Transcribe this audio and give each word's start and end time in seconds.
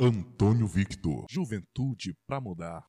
Antônio 0.00 0.68
Victor. 0.68 1.26
Juventude 1.28 2.14
para 2.24 2.40
mudar. 2.40 2.86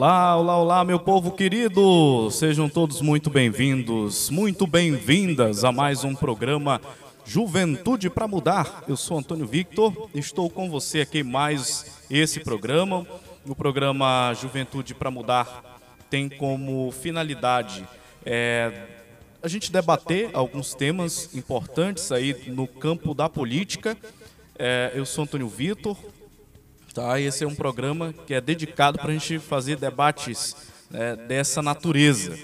Olá, 0.00 0.34
olá, 0.34 0.56
olá, 0.56 0.82
meu 0.82 0.98
povo 0.98 1.30
querido! 1.30 2.30
Sejam 2.30 2.70
todos 2.70 3.02
muito 3.02 3.28
bem-vindos, 3.28 4.30
muito 4.30 4.66
bem-vindas 4.66 5.62
a 5.62 5.70
mais 5.70 6.04
um 6.04 6.14
programa 6.14 6.80
Juventude 7.22 8.08
para 8.08 8.26
Mudar. 8.26 8.82
Eu 8.88 8.96
sou 8.96 9.18
Antônio 9.18 9.46
Victor, 9.46 10.08
estou 10.14 10.48
com 10.48 10.70
você 10.70 11.02
aqui 11.02 11.22
mais 11.22 12.00
esse 12.08 12.40
programa. 12.40 13.06
O 13.46 13.54
programa 13.54 14.32
Juventude 14.32 14.94
para 14.94 15.10
Mudar 15.10 15.78
tem 16.08 16.30
como 16.30 16.90
finalidade 16.92 17.86
é, 18.24 18.86
a 19.42 19.48
gente 19.48 19.70
debater 19.70 20.30
alguns 20.32 20.72
temas 20.72 21.28
importantes 21.34 22.10
aí 22.10 22.34
no 22.46 22.66
campo 22.66 23.12
da 23.12 23.28
política. 23.28 23.94
É, 24.58 24.92
eu 24.94 25.04
sou 25.04 25.24
Antônio 25.24 25.46
Vitor, 25.46 25.94
tá? 26.94 27.20
Esse 27.20 27.44
é 27.44 27.46
um 27.46 27.54
programa 27.54 28.12
que 28.26 28.34
é 28.34 28.40
dedicado 28.40 28.98
para 28.98 29.10
a 29.10 29.12
gente 29.12 29.38
fazer 29.38 29.76
debates 29.76 30.56
né, 30.90 31.16
dessa 31.16 31.62
natureza. 31.62 32.36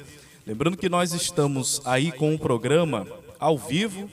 Lembrando 0.46 0.76
que 0.76 0.88
nós 0.88 1.12
estamos 1.12 1.82
aí 1.84 2.12
com 2.12 2.32
um 2.32 2.38
programa 2.38 3.06
ao 3.38 3.58
vivo 3.58 4.08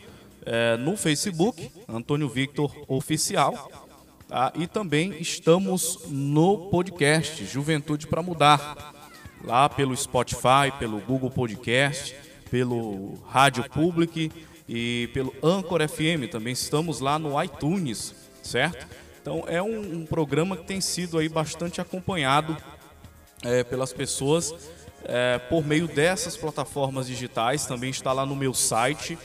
é, 0.46 0.76
no 0.78 0.98
Facebook, 0.98 1.72
Antônio 1.88 2.28
Victor 2.28 2.74
Oficial, 2.88 3.72
tá? 4.28 4.52
e 4.56 4.68
também 4.68 5.16
estamos 5.20 6.00
no 6.10 6.70
podcast 6.70 7.46
Juventude 7.46 8.08
para 8.08 8.24
Mudar, 8.24 8.94
lá 9.44 9.70
pelo 9.70 9.96
Spotify, 9.96 10.72
pelo 10.80 11.00
Google 11.00 11.30
Podcast, 11.30 12.16
pelo 12.50 13.16
Rádio 13.28 13.70
Public 13.70 14.32
e 14.68 15.10
pelo 15.14 15.34
Anchor 15.44 15.88
FM. 15.88 16.30
Também 16.32 16.54
estamos 16.54 17.00
lá 17.00 17.20
no 17.20 17.42
iTunes, 17.42 18.16
certo? 18.42 18.88
Então 19.24 19.44
é 19.48 19.60
um, 19.64 20.02
um 20.02 20.06
programa 20.06 20.58
que 20.58 20.66
tem 20.66 20.82
sido 20.82 21.18
aí 21.18 21.30
bastante 21.30 21.80
acompanhado 21.80 22.58
é, 23.42 23.64
pelas 23.64 23.94
pessoas 23.94 24.54
é, 25.06 25.40
por 25.40 25.66
meio 25.66 25.88
dessas 25.88 26.36
plataformas 26.36 27.08
digitais. 27.08 27.66
Também 27.66 27.90
está 27.90 28.12
lá 28.12 28.26
no 28.26 28.36
meu 28.36 28.54
site, 28.54 29.18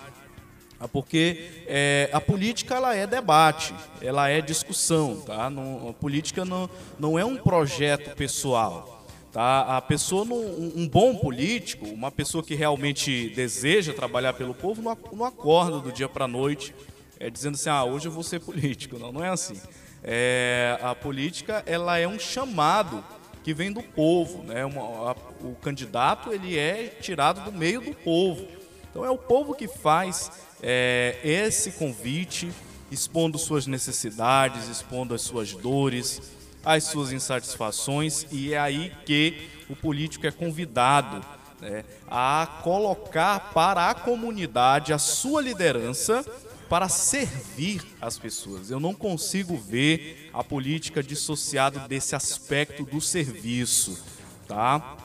porque 0.93 1.65
é, 1.67 2.11
a 2.13 2.21
política 2.21 2.75
ela 2.75 2.95
é 2.95 3.07
debate, 3.07 3.73
ela 4.01 4.29
é 4.29 4.41
discussão, 4.41 5.21
tá? 5.21 5.49
Não, 5.49 5.91
a 5.91 5.93
política 5.93 6.45
não, 6.45 6.69
não 6.99 7.19
é 7.19 7.25
um 7.25 7.37
projeto 7.37 8.15
pessoal. 8.17 8.92
Tá? 9.33 9.79
A 9.79 9.81
pessoa, 9.81 10.25
um, 10.25 10.73
um 10.77 10.89
bom 10.89 11.17
político, 11.17 11.87
uma 11.87 12.11
pessoa 12.11 12.45
que 12.45 12.55
realmente 12.55 13.31
deseja 13.31 13.95
trabalhar 13.95 14.35
pelo 14.35 14.53
povo, 14.53 14.83
não, 14.83 14.97
não 15.11 15.25
acorda 15.25 15.81
do 15.81 15.91
dia 15.91 16.09
para 16.09 16.27
a 16.27 16.29
noite 16.29 16.75
é, 17.23 17.31
dizendo 17.31 17.55
assim, 17.55 17.71
ah, 17.71 17.85
hoje 17.85 18.09
eu 18.09 18.13
vou 18.13 18.25
ser 18.25 18.41
político. 18.41 18.99
Não, 18.99 19.13
não 19.13 19.25
é 19.25 19.29
assim. 19.29 19.59
É, 20.03 20.77
a 20.83 20.93
política 20.93 21.63
ela 21.67 21.97
é 21.97 22.07
um 22.07 22.19
chamado 22.19 23.03
que 23.45 23.55
vem 23.55 23.73
do 23.73 23.83
povo, 23.83 24.43
né? 24.43 24.65
Uma, 24.65 25.13
a, 25.13 25.17
o 25.41 25.55
candidato 25.63 26.33
ele 26.33 26.59
é 26.59 26.89
tirado 27.01 27.45
do 27.45 27.53
meio 27.53 27.81
do 27.81 27.95
povo. 27.95 28.47
Então 28.91 29.05
é 29.05 29.11
o 29.11 29.17
povo 29.17 29.55
que 29.55 29.69
faz 29.69 30.33
é, 30.61 31.17
esse 31.23 31.73
convite, 31.73 32.53
expondo 32.91 33.39
suas 33.39 33.69
necessidades, 33.69 34.69
expondo 34.69 35.15
as 35.15 35.23
suas 35.23 35.53
dores, 35.53 36.21
as 36.65 36.85
suas 36.85 37.13
insatisfações, 37.13 38.27
e 38.31 38.55
é 38.55 38.59
aí 38.59 38.93
que 39.05 39.49
o 39.69 39.77
político 39.77 40.27
é 40.27 40.31
convidado 40.31 41.25
né, 41.61 41.85
a 42.11 42.61
colocar 42.63 43.53
para 43.53 43.91
a 43.91 43.95
comunidade 43.95 44.93
a 44.93 44.99
sua 44.99 45.41
liderança 45.41 46.25
para 46.69 46.89
servir 46.89 47.83
as 48.01 48.19
pessoas. 48.19 48.71
Eu 48.71 48.81
não 48.81 48.95
consigo 48.95 49.57
ver 49.57 50.31
a 50.33 50.43
política 50.43 51.03
dissociada 51.03 51.81
desse 51.81 52.17
aspecto 52.17 52.85
do 52.85 53.01
serviço, 53.01 54.03
tá? 54.49 54.97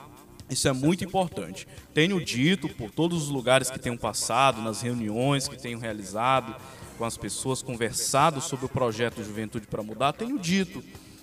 Isso 0.49 0.67
é 0.67 0.71
muito 0.71 1.03
importante. 1.03 1.67
Tenho 1.93 2.23
dito 2.23 2.69
por 2.69 2.89
todos 2.89 3.23
os 3.23 3.29
lugares 3.29 3.69
que 3.69 3.77
tenho 3.77 3.97
passado, 3.97 4.61
nas 4.61 4.81
reuniões 4.81 5.47
que 5.47 5.57
tenho 5.57 5.77
realizado 5.77 6.55
com 6.97 7.03
as 7.03 7.17
pessoas, 7.17 7.61
conversado 7.61 8.39
sobre 8.39 8.65
o 8.65 8.69
projeto 8.69 9.23
Juventude 9.23 9.67
para 9.67 9.83
Mudar, 9.83 10.13
tenho 10.13 10.39
dito 10.39 10.81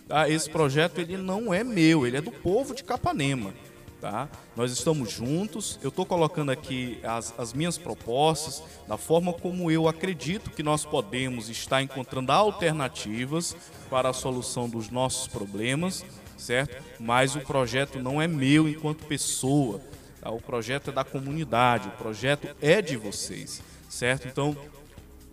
Tá? 0.09 0.28
Esse 0.28 0.50
projeto 0.50 1.00
ele 1.00 1.16
não 1.16 1.53
é 1.53 1.65
meu, 1.65 2.06
ele 2.06 2.16
é 2.16 2.20
do 2.20 2.31
povo 2.31 2.75
de 2.75 2.84
Capanema. 2.84 3.54
Tá? 4.00 4.28
Nós 4.54 4.70
estamos 4.70 5.10
juntos, 5.10 5.78
eu 5.82 5.88
estou 5.88 6.04
colocando 6.04 6.50
aqui 6.50 6.98
as, 7.03 7.32
as 7.38 7.54
minhas 7.54 7.78
propostas, 7.78 8.62
da 8.87 8.98
forma 8.98 9.32
como 9.32 9.70
eu 9.70 9.88
acredito 9.88 10.50
que 10.50 10.62
nós 10.62 10.84
podemos 10.84 11.48
estar 11.48 11.81
encontrando 11.81 12.31
alternativas 12.31 13.56
para 13.88 14.10
a 14.10 14.12
solução 14.12 14.69
dos 14.69 14.91
nossos 14.91 15.26
problemas, 15.26 16.05
certo? 16.37 16.82
Mas 17.00 17.34
o 17.34 17.40
projeto 17.40 17.99
não 17.99 18.20
é 18.20 18.28
meu 18.28 18.69
enquanto 18.69 19.06
pessoa, 19.06 19.81
tá? 20.20 20.31
o 20.31 20.40
projeto 20.40 20.90
é 20.90 20.93
da 20.93 21.02
comunidade, 21.05 21.88
o 21.88 21.93
projeto 21.93 22.55
é 22.61 22.82
de 22.82 22.99
vocês, 22.99 23.62
certo? 23.88 24.28
Então, 24.28 24.55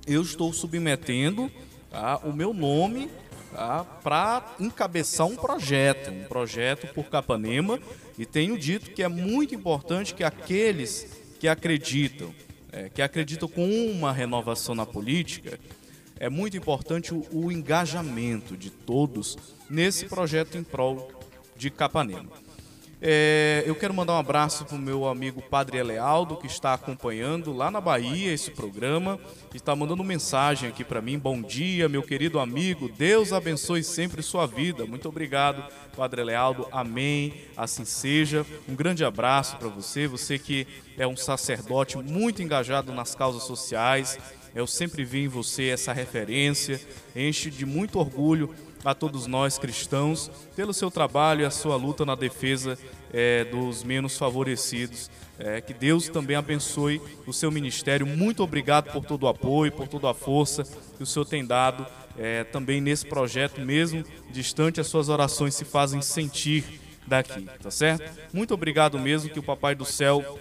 eu 0.07 0.21
estou 0.21 0.53
submetendo 0.53 1.51
tá, 1.89 2.19
o 2.23 2.31
meu 2.31 2.53
nome 2.53 3.09
tá, 3.51 3.83
para 3.83 4.55
encabeçar 4.59 5.27
um 5.27 5.35
projeto, 5.35 6.11
um 6.11 6.23
projeto 6.23 6.93
por 6.93 7.05
Capanema, 7.05 7.79
e 8.17 8.25
tenho 8.25 8.57
dito 8.57 8.91
que 8.91 9.03
é 9.03 9.07
muito 9.07 9.53
importante 9.55 10.13
que 10.13 10.23
aqueles 10.23 11.07
que 11.39 11.47
acreditam, 11.47 12.33
é, 12.71 12.89
que 12.89 13.01
acreditam 13.01 13.47
com 13.47 13.67
uma 13.87 14.11
renovação 14.11 14.75
na 14.75 14.85
política, 14.85 15.59
é 16.19 16.29
muito 16.29 16.55
importante 16.55 17.13
o, 17.13 17.25
o 17.31 17.51
engajamento 17.51 18.55
de 18.55 18.69
todos 18.69 19.37
nesse 19.69 20.05
projeto 20.05 20.57
em 20.57 20.63
prol 20.63 21.11
de 21.55 21.69
Capanema. 21.69 22.40
É, 23.03 23.63
eu 23.65 23.73
quero 23.73 23.95
mandar 23.95 24.13
um 24.13 24.19
abraço 24.19 24.63
para 24.63 24.75
o 24.75 24.79
meu 24.79 25.07
amigo 25.07 25.41
Padre 25.41 25.79
Elealdo, 25.79 26.37
que 26.37 26.45
está 26.45 26.75
acompanhando 26.75 27.51
lá 27.51 27.71
na 27.71 27.81
Bahia 27.81 28.31
esse 28.31 28.51
programa, 28.51 29.19
está 29.55 29.75
mandando 29.75 30.03
mensagem 30.03 30.69
aqui 30.69 30.83
para 30.83 31.01
mim. 31.01 31.17
Bom 31.17 31.41
dia, 31.41 31.89
meu 31.89 32.03
querido 32.03 32.37
amigo. 32.37 32.87
Deus 32.87 33.33
abençoe 33.33 33.83
sempre 33.83 34.21
sua 34.21 34.45
vida. 34.45 34.85
Muito 34.85 35.09
obrigado, 35.09 35.63
Padre 35.97 36.21
Elealdo. 36.21 36.67
Amém. 36.71 37.33
Assim 37.57 37.85
seja. 37.85 38.45
Um 38.69 38.75
grande 38.75 39.03
abraço 39.03 39.57
para 39.57 39.67
você, 39.67 40.05
você 40.05 40.37
que 40.37 40.67
é 40.95 41.07
um 41.07 41.17
sacerdote 41.17 41.97
muito 41.97 42.43
engajado 42.43 42.93
nas 42.93 43.15
causas 43.15 43.41
sociais. 43.41 44.19
Eu 44.53 44.67
sempre 44.67 45.03
vi 45.03 45.23
em 45.23 45.27
você 45.27 45.69
essa 45.69 45.93
referência, 45.93 46.79
enche 47.15 47.49
de 47.49 47.65
muito 47.65 47.97
orgulho 47.97 48.53
a 48.83 48.93
todos 48.93 49.27
nós 49.27 49.57
cristãos 49.57 50.31
pelo 50.55 50.73
seu 50.73 50.89
trabalho 50.89 51.41
e 51.41 51.45
a 51.45 51.51
sua 51.51 51.75
luta 51.75 52.05
na 52.05 52.15
defesa 52.15 52.77
é, 53.13 53.43
dos 53.45 53.83
menos 53.83 54.17
favorecidos. 54.17 55.09
É, 55.37 55.59
que 55.59 55.73
Deus 55.73 56.07
também 56.07 56.35
abençoe 56.35 57.01
o 57.25 57.33
seu 57.33 57.51
ministério. 57.51 58.05
Muito 58.05 58.43
obrigado 58.43 58.91
por 58.91 59.03
todo 59.03 59.23
o 59.23 59.27
apoio, 59.27 59.71
por 59.71 59.87
toda 59.87 60.09
a 60.09 60.13
força 60.13 60.63
que 60.97 61.03
o 61.03 61.05
Senhor 61.05 61.25
tem 61.25 61.43
dado 61.43 61.85
é, 62.17 62.43
também 62.43 62.81
nesse 62.81 63.05
projeto, 63.05 63.61
mesmo 63.61 64.03
distante, 64.29 64.79
as 64.79 64.87
suas 64.87 65.09
orações 65.09 65.55
se 65.55 65.65
fazem 65.65 66.01
sentir 66.01 66.79
daqui, 67.07 67.47
tá 67.61 67.71
certo? 67.71 68.11
Muito 68.31 68.53
obrigado 68.53 68.99
mesmo, 68.99 69.29
que 69.29 69.39
o 69.39 69.43
Papai 69.43 69.75
do 69.75 69.85
Céu 69.85 70.39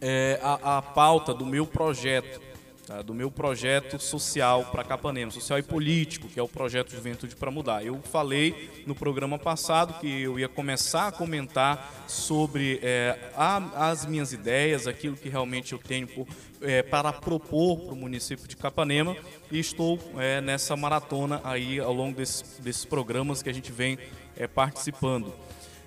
é, 0.00 0.38
a, 0.42 0.78
a 0.78 0.82
pauta 0.82 1.32
do 1.32 1.46
meu 1.46 1.66
projeto 1.66 2.49
tá, 2.90 3.02
do 3.02 3.14
meu 3.14 3.30
projeto 3.30 4.00
social 4.00 4.64
para 4.64 4.82
Capanema, 4.82 5.30
social 5.30 5.60
e 5.60 5.62
político, 5.62 6.28
que 6.28 6.40
é 6.40 6.42
o 6.42 6.48
projeto 6.48 6.90
Juventude 6.90 7.36
para 7.36 7.48
Mudar. 7.48 7.84
Eu 7.84 8.00
falei 8.02 8.82
no 8.84 8.96
programa 8.96 9.38
passado 9.38 10.00
que 10.00 10.22
eu 10.22 10.40
ia 10.40 10.48
começar 10.48 11.06
a 11.06 11.12
comentar 11.12 12.04
sobre 12.08 12.80
é, 12.82 13.16
a, 13.36 13.90
as 13.90 14.04
minhas 14.04 14.32
ideias, 14.32 14.88
aquilo 14.88 15.16
que 15.16 15.28
realmente 15.28 15.72
eu 15.72 15.78
tenho 15.78 16.08
por, 16.08 16.26
é, 16.60 16.82
para 16.82 17.12
propor 17.12 17.78
para 17.78 17.92
o 17.92 17.96
município 17.96 18.48
de 18.48 18.56
Capanema 18.56 19.16
e 19.52 19.60
estou 19.60 19.96
é, 20.18 20.40
nessa 20.40 20.76
maratona 20.76 21.40
aí 21.44 21.78
ao 21.78 21.92
longo 21.92 22.16
desses, 22.16 22.84
programas 22.84 23.40
que 23.40 23.48
a 23.48 23.54
gente 23.54 23.70
vem 23.70 23.98
é, 24.36 24.48
participando. 24.48 25.32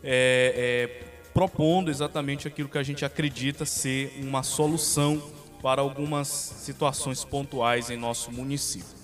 É, 0.02 1.02
é, 1.04 1.14
propondo 1.34 1.90
exatamente 1.90 2.48
aquilo 2.48 2.70
que 2.70 2.78
a 2.78 2.84
gente 2.84 3.04
acredita 3.04 3.66
ser 3.66 4.14
uma 4.22 4.44
solução 4.44 5.33
para 5.64 5.82
algumas 5.82 6.28
situações 6.28 7.24
pontuais 7.24 7.90
em 7.90 7.96
nosso 7.96 8.30
município. 8.34 9.02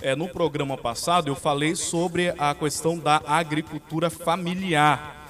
É, 0.00 0.14
no 0.14 0.28
programa 0.28 0.78
passado 0.78 1.26
eu 1.26 1.34
falei 1.34 1.74
sobre 1.74 2.32
a 2.38 2.54
questão 2.54 2.96
da 2.96 3.20
agricultura 3.26 4.08
familiar 4.08 5.28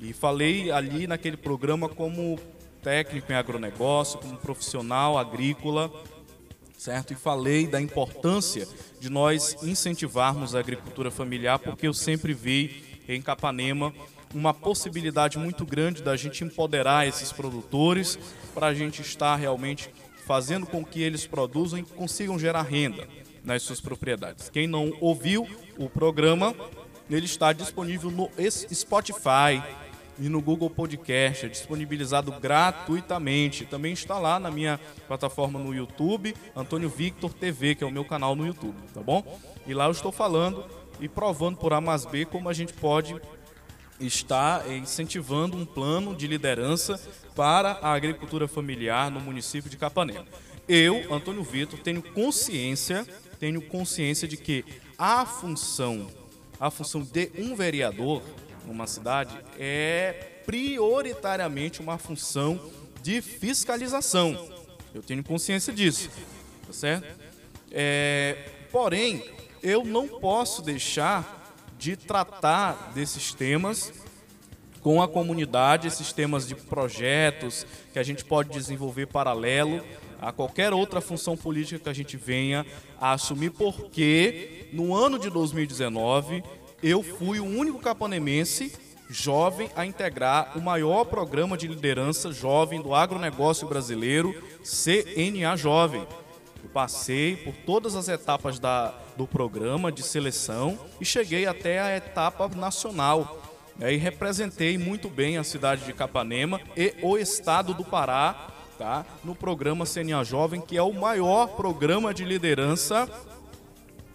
e 0.00 0.12
falei 0.12 0.72
ali 0.72 1.06
naquele 1.06 1.36
programa 1.36 1.88
como 1.88 2.36
técnico 2.82 3.30
em 3.30 3.36
agronegócio, 3.36 4.18
como 4.18 4.36
profissional 4.36 5.16
agrícola, 5.16 5.88
certo? 6.76 7.12
E 7.12 7.16
falei 7.16 7.68
da 7.68 7.80
importância 7.80 8.66
de 8.98 9.08
nós 9.08 9.56
incentivarmos 9.62 10.56
a 10.56 10.58
agricultura 10.58 11.12
familiar, 11.12 11.60
porque 11.60 11.86
eu 11.86 11.94
sempre 11.94 12.34
vi 12.34 13.00
em 13.08 13.22
Capanema 13.22 13.94
uma 14.34 14.54
possibilidade 14.54 15.38
muito 15.38 15.64
grande 15.64 16.02
da 16.02 16.16
gente 16.16 16.44
empoderar 16.44 17.06
esses 17.06 17.32
produtores 17.32 18.18
para 18.54 18.68
a 18.68 18.74
gente 18.74 19.02
estar 19.02 19.36
realmente 19.36 19.90
fazendo 20.26 20.66
com 20.66 20.84
que 20.84 21.02
eles 21.02 21.26
produzam 21.26 21.78
e 21.78 21.82
consigam 21.82 22.38
gerar 22.38 22.62
renda 22.62 23.08
nas 23.44 23.62
suas 23.62 23.80
propriedades. 23.80 24.48
Quem 24.48 24.66
não 24.66 24.92
ouviu 25.00 25.46
o 25.76 25.88
programa, 25.88 26.54
ele 27.10 27.26
está 27.26 27.52
disponível 27.52 28.10
no 28.10 28.30
Spotify 28.72 29.62
e 30.18 30.28
no 30.28 30.40
Google 30.40 30.70
Podcast, 30.70 31.46
é 31.46 31.48
disponibilizado 31.48 32.30
gratuitamente. 32.32 33.64
Também 33.64 33.92
está 33.92 34.18
lá 34.18 34.38
na 34.38 34.50
minha 34.50 34.78
plataforma 35.08 35.58
no 35.58 35.74
YouTube, 35.74 36.34
Antônio 36.54 36.88
Victor 36.88 37.32
TV, 37.32 37.74
que 37.74 37.82
é 37.82 37.86
o 37.86 37.90
meu 37.90 38.04
canal 38.04 38.36
no 38.36 38.46
YouTube, 38.46 38.76
tá 38.94 39.02
bom? 39.02 39.40
E 39.66 39.74
lá 39.74 39.86
eu 39.86 39.90
estou 39.90 40.12
falando 40.12 40.64
e 41.00 41.08
provando 41.08 41.56
por 41.56 41.72
A 41.72 41.80
mais 41.80 42.04
B 42.04 42.24
como 42.24 42.48
a 42.48 42.52
gente 42.52 42.72
pode 42.74 43.20
está 44.06 44.64
incentivando 44.68 45.56
um 45.56 45.64
plano 45.64 46.14
de 46.14 46.26
liderança 46.26 47.00
para 47.34 47.72
a 47.82 47.92
agricultura 47.92 48.46
familiar 48.46 49.10
no 49.10 49.20
município 49.20 49.70
de 49.70 49.76
Capanema. 49.76 50.26
Eu, 50.68 51.12
Antônio 51.12 51.42
Vitor, 51.42 51.78
tenho 51.78 52.02
consciência, 52.02 53.06
tenho 53.38 53.60
consciência 53.60 54.28
de 54.28 54.36
que 54.36 54.64
a 54.98 55.26
função, 55.26 56.08
a 56.60 56.70
função 56.70 57.02
de 57.02 57.30
um 57.38 57.56
vereador 57.56 58.22
numa 58.66 58.86
cidade 58.86 59.36
é 59.58 60.12
prioritariamente 60.46 61.80
uma 61.80 61.98
função 61.98 62.70
de 63.02 63.20
fiscalização. 63.20 64.48
Eu 64.94 65.02
tenho 65.02 65.24
consciência 65.24 65.72
disso, 65.72 66.10
tá 66.66 66.72
certo? 66.72 67.06
É, 67.70 68.50
porém, 68.70 69.24
eu 69.62 69.84
não 69.84 70.06
posso 70.06 70.62
deixar 70.62 71.41
de 71.82 71.96
tratar 71.96 72.92
desses 72.94 73.34
temas 73.34 73.92
com 74.80 75.02
a 75.02 75.08
comunidade, 75.08 75.88
esses 75.88 76.12
temas 76.12 76.46
de 76.46 76.54
projetos 76.54 77.66
que 77.92 77.98
a 77.98 78.04
gente 78.04 78.24
pode 78.24 78.50
desenvolver 78.50 79.06
paralelo 79.08 79.84
a 80.20 80.30
qualquer 80.30 80.72
outra 80.72 81.00
função 81.00 81.36
política 81.36 81.80
que 81.80 81.88
a 81.88 81.92
gente 81.92 82.16
venha 82.16 82.64
a 83.00 83.14
assumir, 83.14 83.50
porque 83.50 84.68
no 84.72 84.94
ano 84.94 85.18
de 85.18 85.28
2019 85.28 86.44
eu 86.80 87.02
fui 87.02 87.40
o 87.40 87.44
único 87.44 87.80
capanemense 87.80 88.72
jovem 89.10 89.68
a 89.74 89.84
integrar 89.84 90.56
o 90.56 90.60
maior 90.60 91.04
programa 91.04 91.56
de 91.58 91.66
liderança 91.66 92.32
jovem 92.32 92.80
do 92.80 92.94
agronegócio 92.94 93.66
brasileiro, 93.66 94.32
CNA 94.62 95.56
Jovem. 95.56 96.06
Eu 96.62 96.68
passei 96.68 97.36
por 97.36 97.54
todas 97.66 97.96
as 97.96 98.08
etapas 98.08 98.58
da, 98.58 98.94
do 99.16 99.26
programa 99.26 99.90
de 99.90 100.02
seleção 100.02 100.78
e 101.00 101.04
cheguei 101.04 101.46
até 101.46 101.80
a 101.80 101.96
etapa 101.96 102.48
nacional. 102.48 103.40
E 103.80 103.96
representei 103.96 104.78
muito 104.78 105.08
bem 105.08 105.38
a 105.38 105.44
cidade 105.44 105.84
de 105.84 105.92
Capanema 105.92 106.60
e 106.76 106.94
o 107.02 107.18
estado 107.18 107.74
do 107.74 107.84
Pará 107.84 108.48
tá, 108.78 109.04
no 109.24 109.34
programa 109.34 109.84
CNA 109.86 110.22
Jovem, 110.22 110.60
que 110.60 110.76
é 110.76 110.82
o 110.82 110.92
maior 110.92 111.48
programa 111.48 112.14
de 112.14 112.24
liderança 112.24 113.08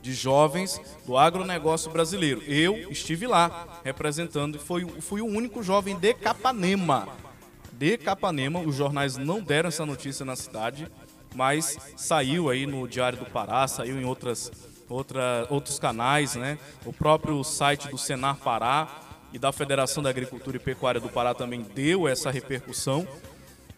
de 0.02 0.14
jovens 0.14 0.80
do 1.06 1.18
agronegócio 1.18 1.92
brasileiro. 1.92 2.42
Eu 2.44 2.90
estive 2.90 3.28
lá 3.28 3.82
representando 3.84 4.56
e 4.56 4.60
fui, 4.60 4.88
fui 5.02 5.20
o 5.20 5.26
único 5.26 5.62
jovem 5.62 5.98
de 5.98 6.14
Capanema. 6.14 7.10
De 7.74 7.98
Capanema, 7.98 8.60
os 8.60 8.76
jornais 8.76 9.18
não 9.18 9.42
deram 9.42 9.68
essa 9.68 9.86
notícia 9.86 10.26
na 10.26 10.36
cidade 10.36 10.90
mas 11.38 11.78
saiu 11.96 12.50
aí 12.50 12.66
no 12.66 12.88
Diário 12.88 13.20
do 13.20 13.26
Pará, 13.26 13.68
saiu 13.68 14.02
em 14.02 14.06
outras, 14.06 14.52
outra, 14.90 15.46
outros 15.52 15.78
canais, 15.78 16.36
né? 16.36 16.58
O 16.84 16.92
próprio 16.92 17.44
site 17.44 17.88
do 17.90 17.98
Senar 17.98 18.38
Pará 18.38 18.90
e 19.32 19.38
da 19.38 19.52
Federação 19.52 20.02
da 20.02 20.10
Agricultura 20.10 20.58
e 20.58 20.60
Pecuária 20.60 21.00
do 21.00 21.10
Pará 21.10 21.36
também 21.36 21.62
deu 21.62 22.08
essa 22.08 22.32
repercussão. 22.32 23.08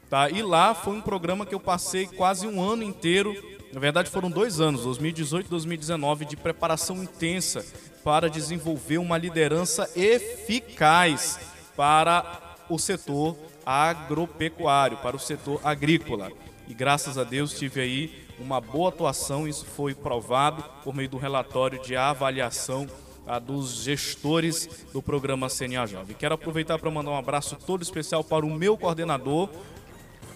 Tá? 0.09 0.29
E 0.29 0.41
lá 0.41 0.73
foi 0.73 0.93
um 0.93 1.01
programa 1.01 1.45
que 1.45 1.53
eu 1.53 1.59
passei 1.59 2.07
quase 2.07 2.47
um 2.47 2.61
ano 2.63 2.81
inteiro, 2.81 3.35
na 3.73 3.79
verdade 3.79 4.09
foram 4.09 4.31
dois 4.31 4.61
anos, 4.61 4.83
2018 4.83 5.47
e 5.47 5.49
2019, 5.49 6.25
de 6.25 6.37
preparação 6.37 7.03
intensa 7.03 7.65
para 8.05 8.29
desenvolver 8.29 8.99
uma 8.99 9.17
liderança 9.17 9.87
eficaz 9.97 11.37
para 11.75 12.55
o 12.69 12.79
setor 12.79 13.35
agropecuário, 13.65 14.97
para 14.97 15.17
o 15.17 15.19
setor 15.19 15.59
agrícola. 15.61 16.31
E 16.69 16.73
graças 16.73 17.17
a 17.17 17.23
Deus 17.23 17.57
tive 17.57 17.81
aí 17.81 18.25
uma 18.39 18.61
boa 18.61 18.89
atuação, 18.89 19.47
isso 19.47 19.65
foi 19.65 19.95
provado 19.95 20.63
por 20.83 20.95
meio 20.95 21.09
do 21.09 21.17
relatório 21.17 21.81
de 21.81 21.95
avaliação 21.95 22.87
a 23.25 23.39
dos 23.39 23.83
gestores 23.83 24.85
do 24.93 25.01
programa 25.01 25.49
CNA 25.49 25.85
Jovem. 25.87 26.15
Quero 26.17 26.35
aproveitar 26.35 26.79
para 26.79 26.89
mandar 26.89 27.11
um 27.11 27.17
abraço 27.17 27.55
todo 27.55 27.81
especial 27.81 28.23
para 28.23 28.45
o 28.45 28.49
meu 28.49 28.77
coordenador 28.77 29.49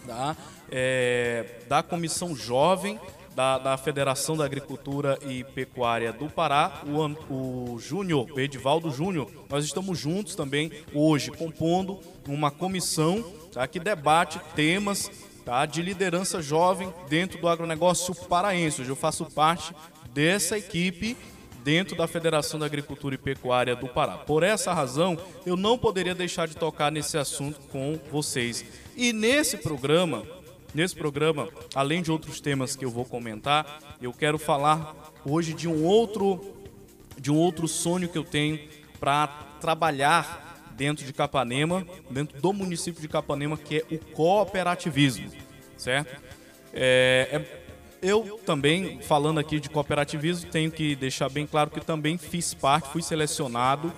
da, 0.05 0.35
é, 0.71 1.61
da 1.67 1.81
Comissão 1.81 2.35
Jovem 2.35 2.99
da, 3.35 3.57
da, 3.57 3.77
Federação 3.77 4.37
da 4.37 4.45
Agricultura 4.45 5.17
e 5.27 5.43
Pecuária 5.43 6.13
do 6.13 6.29
Pará, 6.29 6.83
o, 6.85 7.73
o 7.73 7.79
Júnior, 7.79 8.31
o 8.31 8.39
Edivaldo 8.39 8.91
Júnior. 8.91 9.31
Nós 9.49 9.65
estamos 9.65 9.97
juntos 9.97 10.35
também 10.35 10.71
hoje, 10.93 11.31
compondo 11.31 11.99
uma 12.27 12.51
comissão 12.51 13.23
tá, 13.51 13.67
que 13.67 13.79
debate 13.79 14.39
temas 14.55 15.09
tá, 15.45 15.65
de 15.65 15.81
liderança 15.81 16.41
jovem 16.41 16.93
dentro 17.09 17.39
do 17.39 17.47
agronegócio 17.47 18.15
paraense. 18.15 18.81
Hoje 18.81 18.89
eu 18.89 18.95
faço 18.95 19.25
parte 19.25 19.73
dessa 20.13 20.57
equipe 20.57 21.17
dentro 21.63 21.95
da 21.95 22.07
Federação 22.07 22.59
da 22.59 22.65
Agricultura 22.65 23.15
e 23.15 23.17
Pecuária 23.17 23.75
do 23.75 23.87
Pará. 23.87 24.17
Por 24.17 24.43
essa 24.43 24.73
razão, 24.73 25.17
eu 25.45 25.55
não 25.55 25.77
poderia 25.77 26.13
deixar 26.13 26.47
de 26.47 26.55
tocar 26.55 26.91
nesse 26.91 27.17
assunto 27.17 27.59
com 27.71 27.99
vocês. 28.11 28.65
E 28.95 29.13
nesse 29.13 29.57
programa, 29.57 30.23
nesse 30.73 30.95
programa, 30.95 31.47
além 31.73 32.01
de 32.01 32.11
outros 32.11 32.41
temas 32.41 32.75
que 32.75 32.83
eu 32.83 32.91
vou 32.91 33.05
comentar, 33.05 33.79
eu 34.01 34.11
quero 34.11 34.37
falar 34.37 35.13
hoje 35.25 35.53
de 35.53 35.67
um 35.67 35.83
outro 35.83 36.53
de 37.17 37.31
um 37.31 37.37
outro 37.37 37.67
sonho 37.69 38.09
que 38.09 38.17
eu 38.17 38.23
tenho 38.23 38.59
para 38.99 39.27
trabalhar 39.61 40.52
dentro 40.75 41.05
de 41.05 41.13
Capanema, 41.13 41.85
dentro 42.09 42.39
do 42.41 42.53
município 42.53 43.01
de 43.01 43.07
Capanema, 43.07 43.57
que 43.57 43.77
é 43.77 43.95
o 43.95 43.99
cooperativismo, 44.13 45.31
certo? 45.77 46.21
É, 46.73 47.27
é, 47.31 47.63
eu 48.01 48.39
também, 48.45 49.01
falando 49.01 49.39
aqui 49.39 49.59
de 49.59 49.69
cooperativismo, 49.69 50.49
tenho 50.49 50.71
que 50.71 50.95
deixar 50.95 51.29
bem 51.29 51.47
claro 51.47 51.69
que 51.69 51.79
também 51.79 52.17
fiz 52.17 52.53
parte, 52.53 52.89
fui 52.89 53.01
selecionado 53.01 53.93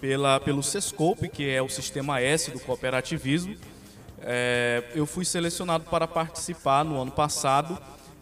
pela, 0.00 0.38
pelo 0.40 0.62
Sescope, 0.62 1.28
que 1.28 1.48
é 1.48 1.60
o 1.60 1.68
sistema 1.68 2.20
S 2.20 2.50
do 2.50 2.60
cooperativismo. 2.60 3.56
É, 4.20 4.84
eu 4.94 5.06
fui 5.06 5.24
selecionado 5.24 5.84
para 5.84 6.06
participar 6.06 6.84
no 6.84 7.00
ano 7.00 7.10
passado 7.10 7.76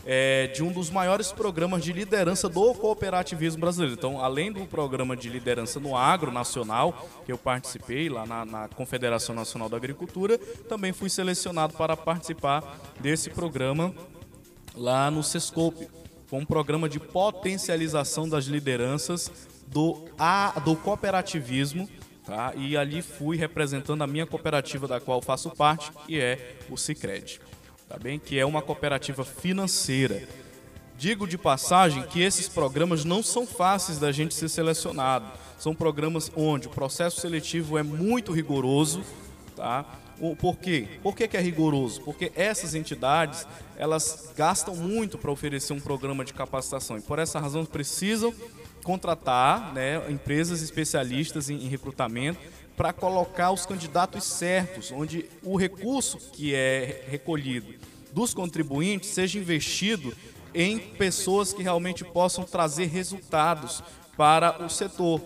é, 0.04 0.47
de 0.49 0.62
um 0.62 0.73
dos 0.73 0.90
maiores 0.90 1.33
programas 1.33 1.85
de 1.85 1.92
liderança 1.92 2.49
do 2.49 2.75
cooperativismo 2.75 3.61
brasileiro. 3.61 3.95
Então, 3.95 4.23
além 4.23 4.52
do 4.52 4.66
programa 4.66 5.16
de 5.16 5.28
liderança 5.28 5.78
no 5.78 5.97
agro 5.97 6.30
nacional, 6.30 7.09
que 7.25 7.33
eu 7.33 7.38
participei 7.38 8.09
lá 8.09 8.26
na, 8.26 8.45
na 8.45 8.69
Confederação 8.69 9.35
Nacional 9.35 9.69
da 9.69 9.76
Agricultura, 9.76 10.38
também 10.69 10.92
fui 10.92 11.11
selecionado 11.11 11.75
para 11.75 11.97
participar 11.97 12.78
desse 13.00 13.30
programa 13.30 13.95
lá 14.75 15.11
no 15.11 15.23
Sescope, 15.23 15.88
com 16.28 16.38
um 16.38 16.47
programa 16.47 16.88
de 16.88 17.00
potencialização 17.00 18.28
das 18.28 18.45
lideranças 18.45 19.30
do, 19.66 20.07
a, 20.19 20.59
do 20.64 20.76
cooperativismo. 20.76 21.88
Tá? 22.25 22.52
E 22.54 22.76
ali 22.76 23.02
fui 23.02 23.37
representando 23.37 24.02
a 24.02 24.07
minha 24.07 24.26
cooperativa 24.26 24.87
da 24.87 25.00
qual 25.00 25.21
faço 25.21 25.50
parte, 25.50 25.90
que 26.07 26.21
é 26.21 26.57
o 26.71 26.76
Cicred 26.76 27.40
tá 27.90 27.99
bem? 27.99 28.20
Que 28.20 28.38
é 28.38 28.47
uma 28.47 28.62
cooperativa 28.62 29.25
financeira. 29.25 30.23
Digo 30.97 31.26
de 31.26 31.37
passagem 31.37 32.04
que 32.04 32.23
esses 32.23 32.49
programas 32.49 33.04
não 33.04 33.20
são 33.20 33.44
fáceis 33.44 33.99
da 33.99 34.12
gente 34.12 34.32
ser 34.32 34.49
selecionado. 34.49 35.26
São 35.59 35.75
programas 35.75 36.30
onde 36.37 36.68
o 36.68 36.70
processo 36.70 37.20
seletivo 37.20 37.76
é 37.76 37.82
muito 37.82 38.30
rigoroso, 38.30 39.02
tá? 39.56 39.85
Por 40.38 40.56
quê? 40.59 40.87
Por 41.02 41.16
que, 41.16 41.26
que 41.26 41.37
é 41.37 41.40
rigoroso? 41.40 42.02
Porque 42.02 42.30
essas 42.37 42.76
entidades, 42.76 43.44
elas 43.76 44.32
gastam 44.37 44.76
muito 44.76 45.18
para 45.18 45.32
oferecer 45.32 45.73
um 45.73 45.80
programa 45.80 46.25
de 46.25 46.32
capacitação 46.32 46.97
e 46.97 47.00
por 47.00 47.18
essa 47.18 47.40
razão 47.40 47.64
precisam 47.64 48.32
contratar 48.85 49.73
né, 49.75 50.00
empresas 50.11 50.62
especialistas 50.62 51.50
em, 51.50 51.56
em 51.56 51.68
recrutamento 51.68 52.38
para 52.80 52.94
colocar 52.94 53.50
os 53.50 53.66
candidatos 53.66 54.25
certos, 54.25 54.90
onde 54.90 55.28
o 55.42 55.54
recurso 55.54 56.16
que 56.32 56.54
é 56.54 57.04
recolhido 57.10 57.75
dos 58.10 58.32
contribuintes 58.32 59.10
seja 59.10 59.38
investido 59.38 60.16
em 60.54 60.78
pessoas 60.78 61.52
que 61.52 61.62
realmente 61.62 62.02
possam 62.04 62.42
trazer 62.42 62.87
resultados 62.87 63.82
para 64.16 64.64
o 64.64 64.70
setor. 64.70 65.20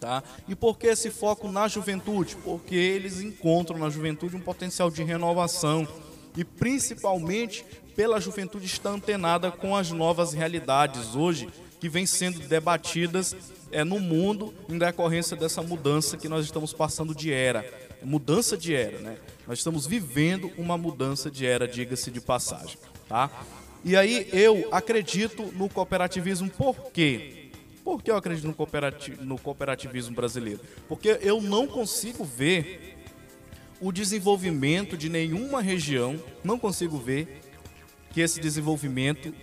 Tá? 0.00 0.22
E 0.48 0.54
por 0.54 0.78
que 0.78 0.86
esse 0.86 1.10
foco 1.10 1.52
na 1.52 1.68
juventude? 1.68 2.34
Porque 2.36 2.74
eles 2.74 3.20
encontram 3.20 3.78
na 3.78 3.90
juventude 3.90 4.34
um 4.34 4.40
potencial 4.40 4.90
de 4.90 5.04
renovação 5.04 5.86
e 6.34 6.44
principalmente 6.44 7.62
pela 7.94 8.18
juventude 8.18 8.64
estar 8.64 8.88
antenada 8.88 9.50
com 9.50 9.76
as 9.76 9.90
novas 9.90 10.32
realidades 10.32 11.14
hoje 11.14 11.46
que 11.78 11.90
vêm 11.90 12.06
sendo 12.06 12.38
debatidas 12.48 13.36
é, 13.74 13.82
no 13.82 13.98
mundo 13.98 14.54
em 14.68 14.78
decorrência 14.78 15.36
dessa 15.36 15.60
mudança 15.60 16.16
que 16.16 16.28
nós 16.28 16.44
estamos 16.44 16.72
passando 16.72 17.14
de 17.14 17.32
era. 17.32 17.68
Mudança 18.02 18.56
de 18.56 18.74
era, 18.74 18.98
né? 19.00 19.16
Nós 19.46 19.58
estamos 19.58 19.84
vivendo 19.86 20.50
uma 20.56 20.78
mudança 20.78 21.30
de 21.30 21.44
era, 21.44 21.66
diga-se 21.66 22.10
de 22.10 22.20
passagem, 22.20 22.78
tá? 23.08 23.30
E 23.84 23.96
aí 23.96 24.28
eu 24.32 24.68
acredito 24.70 25.42
no 25.56 25.68
cooperativismo, 25.68 26.48
por 26.48 26.92
quê? 26.92 27.50
Por 27.82 28.02
que 28.02 28.10
eu 28.10 28.16
acredito 28.16 28.46
no, 28.46 28.54
cooperati 28.54 29.10
no 29.20 29.36
cooperativismo 29.38 30.14
brasileiro? 30.14 30.60
Porque 30.88 31.18
eu 31.20 31.40
não 31.42 31.66
consigo 31.66 32.24
ver 32.24 32.96
o 33.80 33.90
desenvolvimento 33.90 34.96
de 34.96 35.08
nenhuma 35.08 35.60
região, 35.60 36.18
não 36.42 36.58
consigo 36.58 36.96
ver 36.96 37.42
que 38.12 38.20
esse 38.20 38.40
desenvolvimento 38.40 39.34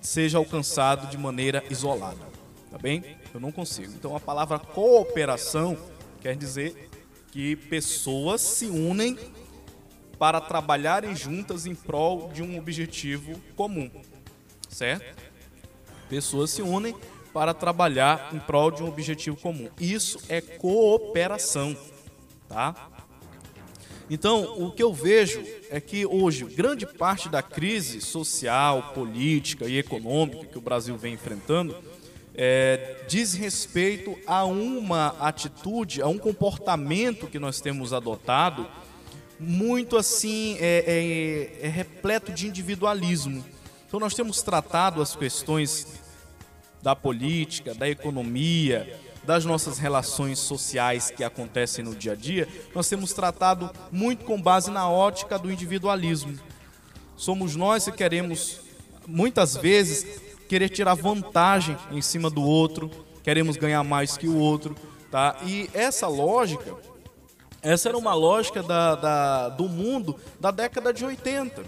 seja 0.00 0.38
alcançado 0.38 1.08
de 1.08 1.18
maneira 1.18 1.62
isolada, 1.70 2.26
tá 2.70 2.78
bem? 2.78 3.04
Eu 3.34 3.40
não 3.40 3.50
consigo. 3.50 3.92
Então 3.94 4.14
a 4.14 4.20
palavra 4.20 4.60
cooperação 4.60 5.76
quer 6.20 6.36
dizer 6.36 6.88
que 7.32 7.56
pessoas 7.56 8.40
se 8.40 8.66
unem 8.66 9.18
para 10.16 10.40
trabalharem 10.40 11.16
juntas 11.16 11.66
em 11.66 11.74
prol 11.74 12.30
de 12.32 12.44
um 12.44 12.56
objetivo 12.56 13.34
comum, 13.56 13.90
certo? 14.68 15.20
Pessoas 16.08 16.50
se 16.50 16.62
unem 16.62 16.94
para 17.32 17.52
trabalhar 17.52 18.32
em 18.32 18.38
prol 18.38 18.70
de 18.70 18.84
um 18.84 18.86
objetivo 18.86 19.36
comum. 19.36 19.68
Isso 19.80 20.20
é 20.28 20.40
cooperação, 20.40 21.76
tá? 22.48 22.88
Então, 24.08 24.62
o 24.62 24.70
que 24.70 24.82
eu 24.82 24.94
vejo 24.94 25.42
é 25.70 25.80
que 25.80 26.06
hoje 26.06 26.44
grande 26.44 26.86
parte 26.86 27.28
da 27.28 27.42
crise 27.42 28.00
social, 28.00 28.92
política 28.94 29.66
e 29.66 29.78
econômica 29.78 30.46
que 30.46 30.58
o 30.58 30.60
Brasil 30.60 30.96
vem 30.96 31.14
enfrentando 31.14 31.74
é, 32.34 33.04
diz 33.08 33.34
respeito 33.34 34.18
a 34.26 34.44
uma 34.44 35.16
atitude, 35.20 36.02
a 36.02 36.08
um 36.08 36.18
comportamento 36.18 37.26
que 37.26 37.38
nós 37.38 37.60
temos 37.60 37.92
adotado 37.92 38.66
muito 39.38 39.96
assim, 39.96 40.56
é, 40.60 41.58
é, 41.60 41.66
é 41.66 41.68
repleto 41.68 42.32
de 42.32 42.46
individualismo. 42.46 43.44
Então 43.86 44.00
nós 44.00 44.14
temos 44.14 44.42
tratado 44.42 45.00
as 45.00 45.14
questões 45.14 45.86
da 46.82 46.94
política, 46.94 47.74
da 47.74 47.88
economia, 47.88 49.00
das 49.24 49.44
nossas 49.44 49.78
relações 49.78 50.38
sociais 50.38 51.10
que 51.10 51.24
acontecem 51.24 51.84
no 51.84 51.94
dia 51.94 52.12
a 52.12 52.14
dia, 52.14 52.46
nós 52.74 52.88
temos 52.88 53.12
tratado 53.12 53.70
muito 53.90 54.24
com 54.24 54.40
base 54.40 54.70
na 54.70 54.88
ótica 54.90 55.38
do 55.38 55.50
individualismo. 55.50 56.38
Somos 57.16 57.56
nós 57.56 57.84
que 57.86 57.92
queremos, 57.92 58.60
muitas 59.06 59.56
vezes, 59.56 60.20
querer 60.54 60.68
tirar 60.68 60.94
vantagem 60.94 61.76
em 61.90 62.00
cima 62.00 62.30
do 62.30 62.40
outro, 62.40 62.88
queremos 63.24 63.56
ganhar 63.56 63.82
mais 63.82 64.16
que 64.16 64.28
o 64.28 64.36
outro, 64.36 64.76
tá? 65.10 65.36
E 65.44 65.68
essa 65.74 66.06
lógica, 66.06 66.76
essa 67.60 67.88
era 67.88 67.98
uma 67.98 68.14
lógica 68.14 68.62
da, 68.62 68.94
da, 68.94 69.48
do 69.48 69.68
mundo 69.68 70.14
da 70.38 70.52
década 70.52 70.92
de 70.92 71.04
80. 71.04 71.64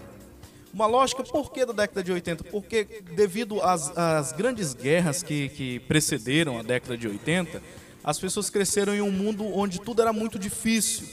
Uma 0.73 0.85
lógica, 0.85 1.21
por 1.21 1.51
que 1.51 1.65
da 1.65 1.73
década 1.73 2.01
de 2.01 2.13
80? 2.13 2.45
Porque 2.45 3.03
devido 3.13 3.61
às, 3.61 3.91
às 3.97 4.31
grandes 4.31 4.73
guerras 4.73 5.21
que, 5.21 5.49
que 5.49 5.79
precederam 5.81 6.57
a 6.57 6.63
década 6.63 6.97
de 6.97 7.09
80, 7.09 7.61
as 8.05 8.17
pessoas 8.17 8.49
cresceram 8.49 8.95
em 8.95 9.01
um 9.01 9.11
mundo 9.11 9.43
onde 9.53 9.81
tudo 9.81 10.01
era 10.01 10.13
muito 10.13 10.39
difícil. 10.39 11.09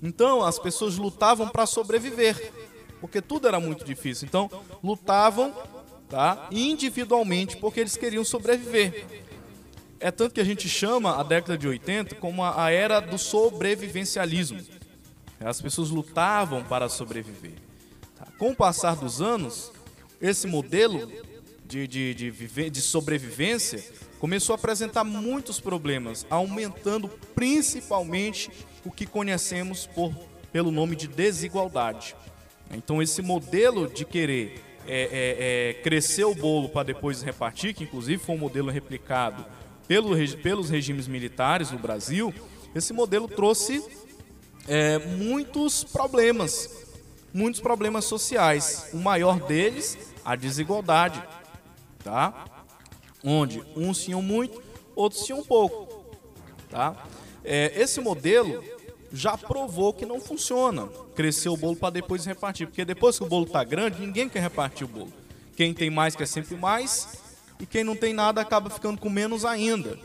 Então, 0.00 0.44
as 0.44 0.56
pessoas 0.56 0.98
lutavam 0.98 1.48
para 1.48 1.66
sobreviver, 1.66 2.52
porque 3.00 3.20
tudo 3.20 3.48
era 3.48 3.58
muito 3.58 3.84
difícil. 3.84 4.28
Então, 4.28 4.48
lutavam 4.84 5.52
tá? 6.12 6.48
individualmente, 6.50 7.56
porque 7.56 7.80
eles 7.80 7.96
queriam 7.96 8.22
sobreviver. 8.22 9.06
É 9.98 10.10
tanto 10.10 10.34
que 10.34 10.40
a 10.42 10.44
gente 10.44 10.68
chama 10.68 11.18
a 11.18 11.22
década 11.22 11.56
de 11.56 11.66
80 11.66 12.16
como 12.16 12.44
a 12.44 12.70
era 12.70 13.00
do 13.00 13.16
sobrevivencialismo. 13.16 14.60
As 15.40 15.58
pessoas 15.62 15.88
lutavam 15.88 16.62
para 16.64 16.90
sobreviver. 16.90 17.54
Tá? 18.18 18.26
Com 18.38 18.50
o 18.50 18.54
passar 18.54 18.94
dos 18.94 19.22
anos, 19.22 19.72
esse 20.20 20.46
modelo 20.46 21.10
de, 21.64 21.88
de, 21.88 22.14
de, 22.14 22.30
viver, 22.30 22.68
de 22.68 22.82
sobrevivência 22.82 23.82
começou 24.20 24.52
a 24.52 24.56
apresentar 24.56 25.04
muitos 25.04 25.60
problemas, 25.60 26.26
aumentando 26.28 27.08
principalmente 27.34 28.50
o 28.84 28.90
que 28.90 29.06
conhecemos 29.06 29.86
por, 29.86 30.14
pelo 30.52 30.70
nome 30.70 30.94
de 30.94 31.08
desigualdade. 31.08 32.14
Então, 32.70 33.00
esse 33.00 33.22
modelo 33.22 33.88
de 33.88 34.04
querer 34.04 34.71
é, 34.86 35.02
é, 35.02 35.70
é, 35.70 35.82
crescer 35.82 36.24
o 36.24 36.34
bolo 36.34 36.68
para 36.68 36.84
depois 36.84 37.22
repartir, 37.22 37.74
que 37.74 37.84
inclusive 37.84 38.22
foi 38.22 38.34
um 38.34 38.38
modelo 38.38 38.70
replicado 38.70 39.44
pelo, 39.86 40.16
pelos 40.38 40.70
regimes 40.70 41.06
militares 41.06 41.70
no 41.70 41.78
Brasil, 41.78 42.32
esse 42.74 42.92
modelo 42.92 43.28
trouxe 43.28 43.84
é, 44.66 44.98
muitos 44.98 45.84
problemas, 45.84 46.70
muitos 47.32 47.60
problemas 47.60 48.04
sociais. 48.04 48.88
O 48.92 48.96
maior 48.96 49.40
deles, 49.40 49.98
a 50.24 50.34
desigualdade, 50.34 51.22
tá? 52.02 52.46
Onde 53.22 53.62
uns 53.76 54.02
tinham 54.02 54.22
muito, 54.22 54.62
outros 54.96 55.24
tinham 55.24 55.44
pouco, 55.44 56.06
tá? 56.70 56.96
É, 57.44 57.72
esse 57.80 58.00
modelo 58.00 58.64
já 59.12 59.36
provou 59.36 59.92
que 59.92 60.06
não 60.06 60.20
funciona. 60.20 60.88
Crescer 61.14 61.48
o 61.48 61.56
bolo 61.56 61.76
para 61.76 61.90
depois 61.90 62.24
repartir, 62.24 62.66
porque 62.66 62.84
depois 62.84 63.18
que 63.18 63.24
o 63.24 63.28
bolo 63.28 63.44
está 63.44 63.62
grande, 63.62 64.00
ninguém 64.00 64.28
quer 64.28 64.40
repartir 64.40 64.86
o 64.86 64.88
bolo. 64.88 65.12
Quem 65.56 65.74
tem 65.74 65.90
mais 65.90 66.16
quer 66.16 66.26
sempre 66.26 66.56
mais, 66.56 67.08
e 67.60 67.66
quem 67.66 67.84
não 67.84 67.94
tem 67.94 68.14
nada 68.14 68.40
acaba 68.40 68.70
ficando 68.70 68.98
com 68.98 69.10
menos 69.10 69.44
ainda. 69.44 69.98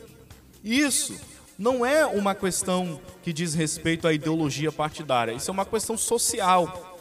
Isso 0.64 1.18
não 1.58 1.86
é 1.86 2.06
uma 2.06 2.36
questão 2.36 3.00
que 3.24 3.32
diz 3.32 3.54
respeito 3.54 4.08
à 4.08 4.14
ideologia 4.14 4.72
partidária, 4.72 5.32
isso 5.32 5.50
é 5.50 5.54
uma 5.54 5.66
questão 5.66 5.98
social. 5.98 6.96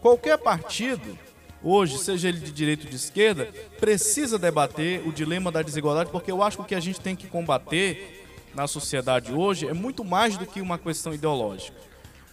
Qualquer 0.00 0.38
partido, 0.38 1.16
hoje, 1.62 1.98
seja 1.98 2.28
ele 2.28 2.40
de 2.40 2.50
direita 2.50 2.84
ou 2.84 2.90
de 2.90 2.96
esquerda, 2.96 3.52
precisa 3.78 4.38
debater 4.38 5.06
o 5.06 5.12
dilema 5.12 5.52
da 5.52 5.62
desigualdade, 5.62 6.10
porque 6.10 6.32
eu 6.32 6.42
acho 6.42 6.56
que 6.56 6.62
o 6.62 6.66
que 6.66 6.74
a 6.74 6.80
gente 6.80 7.00
tem 7.00 7.14
que 7.14 7.28
combater 7.28 8.21
na 8.54 8.66
sociedade 8.66 9.32
hoje 9.32 9.66
é 9.66 9.72
muito 9.72 10.04
mais 10.04 10.36
do 10.36 10.46
que 10.46 10.60
uma 10.60 10.78
questão 10.78 11.14
ideológica. 11.14 11.76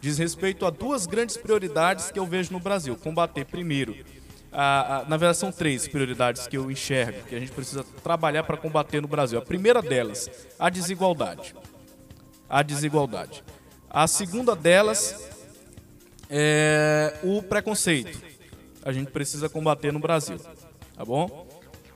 Diz 0.02 0.18
respeito 0.18 0.66
a 0.66 0.70
duas 0.70 1.06
grandes 1.06 1.36
prioridades 1.38 2.10
que 2.12 2.20
eu 2.20 2.26
vejo 2.26 2.54
no 2.54 2.60
Brasil: 2.60 2.96
combater, 2.96 3.46
primeiro, 3.46 3.96
a, 4.52 4.98
a, 4.98 5.04
na 5.06 5.18
verdade, 5.18 5.38
são 5.38 5.52
três 5.52 5.88
prioridades 5.88 6.48
que 6.48 6.58
eu 6.58 6.72
enxergo 6.72 7.24
que 7.28 7.36
a 7.36 7.40
gente 7.40 7.52
precisa 7.52 7.84
trabalhar 8.04 8.44
para 8.44 8.58
combater 8.58 9.02
no 9.02 9.08
Brasil. 9.08 9.38
A 9.38 9.42
primeira 9.42 9.82
delas, 9.82 10.30
a 10.58 10.70
desigualdade. 10.70 11.54
A 12.50 12.64
desigualdade. 12.64 13.44
A 13.90 14.08
segunda 14.08 14.56
delas 14.56 15.30
é 16.30 17.20
o 17.24 17.44
preconceito. 17.44 18.22
A 18.84 18.92
gente 18.92 19.12
precisa 19.12 19.50
combater 19.50 19.92
no 19.92 20.00
Brasil. 20.00 20.38
Tá 20.96 21.04
bom? 21.04 21.48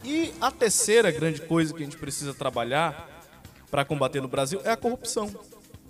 E 0.03 0.34
a 0.42 0.51
terceira 0.51 1.10
grande 1.12 1.42
coisa 1.42 1.74
que 1.74 1.82
a 1.82 1.86
gente 1.86 1.98
precisa 1.98 2.34
trabalhar 2.34 3.12
para 3.74 3.84
combater 3.84 4.22
no 4.22 4.27
Brasil 4.27 4.62
é 4.63 4.70
a 4.70 4.77
corrupção. 4.77 5.34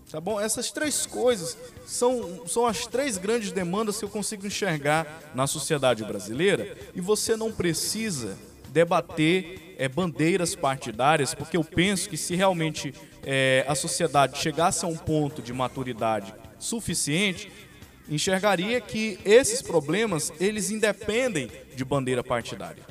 Tá 0.10 0.22
bom? 0.22 0.40
Essas 0.40 0.72
três 0.72 1.06
coisas 1.06 1.58
são, 1.86 2.48
são 2.48 2.66
as 2.66 2.88
três 2.88 3.18
grandes 3.18 3.52
demandas 3.52 4.00
que 4.00 4.06
eu 4.06 4.10
consigo 4.10 4.48
enxergar 4.48 5.22
na 5.36 5.48
sociedade 5.48 6.02
brasileira 6.06 6.78
e 6.96 7.02
você 7.02 7.36
não 7.36 7.52
precisa 7.52 8.38
debater 8.70 9.75
é, 9.78 9.90
bandeiras 9.90 10.56
partidárias, 10.56 11.34
porque 11.34 11.58
eu 11.58 11.63
penso 11.63 12.10
que 12.10 12.16
se 12.16 12.36
realmente 12.36 12.94
é, 13.22 13.66
a 13.68 13.75
sociedade 13.75 14.38
chegasse 14.38 14.86
a 14.86 14.88
um 14.88 14.96
ponto 14.96 15.42
de 15.42 15.52
maturidade 15.52 16.34
suficiente, 16.58 17.52
enxergaria 18.08 18.80
que 18.80 19.20
esses 19.25 19.62
problemas 19.62 20.32
eles 20.40 20.72
independem 20.72 21.52
de 21.75 21.84
bandeira 21.84 22.24
partidária. 22.24 22.84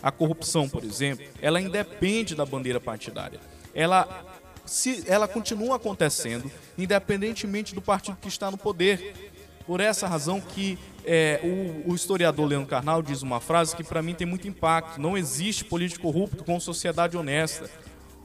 A 0.00 0.12
corrupção, 0.12 0.68
por 0.68 0.84
exemplo, 0.84 1.26
ela 1.42 1.60
independe 1.60 2.36
da 2.36 2.46
bandeira 2.46 2.78
partidária. 2.78 3.40
Ela 3.74 4.35
se 4.66 5.04
ela 5.06 5.26
continua 5.26 5.76
acontecendo, 5.76 6.50
independentemente 6.76 7.74
do 7.74 7.80
partido 7.80 8.18
que 8.20 8.28
está 8.28 8.50
no 8.50 8.58
poder. 8.58 9.32
Por 9.66 9.80
essa 9.80 10.06
razão 10.06 10.40
que 10.40 10.78
é, 11.04 11.40
o, 11.42 11.90
o, 11.90 11.94
historiador 11.94 12.46
Leandro 12.46 12.68
Carnal 12.68 13.02
diz 13.02 13.22
uma 13.22 13.40
frase 13.40 13.74
que 13.74 13.82
para 13.82 14.00
mim 14.00 14.14
tem 14.14 14.26
muito 14.26 14.46
impacto: 14.46 15.00
não 15.00 15.18
existe 15.18 15.64
político 15.64 16.02
corrupto 16.02 16.44
com 16.44 16.60
sociedade 16.60 17.16
honesta, 17.16 17.68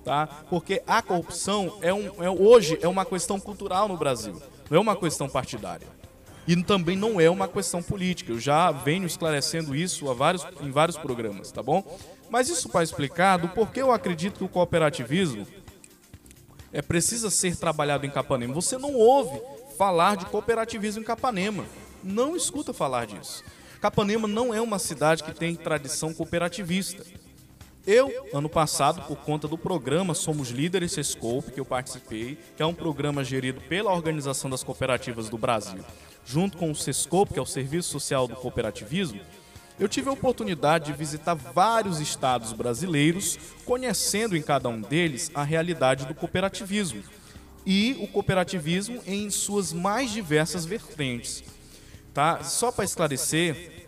tá? 0.05 0.27
Porque 0.49 0.83
a 0.85 1.01
corrupção 1.01 1.79
é 1.81 1.91
um, 1.91 2.23
é, 2.23 2.29
hoje 2.29 2.77
é 2.81 2.87
uma 2.87 3.05
questão 3.05 3.39
cultural 3.39 3.87
no 3.87 3.97
Brasil, 3.97 4.39
não 4.69 4.77
é 4.77 4.81
uma 4.81 4.95
questão 4.95 5.27
partidária 5.27 5.87
e 6.47 6.55
também 6.63 6.97
não 6.97 7.19
é 7.19 7.29
uma 7.29 7.47
questão 7.47 7.81
política. 7.81 8.31
Eu 8.31 8.39
já 8.39 8.71
venho 8.71 9.05
esclarecendo 9.05 9.75
isso 9.75 10.13
vários, 10.13 10.45
em 10.61 10.71
vários 10.71 10.97
programas, 10.97 11.51
tá 11.51 11.61
bom? 11.61 11.83
Mas 12.29 12.49
isso 12.49 12.69
para 12.69 12.83
explicar 12.83 13.37
do 13.37 13.49
porquê 13.49 13.81
eu 13.81 13.91
acredito 13.91 14.37
que 14.37 14.43
o 14.43 14.49
cooperativismo 14.49 15.45
é, 16.73 16.81
precisa 16.81 17.29
ser 17.29 17.55
trabalhado 17.55 18.05
em 18.05 18.09
Capanema. 18.09 18.53
Você 18.53 18.77
não 18.77 18.93
ouve 18.93 19.41
falar 19.77 20.15
de 20.15 20.25
cooperativismo 20.25 21.01
em 21.01 21.05
Capanema. 21.05 21.65
Não 22.03 22.35
escuta 22.35 22.73
falar 22.73 23.05
disso. 23.05 23.43
Capanema 23.81 24.27
não 24.27 24.53
é 24.53 24.61
uma 24.61 24.77
cidade 24.77 25.23
que 25.23 25.33
tem 25.33 25.55
tradição 25.55 26.13
cooperativista. 26.13 27.03
Eu, 27.85 28.27
ano 28.31 28.47
passado, 28.47 29.01
por 29.07 29.17
conta 29.17 29.47
do 29.47 29.57
programa 29.57 30.13
Somos 30.13 30.49
Líderes 30.49 30.91
Sescope, 30.91 31.51
que 31.51 31.59
eu 31.59 31.65
participei, 31.65 32.37
que 32.55 32.61
é 32.61 32.65
um 32.65 32.75
programa 32.75 33.23
gerido 33.23 33.59
pela 33.61 33.91
Organização 33.91 34.51
das 34.51 34.63
Cooperativas 34.63 35.29
do 35.29 35.37
Brasil, 35.37 35.83
junto 36.23 36.59
com 36.59 36.69
o 36.69 36.75
Sescope, 36.75 37.33
que 37.33 37.39
é 37.39 37.41
o 37.41 37.45
Serviço 37.45 37.89
Social 37.89 38.27
do 38.27 38.35
Cooperativismo, 38.35 39.19
eu 39.81 39.89
tive 39.89 40.09
a 40.09 40.13
oportunidade 40.13 40.85
de 40.85 40.93
visitar 40.93 41.33
vários 41.33 41.99
estados 41.99 42.53
brasileiros, 42.53 43.39
conhecendo 43.65 44.37
em 44.37 44.41
cada 44.41 44.69
um 44.69 44.79
deles 44.79 45.31
a 45.33 45.43
realidade 45.43 46.05
do 46.05 46.13
cooperativismo 46.13 47.03
e 47.65 47.97
o 47.99 48.07
cooperativismo 48.07 49.01
em 49.07 49.27
suas 49.31 49.73
mais 49.73 50.11
diversas 50.11 50.65
vertentes. 50.65 51.43
Tá? 52.13 52.43
Só 52.43 52.71
para 52.71 52.85
esclarecer, 52.85 53.87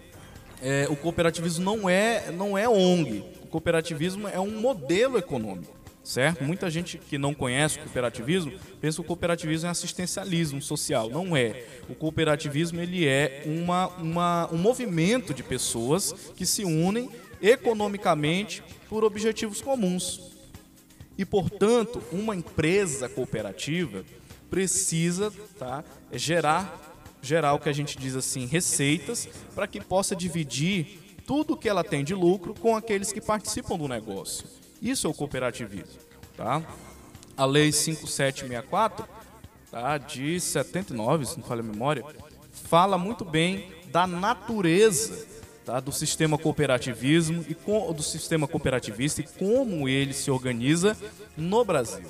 é, 0.63 0.88
o 0.89 0.95
cooperativismo 0.95 1.63
não 1.63 1.88
é, 1.88 2.32
não 2.32 2.58
é 2.58 2.67
ONG. 2.67 3.23
O 3.43 3.47
cooperativismo 3.47 4.27
é 4.27 4.39
um 4.39 4.60
modelo 4.60 5.19
econômico 5.19 5.83
certo? 6.04 6.44
Muita 6.44 6.70
gente 6.70 6.98
que 6.98 7.18
não 7.18 7.34
conhece 7.34 7.80
o 7.80 7.84
cooperativismo 7.84 8.52
pensa 8.82 8.98
que 8.98 9.02
o 9.02 9.06
cooperativismo 9.06 9.68
é 9.68 9.72
assistencialismo 9.72 10.62
social. 10.62 11.10
Não 11.10 11.36
é. 11.36 11.66
O 11.89 11.96
cooperativismo 11.96 12.82
ele 12.82 13.08
é 13.08 13.44
uma, 13.46 13.88
uma, 13.98 14.50
um 14.52 14.58
movimento 14.58 15.34
de 15.34 15.42
pessoas 15.42 16.13
que 16.36 16.46
se 16.46 16.63
unem 16.63 17.10
economicamente 17.42 18.62
por 18.89 19.04
objetivos 19.04 19.62
comuns. 19.62 20.34
E, 21.18 21.24
portanto, 21.24 22.02
uma 22.12 22.36
empresa 22.36 23.08
cooperativa 23.08 24.04
precisa 24.50 25.32
tá, 25.58 25.84
gerar, 26.12 26.96
gerar 27.22 27.54
o 27.54 27.60
que 27.60 27.70
a 27.70 27.74
gente 27.74 27.98
diz 27.98 28.16
assim, 28.16 28.46
receitas, 28.46 29.28
para 29.54 29.68
que 29.68 29.80
possa 29.80 30.16
dividir 30.16 31.00
tudo 31.26 31.56
que 31.56 31.70
ela 31.70 31.84
tem 31.84 32.04
de 32.04 32.13
lucro 32.13 32.54
com 32.54 32.76
aqueles 32.76 33.12
que 33.12 33.22
participam 33.22 33.78
do 33.78 33.88
negócio. 33.88 34.62
Isso 34.84 35.08
é 35.08 35.10
o 35.10 35.13
cooperativismo. 35.13 35.98
Tá? 36.36 36.62
A 37.38 37.46
Lei 37.46 37.72
5764, 37.72 39.08
tá, 39.72 39.98
de 39.98 40.38
79, 40.39 41.26
se 41.26 41.38
não 41.38 41.46
falha 41.46 41.62
a 41.62 41.63
memória, 41.63 42.04
fala 42.52 42.98
muito 42.98 43.24
bem 43.24 43.72
da 43.86 44.06
natureza 44.06 45.26
tá, 45.63 45.80
do 45.80 45.91
sistema 45.91 46.38
cooperativismo 46.38 47.46
e 47.48 47.56
com, 47.56 47.93
do 47.93 48.04
sistema 48.04 48.46
cooperativista 48.46 49.22
e 49.22 49.24
como 49.24 49.88
ele 49.88 50.13
se 50.13 50.30
organiza 50.30 50.98
no 51.38 51.63
Brasil. 51.63 52.06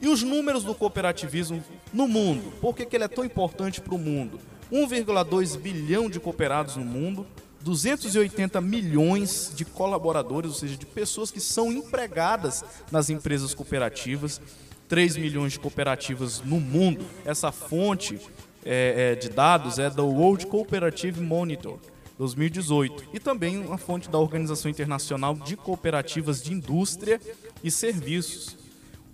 E 0.00 0.08
os 0.08 0.22
números 0.22 0.64
do 0.64 0.74
cooperativismo 0.74 1.62
no 1.92 2.08
mundo? 2.08 2.52
Por 2.60 2.74
que, 2.74 2.86
que 2.86 2.96
ele 2.96 3.04
é 3.04 3.08
tão 3.08 3.24
importante 3.24 3.80
para 3.80 3.94
o 3.94 3.98
mundo? 3.98 4.40
1,2 4.72 5.56
bilhão 5.58 6.10
de 6.10 6.18
cooperados 6.18 6.74
no 6.76 6.84
mundo, 6.84 7.26
280 7.62 8.60
milhões 8.60 9.52
de 9.54 9.64
colaboradores, 9.64 10.50
ou 10.50 10.56
seja, 10.56 10.76
de 10.76 10.86
pessoas 10.86 11.30
que 11.30 11.40
são 11.40 11.70
empregadas 11.72 12.64
nas 12.90 13.10
empresas 13.10 13.54
cooperativas, 13.54 14.40
3 14.88 15.16
milhões 15.16 15.52
de 15.52 15.60
cooperativas 15.60 16.40
no 16.40 16.58
mundo. 16.58 17.04
Essa 17.24 17.52
fonte 17.52 18.18
é, 18.64 19.12
é, 19.12 19.14
de 19.14 19.28
dados 19.28 19.78
é 19.78 19.88
da 19.90 20.02
World 20.02 20.46
Cooperative 20.46 21.20
Monitor 21.20 21.78
2018 22.18 23.04
e 23.14 23.20
também 23.20 23.58
uma 23.58 23.78
fonte 23.78 24.10
da 24.10 24.18
Organização 24.18 24.70
Internacional 24.70 25.34
de 25.34 25.56
Cooperativas 25.56 26.42
de 26.42 26.52
Indústria 26.52 27.20
e 27.62 27.70
Serviços. 27.70 28.56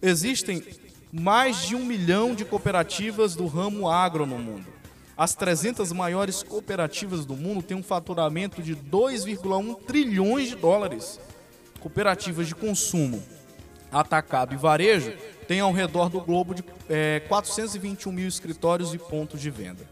Existem 0.02 0.62
mais 1.12 1.66
de 1.66 1.74
um 1.74 1.84
milhão 1.84 2.34
de 2.34 2.44
cooperativas 2.44 3.34
do 3.34 3.46
ramo 3.46 3.88
agro 3.88 4.26
no 4.26 4.38
mundo. 4.38 4.75
As 5.16 5.34
300 5.34 5.92
maiores 5.92 6.42
cooperativas 6.42 7.24
do 7.24 7.34
mundo 7.34 7.62
têm 7.62 7.76
um 7.76 7.82
faturamento 7.82 8.62
de 8.62 8.76
2,1 8.76 9.80
trilhões 9.86 10.48
de 10.48 10.56
dólares. 10.56 11.18
Cooperativas 11.80 12.48
de 12.48 12.54
consumo, 12.54 13.22
atacado 13.90 14.52
e 14.52 14.58
varejo 14.58 15.12
têm 15.48 15.60
ao 15.60 15.72
redor 15.72 16.10
do 16.10 16.20
globo 16.20 16.54
de 16.54 16.62
é, 16.88 17.20
421 17.28 18.12
mil 18.12 18.28
escritórios 18.28 18.92
e 18.92 18.98
pontos 18.98 19.40
de 19.40 19.48
venda. 19.50 19.88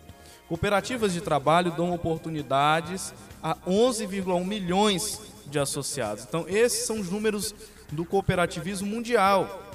Cooperativas 0.46 1.14
de 1.14 1.22
trabalho 1.22 1.72
dão 1.72 1.94
oportunidades 1.94 3.14
a 3.42 3.54
11,1 3.66 4.44
milhões 4.44 5.20
de 5.46 5.58
associados. 5.58 6.24
Então, 6.24 6.44
esses 6.48 6.86
são 6.86 7.00
os 7.00 7.08
números 7.08 7.54
do 7.90 8.04
cooperativismo 8.04 8.86
mundial. 8.86 9.72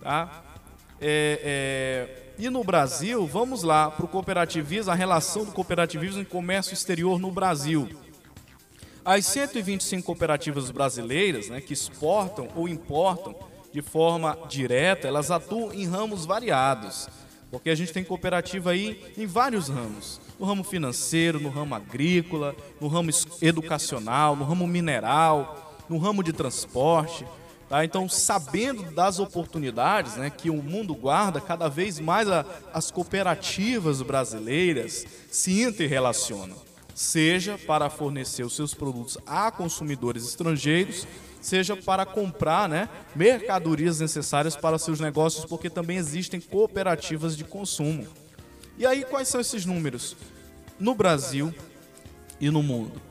Tá? 0.00 0.44
É, 1.00 1.40
é, 1.42 2.29
E 2.40 2.48
no 2.48 2.64
Brasil, 2.64 3.26
vamos 3.26 3.62
lá 3.62 3.90
para 3.90 4.06
o 4.06 4.08
cooperativismo, 4.08 4.90
a 4.90 4.94
relação 4.94 5.44
do 5.44 5.52
cooperativismo 5.52 6.22
em 6.22 6.24
comércio 6.24 6.72
exterior 6.72 7.18
no 7.18 7.30
Brasil. 7.30 7.86
As 9.04 9.26
125 9.26 10.06
cooperativas 10.06 10.70
brasileiras 10.70 11.50
né, 11.50 11.60
que 11.60 11.74
exportam 11.74 12.48
ou 12.56 12.66
importam 12.66 13.34
de 13.74 13.82
forma 13.82 14.38
direta, 14.48 15.06
elas 15.06 15.30
atuam 15.30 15.70
em 15.74 15.86
ramos 15.86 16.24
variados. 16.24 17.10
Porque 17.50 17.68
a 17.68 17.74
gente 17.74 17.92
tem 17.92 18.02
cooperativa 18.02 18.70
aí 18.70 19.12
em 19.18 19.26
vários 19.26 19.68
ramos. 19.68 20.18
No 20.38 20.46
ramo 20.46 20.64
financeiro, 20.64 21.38
no 21.38 21.50
ramo 21.50 21.74
agrícola, 21.74 22.56
no 22.80 22.88
ramo 22.88 23.10
educacional, 23.42 24.34
no 24.34 24.46
ramo 24.46 24.66
mineral, 24.66 25.76
no 25.90 25.98
ramo 25.98 26.22
de 26.22 26.32
transporte. 26.32 27.26
Tá? 27.70 27.84
Então, 27.84 28.08
sabendo 28.08 28.82
das 28.90 29.20
oportunidades 29.20 30.16
né, 30.16 30.28
que 30.28 30.50
o 30.50 30.60
mundo 30.60 30.92
guarda, 30.92 31.40
cada 31.40 31.68
vez 31.68 32.00
mais 32.00 32.28
a, 32.28 32.44
as 32.74 32.90
cooperativas 32.90 34.02
brasileiras 34.02 35.06
se 35.30 35.62
interrelacionam. 35.62 36.56
Seja 36.96 37.56
para 37.56 37.88
fornecer 37.88 38.42
os 38.42 38.56
seus 38.56 38.74
produtos 38.74 39.16
a 39.24 39.52
consumidores 39.52 40.26
estrangeiros, 40.26 41.06
seja 41.40 41.76
para 41.76 42.04
comprar 42.04 42.68
né, 42.68 42.88
mercadorias 43.14 44.00
necessárias 44.00 44.56
para 44.56 44.76
seus 44.76 44.98
negócios, 44.98 45.44
porque 45.44 45.70
também 45.70 45.96
existem 45.96 46.40
cooperativas 46.40 47.36
de 47.36 47.44
consumo. 47.44 48.04
E 48.76 48.84
aí, 48.84 49.04
quais 49.04 49.28
são 49.28 49.40
esses 49.40 49.64
números? 49.64 50.16
No 50.76 50.92
Brasil 50.92 51.54
e 52.40 52.50
no 52.50 52.64
mundo. 52.64 53.09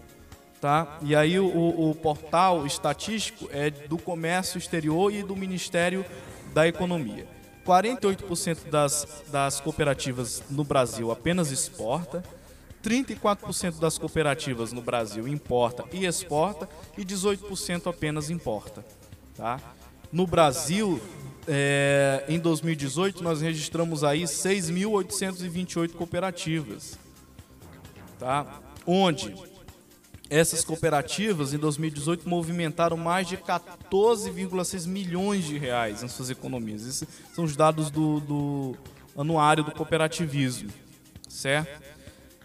Tá? 0.62 1.00
E 1.02 1.15
aí, 1.15 1.39
o, 1.39 1.89
o 1.89 1.95
portal 1.95 2.65
estatístico 2.65 3.48
é 3.52 3.69
do 3.69 3.98
comércio 3.98 4.58
exterior 4.58 5.13
e 5.13 5.24
do 5.24 5.36
Ministério 5.36 6.06
da 6.54 6.67
Economia. 6.67 7.26
48% 7.65 8.69
das, 8.69 9.24
das 9.32 9.60
cooperativas 9.60 10.43
no 10.50 10.63
Brasil 10.63 11.12
apenas 11.12 11.52
exporta, 11.52 12.24
34% 12.84 13.80
das 13.80 13.98
cooperativas 13.98 14.72
no 14.72 14.82
Brasil 14.82 15.28
importa 15.28 15.86
e 15.91 16.06
exporta 16.06 16.67
e 16.98 17.06
18% 17.06 17.88
apenas 17.88 18.30
importa. 18.30 18.84
Tá? 19.36 19.60
No 20.12 20.26
Brasil, 20.26 21.00
é, 21.48 22.24
em 22.28 22.39
2018, 22.39 23.24
nós 23.24 23.41
registramos 23.41 24.04
aí 24.04 24.24
6.828 24.24 25.93
cooperativas. 25.93 26.98
Tá? 28.17 28.62
Onde 28.86 29.36
essas 30.29 30.63
cooperativas, 30.63 31.53
em 31.53 31.57
2018, 31.57 32.29
movimentaram 32.29 32.95
mais 32.95 33.27
de 33.27 33.35
14,6 33.37 34.87
milhões 34.87 35.45
de 35.45 35.57
reais 35.57 36.03
em 36.03 36.07
suas 36.07 36.29
economias. 36.29 36.85
Esses 36.85 37.07
são 37.33 37.43
os 37.43 37.55
dados 37.55 37.89
do, 37.89 38.19
do 38.19 38.77
anuário 39.17 39.63
do 39.63 39.71
cooperativismo, 39.71 40.69
certo? 41.27 41.81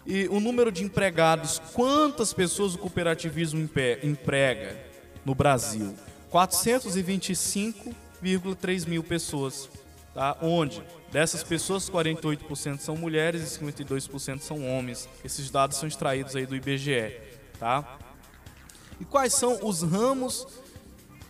E 0.05 0.27
o 0.27 0.39
número 0.39 0.71
de 0.71 0.83
empregados, 0.83 1.59
quantas 1.73 2.33
pessoas 2.33 2.75
o 2.75 2.77
cooperativismo 2.77 3.67
emprega 4.03 4.77
no 5.23 5.33
Brasil? 5.33 5.95
425,3 6.31 8.87
mil 8.87 9.03
pessoas. 9.03 9.67
Tá? 10.13 10.37
Onde 10.41 10.83
dessas 11.11 11.43
pessoas, 11.43 11.89
48% 11.89 12.79
são 12.79 12.95
mulheres 12.95 13.41
e 13.41 13.59
52% 13.59 14.41
são 14.41 14.63
homens. 14.67 15.09
Esses 15.23 15.49
dados 15.49 15.77
são 15.77 15.87
extraídos 15.87 16.35
aí 16.35 16.45
do 16.45 16.55
IBGE. 16.55 17.34
Tá? 17.59 17.97
E 18.99 19.05
quais 19.05 19.33
são 19.33 19.59
os 19.65 19.81
ramos 19.81 20.47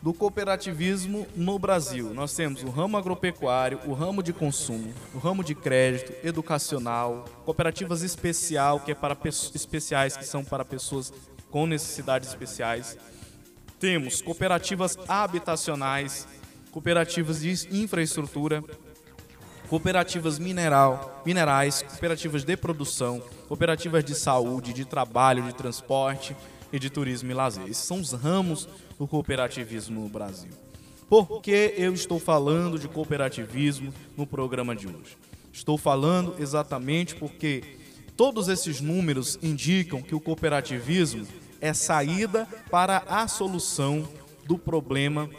do 0.06 0.14
cooperativismo 0.14 1.26
no 1.36 1.58
Brasil. 1.58 2.14
Nós 2.14 2.36
temos 2.36 2.62
o 2.62 2.70
ramo 2.70 2.96
agropecuário, 2.96 3.80
o 3.88 3.94
ramo 3.94 4.22
de 4.22 4.32
consumo, 4.32 4.94
o 5.16 5.18
ramo 5.18 5.44
de 5.44 5.56
crédito, 5.56 6.14
educacional, 6.24 7.26
cooperativas 7.44 8.04
especial, 8.04 8.80
que 8.80 8.92
é 8.92 8.94
para 8.94 9.18
especiais, 9.26 10.16
que 10.16 10.24
são 10.24 10.46
para 10.46 10.64
pessoas 10.64 11.12
com 11.50 11.66
necessidades 11.66 12.30
especiais. 12.30 12.96
Temos 13.80 14.22
cooperativas 14.22 14.96
habitacionais, 15.08 16.28
cooperativas 16.70 17.40
de 17.42 17.52
infraestrutura, 17.72 18.64
cooperativas 19.70 20.40
mineral, 20.40 21.22
minerais, 21.26 21.82
cooperativas 21.82 22.44
de 22.44 22.56
produção, 22.56 23.22
cooperativas 23.48 24.04
de 24.04 24.16
saúde, 24.16 24.74
de 24.74 24.86
trabalho, 24.86 25.44
de 25.44 25.54
transporte 25.54 26.36
e 26.72 26.80
de 26.80 26.90
turismo 26.90 27.32
e 27.32 27.34
lazer. 27.34 27.64
Esses 27.64 27.84
são 27.84 28.00
os 28.00 28.12
ramos 28.12 28.68
do 28.98 29.08
cooperativismo 29.08 30.02
no 30.02 30.10
Brasil. 30.10 30.52
Por 31.10 31.42
que 31.42 31.74
eu 31.78 31.94
estou 31.94 32.20
falando 32.20 32.80
de 32.80 32.88
cooperativismo 32.88 33.94
no 34.18 34.26
programa 34.26 34.76
de 34.76 34.88
hoje? 34.88 35.18
Estou 35.54 35.78
falando 35.78 36.36
exatamente 36.40 37.16
porque 37.16 37.78
todos 38.18 38.48
esses 38.48 38.82
números 38.82 39.38
indicam 39.42 40.02
que 40.02 40.16
o 40.16 40.20
cooperativismo 40.20 41.28
é 41.62 41.74
saída 41.74 42.48
para 42.70 43.04
a 43.08 43.28
solução 43.28 44.08
do 44.46 44.58
problema 44.58 45.30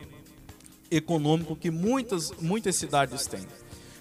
econômico 0.90 1.56
que 1.56 1.70
muitas, 1.70 2.32
muitas 2.40 2.76
cidades 2.76 3.26
têm. 3.26 3.46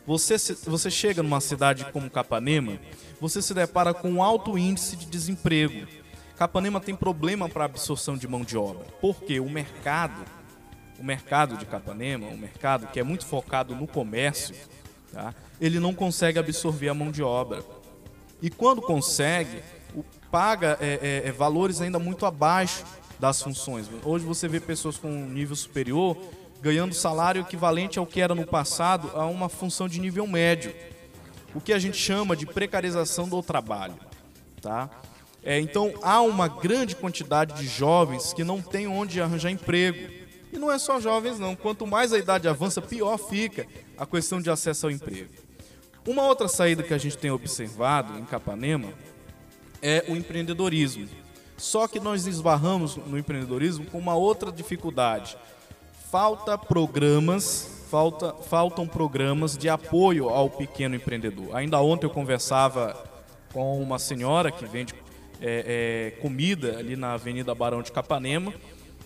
Você, 0.06 0.36
você 0.66 0.92
chega 0.92 1.24
numa 1.24 1.42
cidade 1.42 1.86
como 1.92 2.10
Capanema, 2.10 2.80
você 3.20 3.42
se 3.42 3.54
depara 3.54 3.94
com 3.94 4.12
um 4.12 4.24
alto 4.24 4.58
índice 4.58 4.96
de 4.96 5.06
desemprego 5.06 5.88
Capanema 6.38 6.82
tem 6.82 6.96
problema 6.96 7.48
para 7.48 7.64
absorção 7.64 8.18
de 8.18 8.28
mão 8.28 8.44
de 8.44 8.58
obra, 8.58 8.86
porque 9.00 9.40
o 9.40 9.50
mercado, 9.50 10.26
o 11.00 11.04
mercado 11.04 11.58
de 11.58 11.66
Capanema, 11.66 12.28
o 12.28 12.38
mercado 12.38 12.88
que 12.88 13.00
é 13.00 13.04
muito 13.04 13.26
focado 13.26 13.74
no 13.74 13.88
comércio, 13.88 14.54
tá? 15.14 15.34
ele 15.62 15.80
não 15.80 15.94
consegue 15.94 16.38
absorver 16.38 16.90
a 16.90 16.94
mão 16.94 17.10
de 17.10 17.24
obra. 17.24 17.64
E 18.42 18.50
quando 18.50 18.82
consegue, 18.82 19.64
paga 20.30 20.78
é, 20.82 21.22
é, 21.24 21.30
é, 21.30 21.32
valores 21.32 21.80
ainda 21.80 21.98
muito 21.98 22.26
abaixo 22.26 22.84
das 23.18 23.42
funções. 23.42 23.90
Hoje 24.04 24.26
você 24.26 24.46
vê 24.46 24.60
pessoas 24.60 24.98
com 24.98 25.08
um 25.08 25.30
nível 25.30 25.56
superior 25.56 26.18
ganhando 26.66 26.96
salário 26.96 27.44
equivalente 27.44 28.00
ao 28.00 28.08
que 28.08 28.20
era 28.20 28.34
no 28.34 28.44
passado 28.44 29.12
a 29.14 29.24
uma 29.28 29.48
função 29.48 29.88
de 29.88 30.02
nível 30.02 30.26
médio, 30.26 30.74
o 31.54 31.62
que 31.62 31.72
a 31.72 31.78
gente 31.78 31.96
chama 31.96 32.36
de 32.36 32.48
precarização 32.48 33.30
do 33.30 33.44
trabalho, 33.44 33.94
tá? 34.64 34.90
É, 35.44 35.60
então 35.60 35.94
há 36.02 36.22
uma 36.22 36.48
grande 36.48 36.96
quantidade 36.96 37.54
de 37.54 37.68
jovens 37.68 38.34
que 38.34 38.44
não 38.44 38.64
têm 38.64 38.88
onde 38.88 39.22
arranjar 39.22 39.52
emprego. 39.52 40.12
E 40.52 40.58
não 40.58 40.72
é 40.72 40.80
só 40.80 41.00
jovens, 41.00 41.38
não. 41.38 41.56
Quanto 41.56 41.86
mais 41.86 42.12
a 42.12 42.18
idade 42.18 42.48
avança, 42.48 42.82
pior 42.82 43.16
fica 43.20 43.68
a 43.96 44.08
questão 44.08 44.42
de 44.42 44.50
acesso 44.50 44.88
ao 44.88 44.92
emprego. 44.92 45.30
Uma 46.04 46.26
outra 46.26 46.48
saída 46.48 46.82
que 46.82 46.96
a 46.96 46.98
gente 46.98 47.16
tem 47.16 47.30
observado 47.30 48.18
em 48.18 48.26
Capanema 48.26 48.92
é 49.84 50.04
o 50.08 50.16
empreendedorismo. 50.16 51.08
Só 51.58 51.88
que 51.88 52.00
nós 52.00 52.26
esbarramos 52.26 52.98
no 52.98 53.20
empreendedorismo 53.20 53.86
com 53.86 54.00
uma 54.00 54.16
outra 54.16 54.52
dificuldade. 54.52 55.38
Falta 56.18 56.58
programas, 56.58 57.84
falta, 57.92 58.34
faltam 58.36 58.88
programas 58.88 59.58
de 59.58 59.68
apoio 59.68 60.30
ao 60.30 60.50
pequeno 60.50 60.96
empreendedor. 60.96 61.54
Ainda 61.54 61.82
ontem 61.82 62.06
eu 62.06 62.10
conversava 62.10 62.96
com 63.52 63.82
uma 63.82 64.00
senhora 64.00 64.50
que 64.50 64.66
vende 64.66 64.96
é, 65.42 66.14
é, 66.16 66.22
comida 66.22 66.78
ali 66.78 66.96
na 66.96 67.16
Avenida 67.16 67.54
Barão 67.54 67.82
de 67.82 67.92
Capanema 67.92 68.54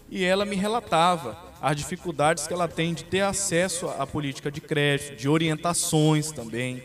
e 0.08 0.24
ela 0.24 0.46
me 0.46 0.56
relatava 0.56 1.36
as 1.60 1.76
dificuldades 1.76 2.46
que 2.46 2.54
ela 2.54 2.68
tem 2.68 2.94
de 2.94 3.04
ter 3.04 3.22
acesso 3.22 3.88
à 3.88 4.06
política 4.06 4.52
de 4.52 4.62
crédito, 4.62 5.16
de 5.16 5.28
orientações 5.28 6.32
também. 6.32 6.84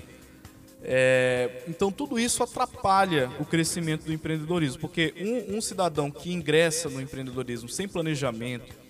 É, 0.82 1.64
então 1.68 1.92
tudo 1.92 2.18
isso 2.18 2.42
atrapalha 2.42 3.30
o 3.38 3.44
crescimento 3.44 4.06
do 4.06 4.12
empreendedorismo, 4.14 4.80
porque 4.80 5.12
um, 5.20 5.58
um 5.58 5.60
cidadão 5.60 6.10
que 6.10 6.32
ingressa 6.32 6.88
no 6.88 6.98
empreendedorismo 6.98 7.68
sem 7.68 7.86
planejamento, 7.86 8.83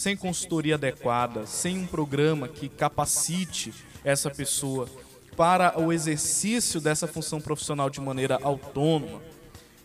sem 0.00 0.16
consultoria 0.16 0.76
adequada, 0.76 1.44
sem 1.44 1.80
um 1.80 1.86
programa 1.86 2.48
que 2.48 2.70
capacite 2.70 3.70
essa 4.02 4.30
pessoa 4.30 4.88
para 5.36 5.78
o 5.78 5.92
exercício 5.92 6.80
dessa 6.80 7.06
função 7.06 7.38
profissional 7.38 7.90
de 7.90 8.00
maneira 8.00 8.38
autônoma, 8.42 9.20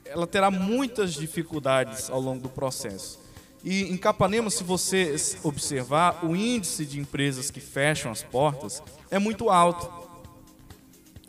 ela 0.05 0.25
terá 0.25 0.49
muitas 0.49 1.15
dificuldades 1.15 2.09
ao 2.09 2.21
longo 2.21 2.39
do 2.39 2.47
processo. 2.47 3.19
E 3.61 3.91
em 3.91 3.97
Capanema, 3.97 4.49
se 4.49 4.63
você 4.63 5.17
observar, 5.43 6.23
o 6.23 6.33
índice 6.33 6.85
de 6.85 6.97
empresas 6.97 7.51
que 7.51 7.59
fecham 7.59 8.09
as 8.09 8.23
portas 8.23 8.81
é 9.11 9.19
muito 9.19 9.49
alto. 9.49 9.91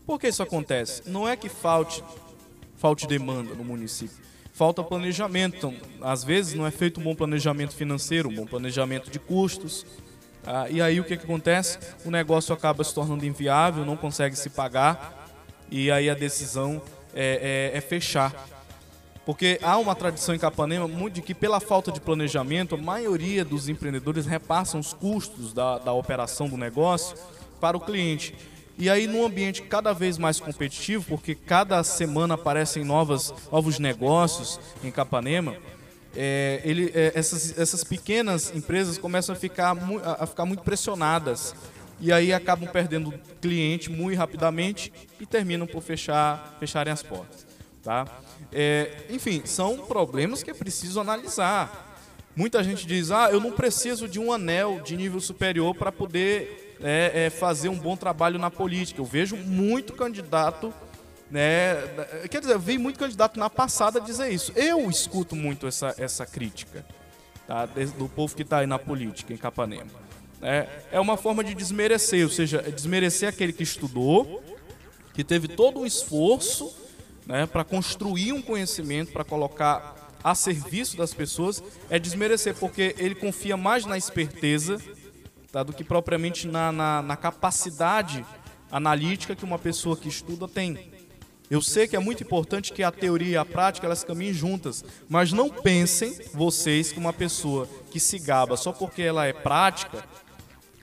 Por 0.07 0.20
que 0.20 0.29
isso 0.29 0.44
acontece? 0.44 1.03
Não 1.11 1.29
é 1.29 1.37
que 1.37 1.49
falte, 1.49 2.05
falte 2.77 3.05
demanda 3.09 3.53
no 3.53 3.64
município, 3.64 4.16
falta 4.57 4.83
planejamento. 4.83 5.73
Às 6.01 6.25
vezes 6.25 6.55
não 6.55 6.66
é 6.66 6.71
feito 6.71 6.99
um 6.99 7.05
bom 7.05 7.14
planejamento 7.14 7.75
financeiro, 7.75 8.29
um 8.29 8.35
bom 8.35 8.47
planejamento 8.47 9.11
de 9.11 9.19
custos. 9.19 9.87
Tá? 10.42 10.69
E 10.71 10.81
aí 10.81 10.99
o 10.99 11.05
que, 11.05 11.16
que 11.16 11.25
acontece? 11.25 11.79
O 12.05 12.11
negócio 12.11 12.55
acaba 12.55 12.83
se 12.83 12.95
tornando 12.95 13.25
inviável, 13.27 13.85
não 13.85 13.97
consegue 13.97 14.35
se 14.35 14.49
pagar, 14.49 15.29
e 15.71 15.90
aí 15.90 16.09
a 16.09 16.14
decisão 16.14 16.81
é, 17.14 17.71
é, 17.73 17.79
é 17.79 17.81
fechar 17.81 18.57
porque 19.27 19.59
há 19.61 19.77
uma 19.77 19.97
tradição 19.97 20.37
em 20.37 20.38
Capanema 20.38 20.88
de 21.11 21.21
que, 21.21 21.35
pela 21.35 21.59
falta 21.59 21.90
de 21.90 22.01
planejamento, 22.01 22.77
a 22.77 22.79
maioria 22.79 23.45
dos 23.45 23.69
empreendedores 23.69 24.25
repassam 24.25 24.79
os 24.79 24.95
custos 24.95 25.53
da, 25.53 25.79
da 25.79 25.92
operação 25.92 26.49
do 26.49 26.57
negócio 26.57 27.19
para 27.61 27.77
o 27.77 27.81
cliente. 27.81 28.37
E 28.78 28.90
aí, 28.90 29.06
num 29.06 29.24
ambiente 29.24 29.62
cada 29.62 29.92
vez 29.92 30.18
mais 30.18 30.38
competitivo, 30.38 31.04
porque 31.08 31.34
cada 31.34 31.82
semana 31.82 32.34
aparecem 32.34 32.84
novas, 32.84 33.32
novos 33.50 33.78
negócios 33.78 34.60
em 34.84 34.90
Capanema, 34.90 35.56
é, 36.14 36.60
ele, 36.64 36.90
é, 36.94 37.12
essas, 37.14 37.58
essas 37.58 37.82
pequenas 37.82 38.54
empresas 38.54 38.98
começam 38.98 39.34
a 39.34 39.38
ficar, 39.38 39.76
a 40.18 40.26
ficar 40.26 40.44
muito 40.44 40.62
pressionadas. 40.62 41.54
E 41.98 42.12
aí 42.12 42.32
acabam 42.32 42.68
perdendo 42.70 43.12
cliente 43.40 43.90
muito 43.90 44.18
rapidamente 44.18 44.92
e 45.18 45.24
terminam 45.24 45.66
por 45.66 45.82
fechar, 45.82 46.56
fecharem 46.60 46.92
as 46.92 47.02
portas. 47.02 47.46
Tá? 47.82 48.04
É, 48.52 49.04
enfim, 49.08 49.42
são 49.44 49.78
problemas 49.78 50.42
que 50.42 50.50
é 50.50 50.54
preciso 50.54 51.00
analisar. 51.00 51.96
Muita 52.34 52.62
gente 52.62 52.86
diz: 52.86 53.10
ah, 53.10 53.30
eu 53.30 53.40
não 53.40 53.52
preciso 53.52 54.06
de 54.06 54.20
um 54.20 54.30
anel 54.30 54.80
de 54.84 54.94
nível 54.96 55.20
superior 55.20 55.74
para 55.74 55.90
poder 55.90 56.65
é, 56.82 57.26
é, 57.26 57.30
fazer 57.30 57.68
um 57.68 57.78
bom 57.78 57.96
trabalho 57.96 58.38
na 58.38 58.50
política. 58.50 59.00
Eu 59.00 59.04
vejo 59.04 59.36
muito 59.36 59.92
candidato, 59.92 60.72
né? 61.30 61.76
Quer 62.30 62.40
dizer, 62.40 62.54
eu 62.54 62.60
vi 62.60 62.78
muito 62.78 62.98
candidato 62.98 63.38
na 63.38 63.50
passada 63.50 64.00
dizer 64.00 64.30
isso. 64.30 64.52
Eu 64.54 64.88
escuto 64.90 65.34
muito 65.34 65.66
essa, 65.66 65.94
essa 65.98 66.26
crítica 66.26 66.84
tá? 67.46 67.66
do 67.66 68.08
povo 68.08 68.34
que 68.34 68.42
está 68.42 68.58
aí 68.58 68.66
na 68.66 68.78
política, 68.78 69.32
em 69.32 69.36
Capanema. 69.36 69.90
É, 70.42 70.68
é 70.92 71.00
uma 71.00 71.16
forma 71.16 71.42
de 71.42 71.54
desmerecer, 71.54 72.24
ou 72.24 72.30
seja, 72.30 72.62
é 72.66 72.70
desmerecer 72.70 73.28
aquele 73.28 73.52
que 73.52 73.62
estudou, 73.62 74.42
que 75.14 75.24
teve 75.24 75.48
todo 75.48 75.80
um 75.80 75.86
esforço 75.86 76.74
né, 77.26 77.46
para 77.46 77.64
construir 77.64 78.32
um 78.32 78.42
conhecimento, 78.42 79.12
para 79.12 79.24
colocar 79.24 79.96
a 80.22 80.34
serviço 80.34 80.96
das 80.96 81.14
pessoas 81.14 81.62
é 81.88 82.00
desmerecer, 82.00 82.54
porque 82.56 82.96
ele 82.98 83.14
confia 83.14 83.56
mais 83.56 83.86
na 83.86 83.96
esperteza 83.96 84.76
tá, 85.57 85.62
do 85.62 85.73
que 85.73 85.83
propriamente 85.83 86.47
na, 86.47 86.71
na, 86.71 87.01
na 87.01 87.16
capacidade 87.16 88.23
analítica 88.71 89.35
que 89.35 89.42
uma 89.42 89.59
pessoa 89.59 89.97
que 89.97 90.07
estuda 90.07 90.47
tem. 90.47 90.92
Eu 91.51 91.62
sei 91.62 91.88
que 91.88 91.97
é 91.97 91.99
muito 91.99 92.23
importante 92.23 92.75
que 92.75 92.83
a 92.83 92.92
teoria 92.92 93.29
e 93.29 93.37
a 93.38 93.45
prática 93.45 93.87
elas 93.87 94.05
caminhem 94.05 94.35
juntas, 94.35 94.85
mas 95.09 95.33
não 95.33 95.49
pensem 95.49 96.14
vocês 96.35 96.92
que 96.92 96.99
uma 96.99 97.12
pessoa 97.12 97.66
que 97.90 97.99
se 97.99 98.19
gaba 98.19 98.55
só 98.55 98.71
porque 98.71 99.01
ela 99.01 99.25
é 99.25 99.33
prática, 99.33 100.05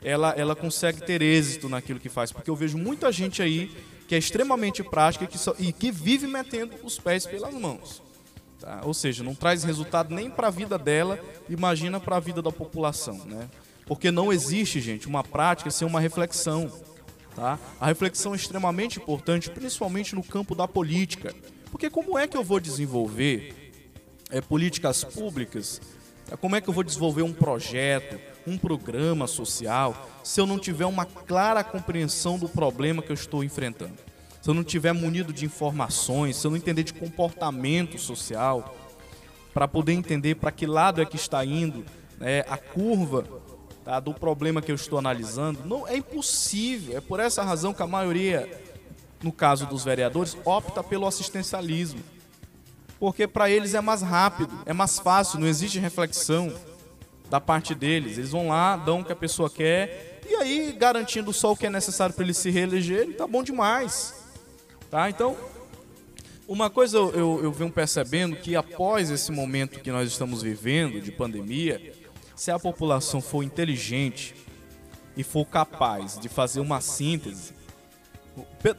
ela, 0.02 0.32
ela 0.32 0.56
consegue 0.56 1.02
ter 1.02 1.22
êxito 1.22 1.70
naquilo 1.70 2.00
que 2.00 2.10
faz, 2.10 2.32
porque 2.32 2.50
eu 2.50 2.56
vejo 2.56 2.76
muita 2.76 3.12
gente 3.12 3.44
aí 3.44 3.72
que 4.08 4.16
é 4.16 4.18
extremamente 4.18 4.82
prática 4.82 5.28
que, 5.28 5.38
só, 5.38 5.54
e 5.60 5.72
que 5.72 5.92
vive 5.92 6.26
metendo 6.26 6.74
os 6.84 6.98
pés 6.98 7.28
pelas 7.28 7.54
mãos. 7.54 8.02
Tá? 8.60 8.82
Ou 8.86 8.94
seja, 8.94 9.24
não 9.24 9.36
traz 9.36 9.64
resultado 9.64 10.16
nem 10.16 10.32
para 10.32 10.48
a 10.48 10.52
vida 10.52 10.80
dela, 10.80 11.20
imagina 11.48 12.00
para 12.00 12.16
a 12.16 12.20
vida 12.20 12.42
da 12.42 12.52
população. 12.52 13.24
Né? 13.26 13.48
Porque 13.86 14.12
não 14.12 14.32
existe, 14.32 14.80
gente, 14.80 15.08
uma 15.08 15.24
prática 15.24 15.70
sem 15.70 15.88
uma 15.88 16.00
reflexão. 16.00 16.72
Tá? 17.36 17.60
A 17.80 17.88
reflexão 17.88 18.34
é 18.34 18.36
extremamente 18.36 19.00
importante, 19.00 19.50
principalmente 19.50 20.16
no 20.16 20.24
campo 20.24 20.56
da 20.56 20.68
política. 20.68 21.34
Porque 21.72 21.90
como 21.90 22.18
é 22.18 22.28
que 22.28 22.38
eu 22.38 22.44
vou 22.44 22.60
desenvolver 22.60 23.74
é, 24.30 24.40
políticas 24.40 25.04
públicas? 25.04 25.82
Como 26.40 26.56
é 26.56 26.62
que 26.62 26.70
eu 26.70 26.74
vou 26.74 26.84
desenvolver 26.84 27.24
um 27.24 27.34
projeto, 27.34 28.20
um 28.48 28.58
programa 28.58 29.28
social, 29.28 30.10
se 30.24 30.40
eu 30.40 30.48
não 30.48 30.58
tiver 30.58 30.86
uma 30.86 31.06
clara 31.06 31.64
compreensão 31.64 32.40
do 32.40 32.48
problema 32.48 33.02
que 33.02 33.12
eu 33.12 33.16
estou 33.16 33.44
enfrentando? 33.44 33.98
se 34.44 34.50
eu 34.50 34.54
não 34.54 34.64
tiver 34.66 34.92
munido 34.92 35.32
de 35.32 35.46
informações, 35.46 36.36
se 36.36 36.46
eu 36.46 36.52
não 36.52 36.58
entender 36.58 36.84
de 36.84 36.94
comportamento 36.94 37.98
social, 37.98 38.76
para 39.54 39.70
poder 39.70 39.94
entender 39.94 40.36
para 40.36 40.52
que 40.52 40.66
lado 40.66 41.02
é 41.02 41.06
que 41.06 41.16
está 41.16 41.46
indo 41.46 41.86
né, 42.18 42.44
a 42.50 42.58
curva 42.58 43.24
tá, 43.84 44.00
do 44.00 44.14
problema 44.14 44.62
que 44.62 44.72
eu 44.72 44.76
estou 44.76 45.00
analisando, 45.00 45.60
não 45.66 45.88
é 45.88 45.98
impossível. 45.98 46.98
É 46.98 47.02
por 47.02 47.20
essa 47.20 47.44
razão 47.44 47.74
que 47.74 47.82
a 47.82 47.88
maioria, 47.88 48.62
no 49.22 49.32
caso 49.32 49.66
dos 49.66 49.84
vereadores, 49.84 50.38
opta 50.46 50.84
pelo 50.84 51.08
assistencialismo. 51.08 52.02
Porque 53.00 53.28
para 53.28 53.50
eles 53.50 53.74
é 53.74 53.82
mais 53.82 54.02
rápido, 54.02 54.54
é 54.66 54.74
mais 54.74 55.00
fácil, 55.00 55.40
não 55.40 55.48
existe 55.48 55.80
reflexão 55.80 56.54
da 57.30 57.42
parte 57.42 57.76
deles. 57.76 58.18
Eles 58.18 58.32
vão 58.32 58.50
lá, 58.50 58.78
dão 58.78 59.02
o 59.02 59.06
que 59.06 59.12
a 59.12 59.16
pessoa 59.16 59.50
quer, 59.50 60.22
e 60.30 60.36
aí, 60.36 60.72
garantindo 60.72 61.34
só 61.34 61.52
o 61.52 61.58
que 61.58 61.66
é 61.66 61.70
necessário 61.70 62.16
para 62.16 62.24
eles 62.24 62.38
se 62.38 62.50
reelegerem, 62.50 63.12
tá 63.12 63.28
bom 63.28 63.44
demais. 63.44 64.14
Tá? 64.90 65.10
Então, 65.10 65.36
uma 66.48 66.70
coisa 66.70 66.98
eu, 66.98 67.12
eu, 67.12 67.40
eu 67.44 67.52
venho 67.52 67.72
percebendo 67.72 68.36
que 68.38 68.56
após 68.56 69.10
esse 69.10 69.32
momento 69.32 69.80
que 69.80 69.92
nós 69.92 70.10
estamos 70.10 70.42
vivendo 70.42 71.02
de 71.02 71.12
pandemia, 71.12 71.94
se 72.36 72.52
a 72.52 72.60
população 72.60 73.22
for 73.22 73.44
inteligente 73.44 74.36
e 75.16 75.24
for 75.24 75.46
capaz 75.46 76.18
de 76.20 76.28
fazer 76.28 76.60
uma 76.60 76.82
síntese, 76.82 77.54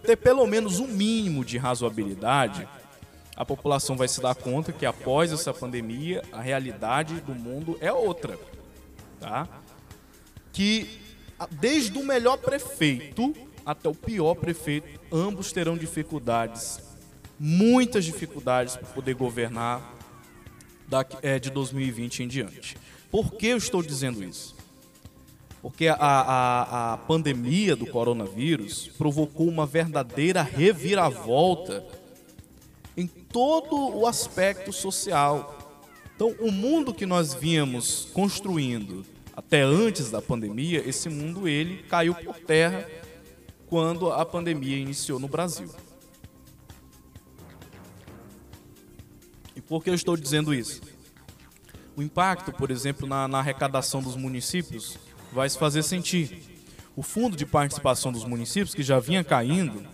ter 0.02 0.16
pelo 0.16 0.46
menos 0.46 0.80
um 0.80 0.86
mínimo 0.86 1.44
de 1.44 1.58
razoabilidade, 1.58 2.68
a 3.36 3.44
população 3.44 3.96
vai 3.96 4.08
se 4.08 4.20
dar 4.20 4.34
conta 4.34 4.72
que 4.72 4.86
após 4.86 5.32
essa 5.32 5.52
pandemia, 5.52 6.22
a 6.32 6.40
realidade 6.40 7.20
do 7.20 7.34
mundo 7.34 7.76
é 7.80 7.92
outra. 7.92 8.38
Tá? 9.20 9.48
Que 10.52 11.00
desde 11.50 11.98
o 11.98 12.04
melhor 12.04 12.36
prefeito 12.38 13.34
até 13.64 13.88
o 13.88 13.94
pior 13.94 14.34
prefeito, 14.34 15.00
ambos 15.10 15.50
terão 15.52 15.76
dificuldades, 15.76 16.80
muitas 17.38 18.04
dificuldades 18.04 18.76
para 18.76 18.88
poder 18.88 19.14
governar 19.14 19.94
é, 21.22 21.38
de 21.38 21.50
2020 21.50 22.22
em 22.22 22.28
diante. 22.28 22.76
Por 23.14 23.34
que 23.34 23.46
eu 23.46 23.56
estou 23.56 23.80
dizendo 23.80 24.24
isso? 24.24 24.56
Porque 25.62 25.86
a, 25.86 25.94
a, 25.94 26.94
a 26.94 26.96
pandemia 26.96 27.76
do 27.76 27.86
coronavírus 27.86 28.90
provocou 28.98 29.46
uma 29.46 29.64
verdadeira 29.64 30.42
reviravolta 30.42 31.86
em 32.96 33.06
todo 33.06 33.76
o 33.96 34.04
aspecto 34.08 34.72
social. 34.72 35.56
Então, 36.16 36.34
o 36.40 36.50
mundo 36.50 36.92
que 36.92 37.06
nós 37.06 37.32
víamos 37.32 38.08
construindo 38.12 39.06
até 39.32 39.62
antes 39.62 40.10
da 40.10 40.20
pandemia, 40.20 40.82
esse 40.84 41.08
mundo 41.08 41.46
ele 41.46 41.84
caiu 41.84 42.16
por 42.16 42.34
terra 42.40 42.84
quando 43.68 44.10
a 44.10 44.26
pandemia 44.26 44.76
iniciou 44.76 45.20
no 45.20 45.28
Brasil. 45.28 45.70
E 49.54 49.60
por 49.60 49.84
que 49.84 49.90
eu 49.90 49.94
estou 49.94 50.16
dizendo 50.16 50.52
isso? 50.52 50.93
O 51.96 52.02
impacto, 52.02 52.52
por 52.52 52.70
exemplo, 52.70 53.06
na, 53.06 53.28
na 53.28 53.38
arrecadação 53.38 54.02
dos 54.02 54.16
municípios 54.16 54.98
vai 55.32 55.48
se 55.48 55.58
fazer 55.58 55.82
sentir. 55.82 56.42
O 56.96 57.02
fundo 57.02 57.36
de 57.36 57.46
participação 57.46 58.12
dos 58.12 58.24
municípios, 58.24 58.74
que 58.74 58.82
já 58.82 58.98
vinha 58.98 59.22
caindo, 59.22 59.84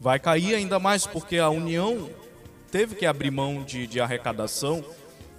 vai 0.00 0.18
cair 0.18 0.54
ainda 0.54 0.78
mais 0.78 1.06
porque 1.06 1.38
a 1.38 1.48
União 1.48 2.08
teve 2.70 2.94
que 2.94 3.04
abrir 3.04 3.30
mão 3.30 3.64
de, 3.64 3.86
de 3.86 4.00
arrecadação 4.00 4.84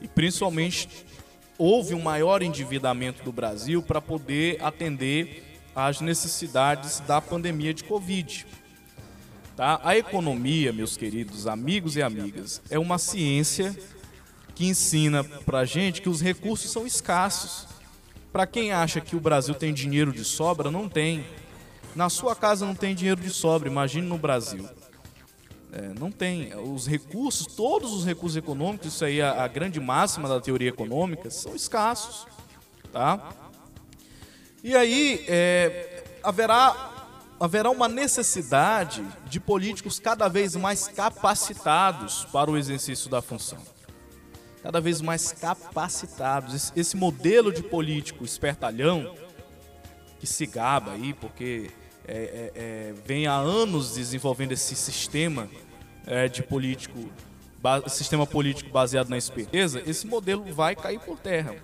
e 0.02 0.08
principalmente 0.08 0.90
houve 1.58 1.94
um 1.94 2.02
maior 2.02 2.42
endividamento 2.42 3.24
do 3.24 3.32
Brasil 3.32 3.82
para 3.82 4.02
poder 4.02 4.62
atender 4.64 5.60
às 5.76 6.02
necessidades 6.02 7.00
da 7.02 7.22
pandemia 7.22 7.74
de 7.74 7.84
Covid. 7.84 8.46
Tá? 9.56 9.80
A 9.84 9.98
economia, 9.98 10.74
meus 10.74 10.98
queridos 10.98 11.48
amigos 11.48 11.96
e 11.96 12.02
amigas, 12.02 12.62
é 12.70 12.80
uma 12.80 12.98
ciência 12.98 13.76
que 14.62 14.68
ensina 14.68 15.24
para 15.24 15.62
a 15.62 15.66
gente 15.66 16.04
que 16.04 16.10
os 16.10 16.22
recursos 16.22 16.70
são 16.70 16.86
escassos. 16.86 17.66
Para 18.32 18.46
quem 18.46 18.72
acha 18.72 19.02
que 19.02 19.16
o 19.16 19.20
Brasil 19.20 19.56
tem 19.56 19.74
dinheiro 19.74 20.12
de 20.12 20.24
sobra, 20.24 20.70
não 20.70 20.88
tem. 20.88 21.26
Na 21.96 22.10
sua 22.10 22.36
casa 22.36 22.64
não 22.64 22.76
tem 22.76 22.94
dinheiro 22.94 23.20
de 23.20 23.32
sobra, 23.32 23.68
imagine 23.68 24.08
no 24.08 24.20
Brasil. 24.20 24.70
É, 25.72 25.92
não 26.00 26.12
tem. 26.12 26.56
Os 26.56 26.86
recursos, 26.86 27.48
todos 27.48 27.92
os 27.92 28.06
recursos 28.06 28.38
econômicos, 28.38 28.94
isso 28.94 29.04
aí 29.04 29.20
é 29.20 29.28
a 29.28 29.48
grande 29.48 29.80
máxima 29.80 30.30
da 30.30 30.40
teoria 30.40 30.70
econômica, 30.70 31.32
são 31.32 31.56
escassos. 31.56 32.28
Tá? 32.94 33.32
E 34.64 34.76
aí 34.76 35.26
é, 35.28 36.04
haverá, 36.22 37.10
haverá 37.40 37.72
uma 37.72 37.88
necessidade 37.88 39.04
de 39.26 39.40
políticos 39.40 40.00
cada 40.00 40.28
vez 40.28 40.56
mais 40.56 40.88
capacitados 40.88 42.26
para 42.26 42.52
o 42.52 42.56
exercício 42.56 43.10
da 43.10 43.24
função. 43.24 43.58
Cada 44.64 44.80
vez 44.80 45.02
mais 45.02 45.32
capacitados. 45.32 46.72
Esse, 46.76 46.96
modelo 46.96 47.52
de 47.52 47.64
político 47.64 48.24
espertalhão, 48.24 49.16
que 50.20 50.28
se 50.28 50.46
gaba 50.46 50.92
aí, 50.92 51.14
porque 51.14 51.72
é, 52.08 52.14
é, 52.14 52.52
é 52.56 52.94
vem 53.06 53.28
há 53.28 53.36
anos 53.36 53.96
desenvolvendo 53.96 54.52
esse 54.52 54.76
sistema 54.76 55.50
é, 56.06 56.28
de 56.28 56.44
político, 56.44 57.10
sistema 57.88 58.28
político 58.28 58.70
baseado 58.70 59.10
na 59.10 59.18
esperteza, 59.18 59.82
esse 59.86 60.06
modelo 60.06 60.44
vai 60.54 60.76
cair 60.76 61.00
por 61.00 61.18
terra. 61.18 61.56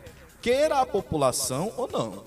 Queira 0.41 0.81
a 0.81 0.85
população 0.85 1.71
ou 1.77 1.87
não. 1.87 2.23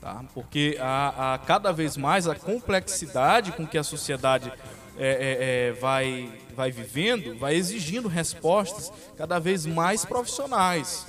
Tá? 0.00 0.24
Porque 0.32 0.76
a, 0.80 1.34
a, 1.34 1.38
cada 1.38 1.72
vez 1.72 1.96
mais 1.96 2.28
a 2.28 2.34
complexidade 2.34 3.52
com 3.52 3.66
que 3.66 3.76
a 3.76 3.82
sociedade 3.82 4.52
é, 4.98 5.68
é, 5.68 5.72
vai, 5.72 6.30
vai 6.56 6.72
vivendo 6.72 7.38
vai 7.38 7.54
exigindo 7.54 8.08
respostas 8.08 8.90
cada 9.16 9.38
vez 9.38 9.66
mais 9.66 10.04
profissionais. 10.04 11.06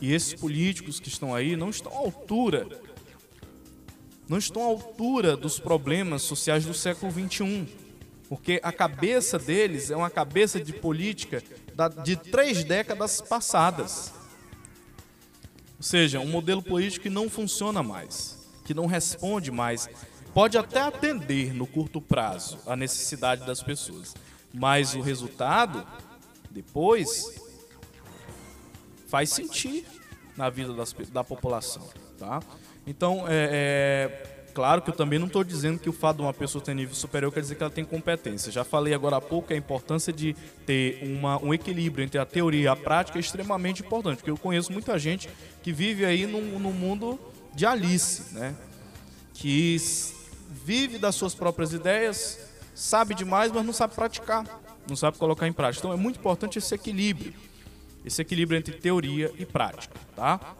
E 0.00 0.12
esses 0.12 0.34
políticos 0.34 0.98
que 0.98 1.08
estão 1.08 1.32
aí 1.32 1.54
não 1.54 1.70
estão 1.70 1.92
à 1.92 1.98
altura, 1.98 2.66
não 4.28 4.38
estão 4.38 4.62
à 4.62 4.66
altura 4.66 5.36
dos 5.36 5.60
problemas 5.60 6.22
sociais 6.22 6.64
do 6.64 6.74
século 6.74 7.12
XXI. 7.12 7.68
Porque 8.28 8.58
a 8.62 8.72
cabeça 8.72 9.38
deles 9.38 9.90
é 9.90 9.96
uma 9.96 10.08
cabeça 10.08 10.58
de 10.58 10.72
política 10.72 11.42
de 12.02 12.16
três 12.16 12.64
décadas 12.64 13.20
passadas. 13.20 14.12
Ou 15.76 15.82
seja, 15.82 16.18
um 16.18 16.28
modelo 16.28 16.62
político 16.62 17.02
que 17.02 17.10
não 17.10 17.28
funciona 17.28 17.82
mais, 17.82 18.38
que 18.64 18.72
não 18.72 18.86
responde 18.86 19.50
mais. 19.50 19.88
Pode 20.34 20.56
até 20.56 20.80
atender 20.80 21.52
no 21.52 21.66
curto 21.66 22.00
prazo 22.00 22.58
a 22.66 22.74
necessidade 22.74 23.44
das 23.44 23.62
pessoas, 23.62 24.14
mas 24.52 24.94
o 24.94 25.02
resultado, 25.02 25.86
depois, 26.50 27.38
faz 29.08 29.28
sentir 29.28 29.84
na 30.34 30.48
vida 30.48 30.72
das, 30.72 30.94
da 31.12 31.22
população. 31.22 31.86
Tá? 32.18 32.40
Então, 32.86 33.26
é, 33.28 34.08
é, 34.08 34.46
claro 34.54 34.80
que 34.80 34.88
eu 34.88 34.94
também 34.94 35.18
não 35.18 35.26
estou 35.26 35.44
dizendo 35.44 35.78
que 35.78 35.90
o 35.90 35.92
fato 35.92 36.16
de 36.16 36.22
uma 36.22 36.32
pessoa 36.32 36.64
ter 36.64 36.74
nível 36.74 36.94
superior 36.94 37.30
quer 37.30 37.40
dizer 37.40 37.56
que 37.56 37.62
ela 37.62 37.70
tem 37.70 37.84
competência. 37.84 38.50
Já 38.50 38.64
falei 38.64 38.94
agora 38.94 39.16
há 39.16 39.20
pouco 39.20 39.52
a 39.52 39.56
importância 39.56 40.14
de 40.14 40.34
ter 40.64 40.98
uma, 41.02 41.36
um 41.44 41.52
equilíbrio 41.52 42.04
entre 42.04 42.18
a 42.18 42.24
teoria 42.24 42.62
e 42.62 42.68
a 42.68 42.76
prática 42.76 43.18
é 43.18 43.20
extremamente 43.20 43.82
importante, 43.82 44.16
porque 44.16 44.30
eu 44.30 44.38
conheço 44.38 44.72
muita 44.72 44.98
gente 44.98 45.28
que 45.62 45.72
vive 45.72 46.06
aí 46.06 46.26
no 46.26 46.72
mundo 46.72 47.20
de 47.54 47.66
Alice, 47.66 48.32
né? 48.34 48.56
que 49.34 49.74
vive 50.52 50.98
das 50.98 51.14
suas 51.14 51.34
próprias 51.34 51.72
ideias, 51.72 52.38
sabe 52.74 53.14
demais, 53.14 53.50
mas 53.50 53.64
não 53.64 53.72
sabe 53.72 53.94
praticar, 53.94 54.44
não 54.88 54.96
sabe 54.96 55.18
colocar 55.18 55.48
em 55.48 55.52
prática. 55.52 55.86
Então 55.86 55.92
é 55.92 56.00
muito 56.00 56.18
importante 56.18 56.58
esse 56.58 56.74
equilíbrio, 56.74 57.34
esse 58.04 58.20
equilíbrio 58.20 58.58
entre 58.58 58.74
teoria 58.74 59.32
e 59.38 59.46
prática, 59.46 59.94
tá? 60.14 60.56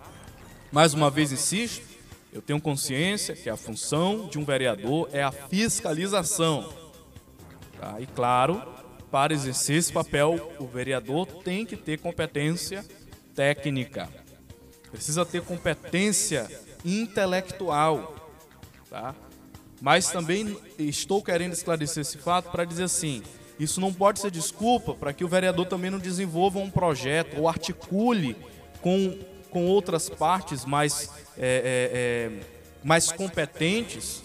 Mais 0.71 0.95
uma 0.95 1.11
vez 1.11 1.33
insisto, 1.33 1.93
eu 2.33 2.41
tenho 2.41 2.61
consciência 2.61 3.37
que 3.37 3.51
a 3.51 3.57
função 3.57 4.27
de 4.27 4.39
um 4.39 4.45
vereador 4.45 5.09
é 5.13 5.23
a 5.23 5.31
fiscalização. 5.31 6.73
Tá? 7.79 8.01
E 8.01 8.07
claro, 8.07 8.63
para 9.11 9.35
exercer 9.35 9.77
esse 9.77 9.93
papel, 9.93 10.55
o 10.59 10.67
vereador 10.67 11.27
tem 11.43 11.67
que 11.67 11.77
ter 11.77 11.99
competência 11.99 12.83
técnica. 13.35 14.09
Precisa 14.91 15.27
ter 15.27 15.43
competência 15.43 16.49
intelectual. 16.83 18.17
Tá? 18.89 19.15
Mas 19.83 20.11
também 20.11 20.57
estou 20.79 21.23
querendo 21.23 21.53
esclarecer 21.53 22.01
esse 22.01 22.17
fato 22.17 22.51
para 22.51 22.65
dizer 22.65 22.85
assim: 22.85 23.23
isso 23.59 23.83
não 23.83 23.93
pode 23.93 24.21
ser 24.21 24.31
desculpa 24.31 24.95
para 24.95 25.13
que 25.13 25.25
o 25.25 25.29
vereador 25.29 25.67
também 25.67 25.91
não 25.91 25.99
desenvolva 25.99 26.59
um 26.59 26.71
projeto 26.71 27.39
ou 27.39 27.49
articule 27.49 28.35
com 28.81 29.19
com 29.53 29.67
outras 29.67 30.09
partes 30.09 30.65
mais, 30.65 31.11
é, 31.37 32.31
é, 32.33 32.41
é, 32.41 32.47
mais 32.83 33.13
competentes 33.13 34.23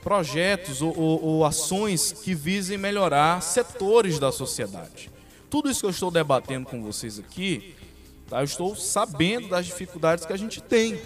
projetos 0.00 0.80
ou, 0.80 0.96
ou, 0.96 1.24
ou, 1.24 1.44
ações 1.44 2.12
que 2.12 2.34
visem 2.34 2.78
melhorar 2.78 3.42
setores 3.42 4.18
da 4.18 4.30
sociedade. 4.30 5.10
Tudo 5.50 5.68
isso 5.68 5.80
que 5.80 5.86
eu 5.86 5.90
estou 5.90 6.10
debatendo 6.10 6.68
com 6.68 6.80
vocês 6.82 7.18
aqui, 7.18 7.74
tá, 8.28 8.40
eu 8.40 8.44
estou 8.44 8.76
sabendo 8.76 9.48
das 9.48 9.66
dificuldades 9.66 10.24
que 10.24 10.32
a 10.32 10.36
gente 10.36 10.62
tem. 10.62 11.00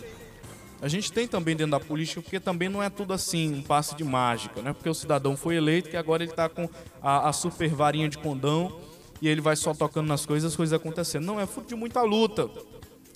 A 0.80 0.86
gente 0.86 1.12
tem 1.12 1.26
também 1.26 1.56
dentro 1.56 1.72
da 1.72 1.80
política, 1.80 2.22
porque 2.22 2.38
também 2.38 2.68
não 2.68 2.80
é 2.80 2.88
tudo 2.88 3.12
assim, 3.12 3.52
um 3.52 3.62
passe 3.62 3.96
de 3.96 4.04
mágica, 4.04 4.62
né? 4.62 4.72
Porque 4.72 4.88
o 4.88 4.94
cidadão 4.94 5.36
foi 5.36 5.56
eleito, 5.56 5.90
que 5.90 5.96
agora 5.96 6.22
ele 6.22 6.30
está 6.30 6.48
com 6.48 6.68
a, 7.02 7.28
a 7.28 7.32
super 7.32 7.68
varinha 7.70 8.08
de 8.08 8.16
condão 8.16 8.80
e 9.20 9.26
ele 9.26 9.40
vai 9.40 9.56
só 9.56 9.74
tocando 9.74 10.06
nas 10.06 10.24
coisas, 10.24 10.52
as 10.52 10.56
coisas 10.56 10.72
acontecendo. 10.72 11.24
Não, 11.24 11.40
é 11.40 11.46
fruto 11.46 11.68
de 11.68 11.74
muita 11.74 12.02
luta. 12.02 12.48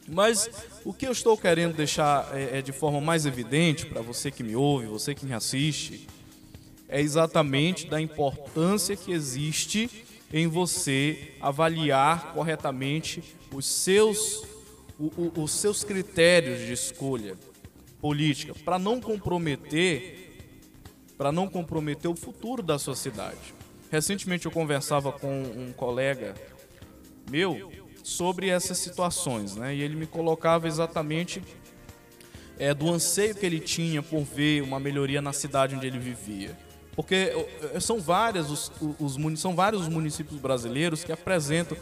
Mas 0.09 0.51
o 0.85 0.93
que 0.93 1.07
eu 1.07 1.13
estou 1.13 1.39
querendo 1.39 1.77
deixar 1.77 2.29
é, 2.37 2.59
é 2.59 2.63
de 2.63 2.73
forma 2.73 3.01
mais 3.01 3.27
evidente 3.27 3.87
para 3.87 4.03
você 4.03 4.33
que 4.33 4.43
me 4.43 4.57
ouve, 4.57 4.87
você 4.87 5.15
que 5.15 5.25
me 5.25 5.33
assiste, 5.33 6.09
é 6.89 7.01
exatamente 7.01 7.87
da 7.87 8.01
importância 8.01 8.97
que 8.97 9.13
existe 9.13 9.89
em 10.33 10.49
você 10.49 11.35
avaliar 11.41 12.33
corretamente 12.33 13.23
os 13.55 13.67
seus, 13.67 14.43
o, 14.99 15.05
o, 15.17 15.43
os 15.43 15.53
seus 15.53 15.85
critérios 15.85 16.59
de 16.59 16.73
escolha 16.73 17.37
política, 18.03 18.53
para 18.65 18.81
não 18.81 19.01
comprometer, 19.01 20.37
para 21.17 21.31
não 21.31 21.49
comprometer 21.49 22.11
o 22.11 22.17
futuro 22.17 22.61
da 22.61 22.79
sociedade. 22.79 23.55
Recentemente 23.93 24.45
eu 24.45 24.51
conversava 24.51 25.13
com 25.13 25.43
um 25.43 25.73
colega 25.73 26.35
meu 27.31 27.71
sobre 28.03 28.49
essas 28.49 28.79
situações, 28.79 29.55
né? 29.55 29.73
E 29.75 29.81
ele 29.81 29.95
me 29.95 30.07
colocava 30.07 30.67
exatamente 30.67 31.41
é, 32.59 32.75
do 32.75 32.91
anseio 32.91 33.37
que 33.37 33.47
ele 33.47 33.61
tinha 33.61 34.03
por 34.03 34.23
ver 34.25 34.63
uma 34.63 34.81
melhoria 34.81 35.23
na 35.23 35.33
cidade 35.33 35.77
onde 35.77 35.87
ele 35.87 36.01
vivia. 36.01 36.59
Porque 36.97 37.33
são, 37.81 38.01
várias 38.01 38.51
os, 38.51 38.73
os, 38.99 39.41
são 39.41 39.55
vários 39.55 39.83
os 39.83 39.89
municípios 39.89 40.41
brasileiros 40.41 41.05
que 41.05 41.13
apresentam 41.13 41.79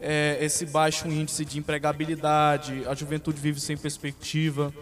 é, 0.00 0.38
esse 0.40 0.64
baixo 0.64 1.06
índice 1.08 1.44
de 1.44 1.58
empregabilidade, 1.58 2.84
a 2.86 2.94
juventude 2.94 3.38
vive 3.40 3.60
sem 3.60 3.76
perspectiva. 3.76 4.72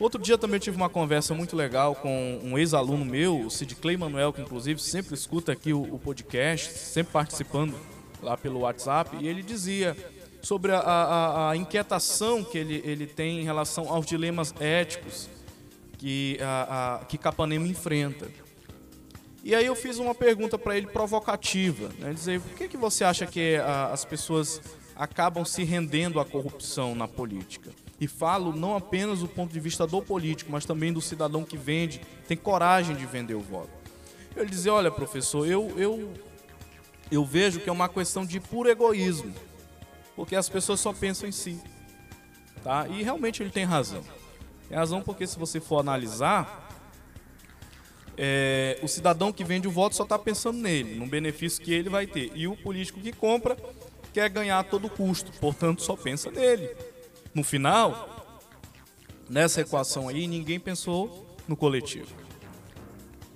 Outro 0.00 0.18
dia 0.18 0.38
também 0.38 0.58
tive 0.58 0.78
uma 0.78 0.88
conversa 0.88 1.34
muito 1.34 1.54
legal 1.54 1.94
com 1.94 2.40
um 2.42 2.56
ex-aluno 2.56 3.04
meu, 3.04 3.38
o 3.38 3.50
Sid 3.50 3.74
Clay 3.74 3.98
Manuel, 3.98 4.32
que 4.32 4.40
inclusive 4.40 4.80
sempre 4.80 5.14
escuta 5.14 5.52
aqui 5.52 5.74
o, 5.74 5.82
o, 5.82 5.98
podcast, 5.98 6.72
sempre 6.72 7.12
participando 7.12 7.74
lá 8.22 8.34
pelo 8.34 8.60
WhatsApp, 8.60 9.14
e 9.20 9.28
ele 9.28 9.42
dizia 9.42 9.94
sobre 10.40 10.72
a, 10.72 10.78
a, 10.78 11.50
a 11.50 11.56
inquietação 11.56 12.42
que 12.42 12.56
ele, 12.56 12.82
ele 12.82 13.06
tem 13.06 13.40
em 13.40 13.44
relação 13.44 13.92
aos 13.92 14.06
dilemas 14.06 14.54
éticos 14.58 15.28
que, 15.98 16.38
a, 16.40 16.94
a, 16.94 17.04
que 17.04 17.18
Capanema 17.18 17.68
enfrenta. 17.68 18.26
E 19.44 19.54
aí 19.54 19.66
eu 19.66 19.76
fiz 19.76 19.98
uma 19.98 20.14
pergunta 20.14 20.58
para 20.58 20.78
ele 20.78 20.86
provocativa, 20.86 21.90
né, 21.98 22.14
dizer, 22.14 22.40
por 22.40 22.56
que, 22.56 22.68
que 22.68 22.76
você 22.78 23.04
acha 23.04 23.26
que 23.26 23.56
as 23.92 24.06
pessoas 24.06 24.62
acabam 24.96 25.44
se 25.44 25.62
rendendo 25.62 26.18
à 26.18 26.24
corrupção 26.24 26.94
na 26.94 27.06
política? 27.06 27.70
E 28.00 28.08
falo 28.08 28.56
não 28.56 28.76
apenas 28.76 29.20
do 29.20 29.28
ponto 29.28 29.52
de 29.52 29.60
vista 29.60 29.86
do 29.86 30.00
político, 30.00 30.50
mas 30.50 30.64
também 30.64 30.90
do 30.92 31.02
cidadão 31.02 31.44
que 31.44 31.58
vende, 31.58 32.00
tem 32.26 32.36
coragem 32.36 32.96
de 32.96 33.04
vender 33.04 33.34
o 33.34 33.40
voto. 33.40 33.70
Ele 34.34 34.48
dizia: 34.48 34.72
Olha, 34.72 34.90
professor, 34.90 35.46
eu, 35.46 35.70
eu, 35.76 36.14
eu 37.10 37.24
vejo 37.24 37.60
que 37.60 37.68
é 37.68 37.72
uma 37.72 37.88
questão 37.88 38.24
de 38.24 38.40
puro 38.40 38.70
egoísmo, 38.70 39.34
porque 40.16 40.34
as 40.34 40.48
pessoas 40.48 40.80
só 40.80 40.92
pensam 40.94 41.28
em 41.28 41.32
si. 41.32 41.60
Tá? 42.64 42.88
E 42.88 43.02
realmente 43.02 43.42
ele 43.42 43.50
tem 43.50 43.64
razão. 43.64 44.02
Tem 44.68 44.78
razão 44.78 45.02
porque, 45.02 45.26
se 45.26 45.38
você 45.38 45.60
for 45.60 45.78
analisar, 45.80 46.70
é, 48.16 48.78
o 48.82 48.88
cidadão 48.88 49.32
que 49.32 49.44
vende 49.44 49.68
o 49.68 49.70
voto 49.70 49.96
só 49.96 50.04
está 50.04 50.18
pensando 50.18 50.58
nele, 50.58 50.94
no 50.94 51.06
benefício 51.06 51.62
que 51.62 51.72
ele 51.72 51.88
vai 51.90 52.06
ter. 52.06 52.30
E 52.34 52.46
o 52.46 52.56
político 52.56 53.00
que 53.00 53.12
compra 53.12 53.56
quer 54.12 54.28
ganhar 54.28 54.58
a 54.58 54.64
todo 54.64 54.88
custo, 54.88 55.32
portanto, 55.40 55.82
só 55.82 55.96
pensa 55.96 56.30
nele. 56.30 56.68
No 57.34 57.44
final, 57.44 58.36
nessa 59.28 59.60
equação 59.60 60.08
aí, 60.08 60.26
ninguém 60.26 60.58
pensou 60.58 61.36
no 61.46 61.56
coletivo. 61.56 62.08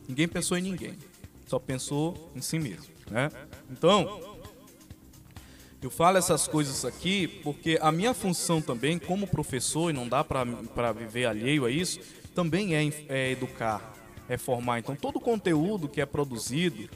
Ninguém 0.09 0.27
pensou 0.27 0.59
em 0.59 0.63
ninguém. 0.63 0.99
Só 1.47 1.59
pensou 1.59 2.31
em 2.35 2.41
si 2.41 2.59
mesmo. 2.59 2.93
Né? 3.11 3.31
Então, 3.71 4.37
eu 5.81 5.91
falo 5.91 6.19
essas 6.19 6.49
coisas 6.49 6.85
aqui 6.85 7.29
porque 7.45 7.79
a 7.81 7.93
minha 7.93 8.15
função 8.15 8.61
também, 8.61 8.99
como 8.99 9.27
professor, 9.27 9.91
e 9.91 9.93
não 9.93 10.09
dá 10.09 10.25
para 10.25 10.93
viver 10.93 11.27
alheio 11.27 11.65
a 11.65 11.71
isso, 11.71 12.01
também 12.35 12.75
é, 12.75 12.85
é 13.09 13.31
educar, 13.31 13.95
é 14.29 14.37
formar. 14.37 14.81
Então, 14.81 14.97
todo 14.97 15.17
o 15.17 15.21
conteúdo 15.21 15.89
que 15.89 16.01
é 16.01 16.07
produzido 16.07 16.89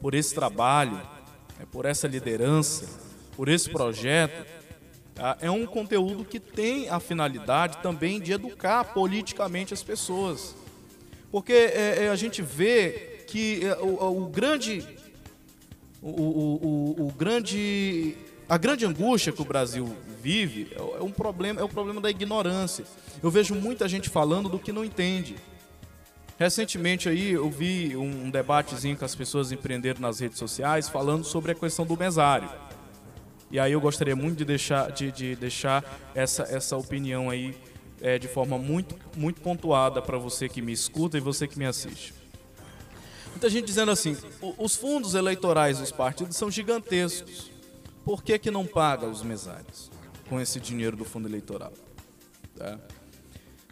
por 0.00 0.14
esse 0.14 0.34
trabalho, 0.34 1.00
é 1.60 1.64
por 1.64 1.84
essa 1.84 2.06
liderança, 2.06 2.88
por 3.36 3.48
esse 3.48 3.70
projeto? 3.70 4.61
É 5.40 5.50
um 5.50 5.66
conteúdo 5.66 6.24
que 6.24 6.40
tem 6.40 6.88
a 6.88 6.98
finalidade 6.98 7.78
também 7.82 8.18
de 8.18 8.32
educar 8.32 8.84
politicamente 8.84 9.74
as 9.74 9.82
pessoas. 9.82 10.54
Porque 11.30 11.52
é, 11.52 12.04
é, 12.04 12.08
a 12.08 12.16
gente 12.16 12.42
vê 12.42 13.24
que 13.26 13.64
é, 13.64 13.76
o, 13.78 14.22
o, 14.22 14.26
grande. 14.26 14.86
O, 16.00 16.08
o, 16.08 17.06
o, 17.06 17.12
grande. 17.12 18.16
A 18.48 18.58
grande 18.58 18.84
angústia 18.84 19.32
que 19.32 19.40
o 19.40 19.44
Brasil 19.44 19.96
vive 20.20 20.68
é, 20.72 20.98
é 20.98 21.02
um 21.02 21.10
problema, 21.10 21.60
é 21.60 21.64
o 21.64 21.68
problema 21.68 22.00
da 22.00 22.10
ignorância. 22.10 22.84
Eu 23.22 23.30
vejo 23.30 23.54
muita 23.54 23.88
gente 23.88 24.10
falando 24.10 24.48
do 24.48 24.58
que 24.58 24.72
não 24.72 24.84
entende. 24.84 25.36
Recentemente 26.38 27.08
aí 27.08 27.30
eu 27.32 27.48
vi 27.48 27.96
um 27.96 28.28
debatezinho 28.28 28.96
que 28.96 29.04
as 29.04 29.14
pessoas 29.14 29.52
empreenderam 29.52 30.00
nas 30.00 30.20
redes 30.20 30.38
sociais 30.38 30.88
falando 30.88 31.24
sobre 31.24 31.52
a 31.52 31.54
questão 31.54 31.86
do 31.86 31.96
mesário. 31.96 32.50
E 33.52 33.60
aí 33.60 33.72
eu 33.72 33.80
gostaria 33.82 34.16
muito 34.16 34.38
de 34.38 34.46
deixar, 34.46 34.90
de, 34.90 35.12
de 35.12 35.36
deixar 35.36 35.84
essa, 36.14 36.44
essa 36.44 36.74
opinião 36.74 37.28
aí 37.28 37.54
é, 38.00 38.18
de 38.18 38.26
forma 38.26 38.56
muito, 38.56 38.98
muito 39.14 39.42
pontuada 39.42 40.00
para 40.00 40.16
você 40.16 40.48
que 40.48 40.62
me 40.62 40.72
escuta 40.72 41.18
e 41.18 41.20
você 41.20 41.46
que 41.46 41.58
me 41.58 41.66
assiste. 41.66 42.14
Muita 43.28 43.50
gente 43.50 43.66
dizendo 43.66 43.92
assim, 43.92 44.16
os 44.56 44.74
fundos 44.74 45.14
eleitorais 45.14 45.78
dos 45.78 45.92
partidos 45.92 46.34
são 46.34 46.50
gigantescos. 46.50 47.50
Por 48.06 48.22
que, 48.22 48.38
que 48.38 48.50
não 48.50 48.66
paga 48.66 49.06
os 49.06 49.22
mesários 49.22 49.90
com 50.30 50.40
esse 50.40 50.58
dinheiro 50.58 50.96
do 50.96 51.04
fundo 51.04 51.28
eleitoral? 51.28 51.74
Tá? 52.56 52.78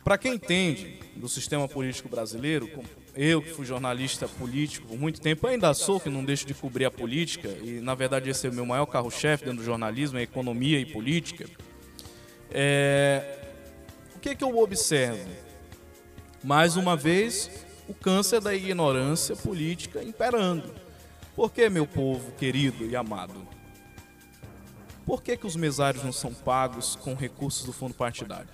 Para 0.04 0.18
quem 0.18 0.34
entende 0.34 1.00
do 1.16 1.28
sistema 1.28 1.66
político 1.66 2.06
brasileiro, 2.06 2.68
eu 3.14 3.42
que 3.42 3.50
fui 3.50 3.66
jornalista 3.66 4.28
político 4.28 4.88
por 4.88 4.98
muito 4.98 5.20
tempo, 5.20 5.46
ainda 5.46 5.72
sou, 5.74 6.00
que 6.00 6.08
não 6.08 6.24
deixo 6.24 6.46
de 6.46 6.54
cobrir 6.54 6.84
a 6.84 6.90
política, 6.90 7.48
e 7.48 7.80
na 7.80 7.94
verdade 7.94 8.30
esse 8.30 8.46
é 8.46 8.50
o 8.50 8.52
meu 8.52 8.66
maior 8.66 8.86
carro-chefe 8.86 9.44
dentro 9.44 9.58
do 9.58 9.64
jornalismo, 9.64 10.18
é 10.18 10.22
economia 10.22 10.78
e 10.78 10.86
política. 10.86 11.46
É... 12.50 13.38
O 14.16 14.18
que, 14.20 14.30
é 14.30 14.34
que 14.34 14.44
eu 14.44 14.58
observo? 14.58 15.28
Mais 16.42 16.76
uma 16.76 16.96
vez, 16.96 17.50
o 17.88 17.94
câncer 17.94 18.40
da 18.40 18.54
ignorância 18.54 19.34
política 19.34 20.02
imperando. 20.02 20.72
Por 21.34 21.50
que, 21.50 21.68
meu 21.68 21.86
povo 21.86 22.32
querido 22.32 22.84
e 22.84 22.94
amado? 22.94 23.48
Por 25.06 25.22
que, 25.22 25.36
que 25.36 25.46
os 25.46 25.56
mesários 25.56 26.04
não 26.04 26.12
são 26.12 26.32
pagos 26.32 26.96
com 26.96 27.14
recursos 27.14 27.64
do 27.64 27.72
fundo 27.72 27.94
partidário? 27.94 28.48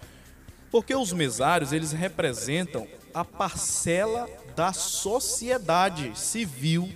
Porque 0.71 0.95
os 0.95 1.13
mesários, 1.13 1.73
eles 1.73 1.93
representam 1.93 2.87
a 3.17 3.25
parcela 3.25 4.29
da 4.55 4.75
sociedade 4.75 6.13
civil 6.19 6.87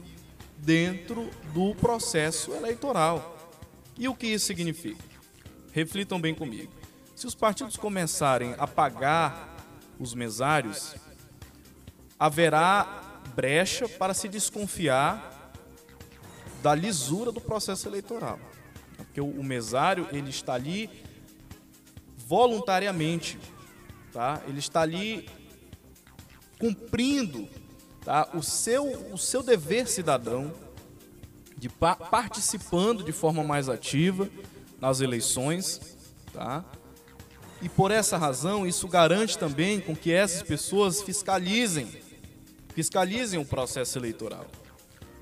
dentro 0.59 1.31
do 1.55 1.75
processo 1.75 2.53
eleitoral. 2.53 3.39
E 3.97 4.07
o 4.07 4.15
que 4.15 4.27
isso 4.27 4.45
significa? 4.45 5.03
Reflitam 5.73 6.21
bem 6.21 6.35
comigo. 6.35 6.71
Se 7.17 7.27
os 7.27 7.35
partidos 7.35 7.79
começarem 7.79 8.55
a 8.59 8.67
pagar 8.67 9.57
os 9.99 10.13
mesários, 10.13 10.95
haverá 12.19 13.23
brecha 13.35 13.89
para 13.89 14.13
se 14.13 14.29
desconfiar 14.29 15.55
da 16.63 16.75
lisura 16.75 17.33
do 17.33 17.41
processo 17.41 17.89
eleitoral. 17.89 18.39
Porque 18.95 19.23
o 19.23 19.43
mesário, 19.43 20.07
ele 20.13 20.29
está 20.29 20.53
ali 20.53 20.91
voluntariamente, 22.19 23.39
tá? 24.13 24.43
Ele 24.47 24.59
está 24.59 24.83
ali 24.83 25.40
cumprindo 26.61 27.49
tá? 28.05 28.29
o, 28.35 28.43
seu, 28.43 28.85
o 29.13 29.19
seu 29.19 29.43
dever 29.43 29.89
cidadão, 29.89 30.53
de 31.57 31.69
pa 31.69 31.97
participando 31.97 33.03
de 33.03 33.13
forma 33.13 33.43
mais 33.43 33.69
ativa 33.69 34.29
nas 34.81 35.01
eleições. 35.01 35.81
Tá? 36.33 36.65
E 37.61 37.69
por 37.69 37.91
essa 37.91 38.17
razão, 38.17 38.67
isso 38.67 38.87
garante 38.87 39.37
também 39.37 39.81
com 39.81 39.97
que 39.97 40.13
essas 40.13 40.43
pessoas 40.43 41.03
fiscalizem, 41.03 41.89
fiscalizem 42.75 43.41
o 43.41 43.45
processo 43.45 43.99
eleitoral. 43.99 44.47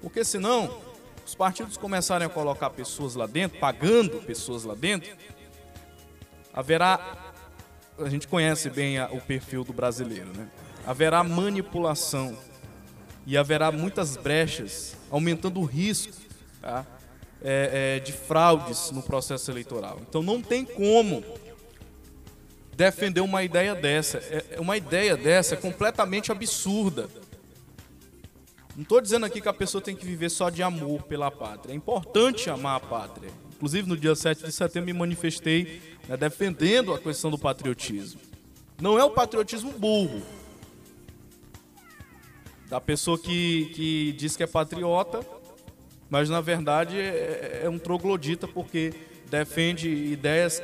Porque 0.00 0.24
senão, 0.24 0.80
os 1.26 1.34
partidos 1.34 1.76
começarem 1.76 2.26
a 2.26 2.30
colocar 2.30 2.70
pessoas 2.70 3.14
lá 3.14 3.26
dentro, 3.26 3.58
pagando 3.58 4.18
pessoas 4.22 4.62
lá 4.64 4.74
dentro, 4.74 5.16
haverá, 6.52 7.32
a 7.98 8.08
gente 8.08 8.28
conhece 8.28 8.70
bem 8.70 8.98
a, 8.98 9.08
o 9.10 9.20
perfil 9.20 9.64
do 9.64 9.72
brasileiro, 9.72 10.28
né? 10.36 10.48
Haverá 10.88 11.22
manipulação 11.22 12.34
e 13.26 13.36
haverá 13.36 13.70
muitas 13.70 14.16
brechas, 14.16 14.96
aumentando 15.10 15.60
o 15.60 15.64
risco 15.64 16.14
tá? 16.62 16.86
é, 17.42 17.98
é, 17.98 18.00
de 18.00 18.10
fraudes 18.10 18.90
no 18.90 19.02
processo 19.02 19.50
eleitoral. 19.50 20.00
Então 20.08 20.22
não 20.22 20.40
tem 20.40 20.64
como 20.64 21.22
defender 22.74 23.20
uma 23.20 23.42
ideia 23.42 23.74
dessa. 23.74 24.16
É, 24.16 24.44
é 24.52 24.60
uma 24.60 24.78
ideia 24.78 25.14
dessa 25.14 25.56
é 25.56 25.58
completamente 25.58 26.32
absurda. 26.32 27.06
Não 28.74 28.82
estou 28.82 29.02
dizendo 29.02 29.26
aqui 29.26 29.42
que 29.42 29.48
a 29.48 29.52
pessoa 29.52 29.82
tem 29.82 29.94
que 29.94 30.06
viver 30.06 30.30
só 30.30 30.48
de 30.48 30.62
amor 30.62 31.02
pela 31.02 31.30
pátria. 31.30 31.74
É 31.74 31.76
importante 31.76 32.48
amar 32.48 32.76
a 32.76 32.80
pátria. 32.80 33.30
Inclusive, 33.56 33.86
no 33.86 33.96
dia 33.96 34.14
7 34.14 34.42
de 34.42 34.52
setembro, 34.52 34.86
me 34.86 34.98
manifestei 34.98 35.82
né, 36.08 36.16
defendendo 36.16 36.94
a 36.94 36.98
questão 36.98 37.30
do 37.30 37.36
patriotismo. 37.36 38.18
Não 38.80 38.98
é 38.98 39.04
o 39.04 39.10
patriotismo 39.10 39.72
burro, 39.72 40.22
da 42.68 42.80
pessoa 42.80 43.18
que, 43.18 43.66
que 43.74 44.12
diz 44.12 44.36
que 44.36 44.42
é 44.42 44.46
patriota, 44.46 45.24
mas 46.10 46.28
na 46.28 46.40
verdade 46.40 46.98
é, 46.98 47.62
é 47.64 47.68
um 47.68 47.78
troglodita 47.78 48.46
porque 48.46 48.92
defende 49.30 49.88
ideias 49.88 50.62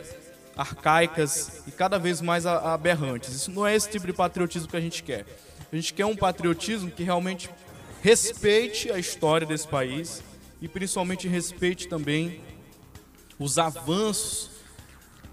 arcaicas 0.56 1.62
e 1.66 1.72
cada 1.72 1.98
vez 1.98 2.20
mais 2.20 2.46
aberrantes. 2.46 3.34
Isso 3.34 3.50
não 3.50 3.66
é 3.66 3.74
esse 3.74 3.90
tipo 3.90 4.06
de 4.06 4.12
patriotismo 4.12 4.68
que 4.68 4.76
a 4.76 4.80
gente 4.80 5.02
quer. 5.02 5.26
A 5.72 5.76
gente 5.76 5.92
quer 5.92 6.06
um 6.06 6.16
patriotismo 6.16 6.90
que 6.90 7.02
realmente 7.02 7.50
respeite 8.02 8.92
a 8.92 8.98
história 8.98 9.46
desse 9.46 9.66
país 9.66 10.22
e 10.60 10.68
principalmente 10.68 11.26
respeite 11.26 11.88
também 11.88 12.40
os 13.38 13.58
avanços, 13.58 14.50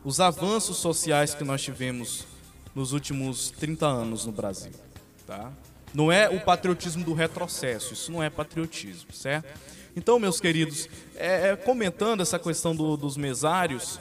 os 0.03 0.19
avanços 0.19 0.77
sociais 0.77 1.35
que 1.35 1.43
nós 1.43 1.61
tivemos 1.61 2.25
nos 2.73 2.93
últimos 2.93 3.51
30 3.51 3.85
anos 3.85 4.25
no 4.25 4.31
Brasil, 4.31 4.71
tá? 5.27 5.51
Não 5.93 6.11
é 6.11 6.29
o 6.29 6.39
patriotismo 6.39 7.03
do 7.03 7.13
retrocesso, 7.13 7.93
isso 7.93 8.11
não 8.11 8.23
é 8.23 8.29
patriotismo, 8.29 9.11
certo? 9.11 9.47
Então, 9.95 10.17
meus 10.19 10.39
queridos, 10.39 10.87
é, 11.15 11.49
é, 11.49 11.55
comentando 11.55 12.21
essa 12.21 12.39
questão 12.39 12.75
do, 12.75 12.95
dos 12.95 13.17
mesários, 13.17 13.99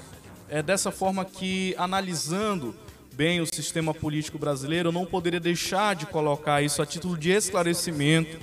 é 0.49 0.63
dessa 0.63 0.91
forma 0.91 1.25
que, 1.25 1.75
analisando 1.77 2.75
bem 3.15 3.41
o 3.41 3.47
sistema 3.47 3.93
político 3.93 4.39
brasileiro, 4.39 4.89
eu 4.89 4.93
não 4.93 5.05
poderia 5.05 5.41
deixar 5.41 5.97
de 5.97 6.07
colocar 6.07 6.63
isso 6.63 6.81
a 6.81 6.87
título 6.87 7.19
de 7.19 7.31
esclarecimento 7.31 8.39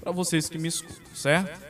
para 0.00 0.12
vocês 0.12 0.48
que 0.48 0.58
me 0.58 0.68
escutam, 0.68 1.14
certo? 1.14 1.60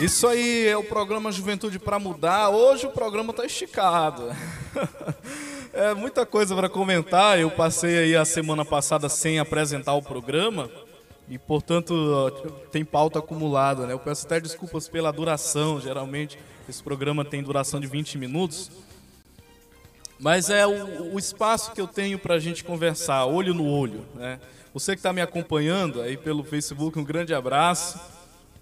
Isso 0.00 0.26
aí 0.26 0.66
é 0.66 0.74
o 0.74 0.82
programa 0.82 1.30
Juventude 1.30 1.78
para 1.78 1.98
Mudar. 1.98 2.48
Hoje 2.48 2.86
o 2.86 2.90
programa 2.90 3.32
está 3.32 3.44
esticado. 3.44 4.24
É 5.72 5.94
muita 5.94 6.26
coisa 6.26 6.52
para 6.52 6.68
comentar. 6.68 7.38
Eu 7.38 7.48
passei 7.48 7.96
aí 7.96 8.16
a 8.16 8.24
semana 8.24 8.64
passada 8.64 9.08
sem 9.08 9.38
apresentar 9.38 9.94
o 9.94 10.02
programa 10.02 10.68
e, 11.28 11.38
portanto, 11.38 11.94
tem 12.72 12.84
pauta 12.84 13.20
acumulada. 13.20 13.86
Né? 13.86 13.92
Eu 13.92 14.00
peço 14.00 14.26
até 14.26 14.40
desculpas 14.40 14.88
pela 14.88 15.12
duração. 15.12 15.80
Geralmente 15.80 16.40
esse 16.68 16.82
programa 16.82 17.24
tem 17.24 17.40
duração 17.40 17.78
de 17.78 17.86
20 17.86 18.18
minutos. 18.18 18.68
Mas 20.18 20.50
é 20.50 20.66
o, 20.66 21.14
o 21.14 21.18
espaço 21.20 21.70
que 21.70 21.80
eu 21.80 21.86
tenho 21.86 22.18
para 22.18 22.34
a 22.34 22.40
gente 22.40 22.64
conversar, 22.64 23.26
olho 23.26 23.54
no 23.54 23.64
olho. 23.64 24.04
Né? 24.16 24.40
Você 24.74 24.94
que 24.94 24.98
está 24.98 25.12
me 25.12 25.20
acompanhando 25.20 26.02
aí 26.02 26.16
pelo 26.16 26.42
Facebook, 26.42 26.98
um 26.98 27.04
grande 27.04 27.32
abraço. 27.32 27.96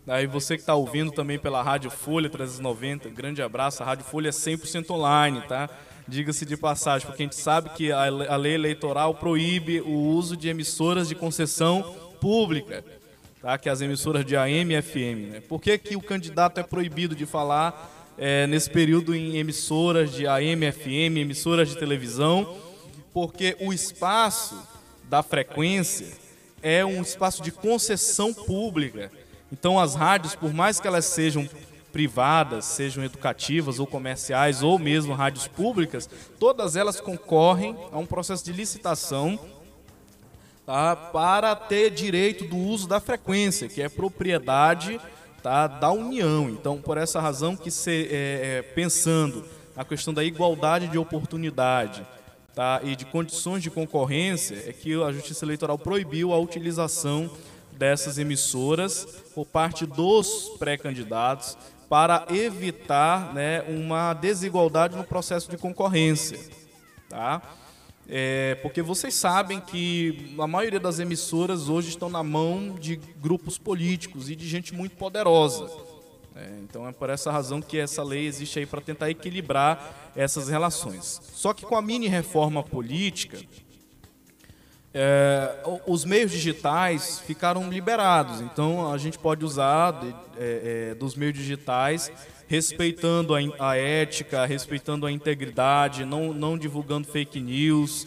Aí 0.08 0.26
você 0.26 0.54
que 0.54 0.62
está 0.62 0.74
ouvindo 0.74 1.12
também 1.12 1.38
pela 1.38 1.62
Rádio 1.62 1.90
Folha 1.90 2.30
390, 2.30 3.10
grande 3.10 3.42
abraço. 3.42 3.82
A 3.82 3.86
Rádio 3.86 4.06
Folha 4.06 4.28
é 4.28 4.32
100% 4.32 4.90
online, 4.90 5.42
tá? 5.42 5.68
Diga-se 6.06 6.46
de 6.46 6.56
passagem, 6.56 7.06
porque 7.06 7.22
a 7.22 7.26
gente 7.26 7.36
sabe 7.36 7.68
que 7.70 7.92
a 7.92 8.36
lei 8.36 8.54
eleitoral 8.54 9.14
proíbe 9.14 9.82
o 9.82 9.92
uso 9.92 10.34
de 10.34 10.48
emissoras 10.48 11.08
de 11.08 11.14
concessão 11.14 11.94
pública, 12.22 12.82
tá? 13.42 13.58
Que 13.58 13.68
as 13.68 13.82
emissoras 13.82 14.24
de 14.24 14.34
AM 14.34 14.74
e 14.74 14.80
FM. 14.80 15.30
Né? 15.30 15.42
Por 15.46 15.60
que, 15.60 15.76
que 15.76 15.94
o 15.94 16.00
candidato 16.00 16.58
é 16.58 16.62
proibido 16.62 17.14
de 17.14 17.26
falar 17.26 18.14
é, 18.16 18.46
nesse 18.46 18.70
período 18.70 19.14
em 19.14 19.36
emissoras 19.36 20.10
de 20.10 20.26
AM, 20.26 20.72
FM, 20.72 21.18
emissoras 21.18 21.68
de 21.68 21.76
televisão? 21.76 22.56
Porque 23.12 23.58
o 23.60 23.74
espaço 23.74 24.58
da 25.04 25.22
frequência 25.22 26.06
é 26.62 26.82
um 26.82 27.02
espaço 27.02 27.42
de 27.42 27.52
concessão 27.52 28.32
pública. 28.32 29.10
Então, 29.52 29.78
as 29.78 29.94
rádios, 29.94 30.34
por 30.34 30.52
mais 30.52 30.78
que 30.78 30.86
elas 30.86 31.04
sejam 31.04 31.48
privadas, 31.92 32.64
sejam 32.66 33.02
educativas 33.02 33.78
ou 33.78 33.86
comerciais, 33.86 34.62
ou 34.62 34.78
mesmo 34.78 35.14
rádios 35.14 35.48
públicas, 35.48 36.08
todas 36.38 36.76
elas 36.76 37.00
concorrem 37.00 37.76
a 37.90 37.98
um 37.98 38.06
processo 38.06 38.44
de 38.44 38.52
licitação 38.52 39.38
tá, 40.66 40.94
para 40.94 41.56
ter 41.56 41.90
direito 41.90 42.44
do 42.44 42.56
uso 42.56 42.86
da 42.86 43.00
frequência, 43.00 43.68
que 43.68 43.80
é 43.80 43.88
propriedade 43.88 45.00
tá, 45.42 45.66
da 45.66 45.90
União. 45.90 46.50
Então, 46.50 46.80
por 46.80 46.98
essa 46.98 47.20
razão 47.20 47.56
que 47.56 47.70
se, 47.70 48.08
é, 48.10 48.58
é, 48.58 48.62
pensando 48.62 49.44
na 49.74 49.84
questão 49.84 50.12
da 50.12 50.22
igualdade 50.22 50.88
de 50.88 50.98
oportunidade 50.98 52.06
tá, 52.54 52.80
e 52.84 52.94
de 52.94 53.06
condições 53.06 53.62
de 53.62 53.70
concorrência, 53.70 54.62
é 54.66 54.72
que 54.72 55.00
a 55.02 55.10
Justiça 55.10 55.44
Eleitoral 55.44 55.78
proibiu 55.78 56.34
a 56.34 56.38
utilização 56.38 57.30
dessas 57.78 58.18
emissoras 58.18 59.06
por 59.34 59.46
parte 59.46 59.86
dos 59.86 60.56
pré-candidatos 60.58 61.56
para 61.88 62.26
evitar 62.30 63.32
né, 63.32 63.62
uma 63.62 64.12
desigualdade 64.12 64.96
no 64.96 65.04
processo 65.04 65.50
de 65.50 65.56
concorrência. 65.56 66.38
Tá? 67.08 67.40
É, 68.06 68.56
porque 68.62 68.82
vocês 68.82 69.14
sabem 69.14 69.60
que 69.60 70.34
a 70.38 70.46
maioria 70.46 70.80
das 70.80 70.98
emissoras 70.98 71.68
hoje 71.68 71.90
estão 71.90 72.10
na 72.10 72.22
mão 72.22 72.74
de 72.74 72.96
grupos 72.96 73.56
políticos 73.56 74.28
e 74.28 74.36
de 74.36 74.46
gente 74.48 74.74
muito 74.74 74.96
poderosa. 74.96 75.70
É, 76.34 76.58
então 76.62 76.86
é 76.86 76.92
por 76.92 77.10
essa 77.10 77.30
razão 77.30 77.60
que 77.60 77.78
essa 77.78 78.02
lei 78.02 78.26
existe 78.26 78.58
aí 78.58 78.66
para 78.66 78.80
tentar 78.80 79.10
equilibrar 79.10 80.12
essas 80.14 80.48
relações. 80.48 81.20
Só 81.32 81.52
que 81.52 81.64
com 81.64 81.76
a 81.76 81.82
mini 81.82 82.08
reforma 82.08 82.62
política, 82.62 83.38
é, 84.92 85.54
os 85.86 86.04
meios 86.04 86.30
digitais 86.32 87.20
ficaram 87.20 87.68
liberados. 87.68 88.40
Então 88.40 88.92
a 88.92 88.98
gente 88.98 89.18
pode 89.18 89.44
usar 89.44 89.92
de, 89.92 90.14
é, 90.38 90.90
é 90.90 90.94
dos 90.94 91.14
meios 91.14 91.34
digitais 91.34 92.10
respeitando 92.46 93.34
a, 93.34 93.38
a, 93.58 93.76
ética, 93.76 94.46
respeitando 94.46 95.06
a 95.06 95.12
integridade, 95.12 96.04
não, 96.04 96.32
não 96.32 96.56
divulgando 96.56 97.06
fake 97.06 97.38
news, 97.40 98.06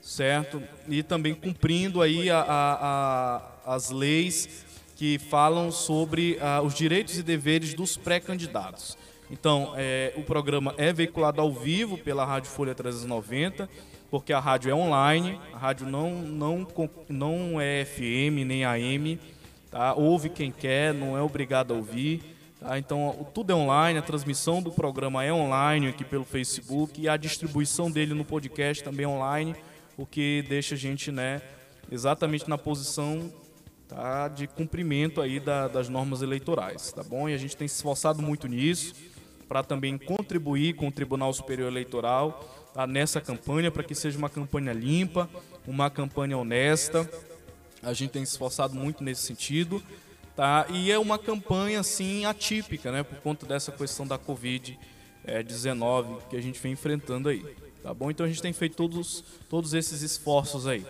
certo? 0.00 0.62
E 0.88 1.02
também 1.02 1.34
cumprindo 1.34 2.00
aí 2.00 2.30
a, 2.30 2.40
a, 2.48 3.74
as 3.74 3.90
leis 3.90 4.64
que 4.96 5.18
falam 5.18 5.70
sobre 5.70 6.38
os 6.64 6.74
direitos 6.74 7.18
e 7.18 7.22
deveres 7.22 7.74
dos 7.74 7.96
pré-candidatos. 7.96 8.96
Então, 9.30 9.72
é, 9.76 10.12
o 10.16 10.22
programa 10.22 10.74
é 10.76 10.92
veiculado 10.92 11.40
ao 11.40 11.52
vivo 11.52 11.96
pela 11.96 12.24
Rádio 12.24 12.50
Folha 12.50 12.74
390, 12.74 13.68
porque 14.12 14.30
a 14.30 14.38
rádio 14.38 14.70
é 14.70 14.74
online, 14.74 15.40
a 15.54 15.56
rádio 15.56 15.86
não, 15.86 16.10
não, 16.10 16.68
não 17.08 17.58
é 17.58 17.82
FM 17.82 18.44
nem 18.44 18.62
AM, 18.62 19.18
tá? 19.70 19.94
ouve 19.94 20.28
quem 20.28 20.52
quer, 20.52 20.92
não 20.92 21.16
é 21.16 21.22
obrigado 21.22 21.72
a 21.72 21.76
ouvir. 21.78 22.22
Tá? 22.60 22.78
Então, 22.78 23.26
tudo 23.32 23.52
é 23.52 23.54
online, 23.54 23.98
a 23.98 24.02
transmissão 24.02 24.62
do 24.62 24.70
programa 24.70 25.24
é 25.24 25.32
online 25.32 25.88
aqui 25.88 26.04
pelo 26.04 26.24
Facebook 26.24 27.00
e 27.00 27.08
a 27.08 27.16
distribuição 27.16 27.90
dele 27.90 28.12
no 28.12 28.22
podcast 28.22 28.84
também 28.84 29.04
é 29.04 29.08
online, 29.08 29.56
o 29.96 30.04
que 30.04 30.44
deixa 30.46 30.74
a 30.74 30.78
gente 30.78 31.10
né, 31.10 31.40
exatamente 31.90 32.46
na 32.50 32.58
posição 32.58 33.32
tá, 33.88 34.28
de 34.28 34.46
cumprimento 34.46 35.22
aí 35.22 35.40
da, 35.40 35.68
das 35.68 35.88
normas 35.88 36.20
eleitorais, 36.20 36.92
tá 36.92 37.02
bom? 37.02 37.30
E 37.30 37.34
a 37.34 37.38
gente 37.38 37.56
tem 37.56 37.66
se 37.66 37.76
esforçado 37.76 38.20
muito 38.20 38.46
nisso 38.46 38.94
para 39.48 39.62
também 39.62 39.96
contribuir 39.96 40.74
com 40.74 40.88
o 40.88 40.92
Tribunal 40.92 41.32
Superior 41.32 41.68
Eleitoral 41.68 42.61
nessa 42.88 43.20
campanha 43.20 43.70
para 43.70 43.82
que 43.82 43.94
seja 43.94 44.18
uma 44.18 44.28
campanha 44.28 44.72
limpa, 44.72 45.28
uma 45.66 45.90
campanha 45.90 46.36
honesta. 46.36 47.08
A 47.82 47.92
gente 47.92 48.10
tem 48.10 48.24
se 48.24 48.32
esforçado 48.32 48.74
muito 48.74 49.02
nesse 49.02 49.22
sentido, 49.22 49.82
tá? 50.36 50.66
E 50.70 50.90
é 50.90 50.98
uma 50.98 51.18
campanha 51.18 51.80
assim 51.80 52.24
atípica, 52.24 52.92
né? 52.92 53.02
Por 53.02 53.18
conta 53.18 53.46
dessa 53.46 53.72
questão 53.72 54.06
da 54.06 54.18
Covid 54.18 54.78
19 55.46 56.24
que 56.28 56.36
a 56.36 56.40
gente 56.40 56.58
vem 56.60 56.72
enfrentando 56.72 57.28
aí, 57.28 57.44
tá 57.82 57.94
bom? 57.94 58.10
Então 58.10 58.26
a 58.26 58.28
gente 58.28 58.42
tem 58.42 58.52
feito 58.52 58.76
todos 58.76 59.24
todos 59.48 59.74
esses 59.74 60.02
esforços 60.02 60.66
aí. 60.66 60.84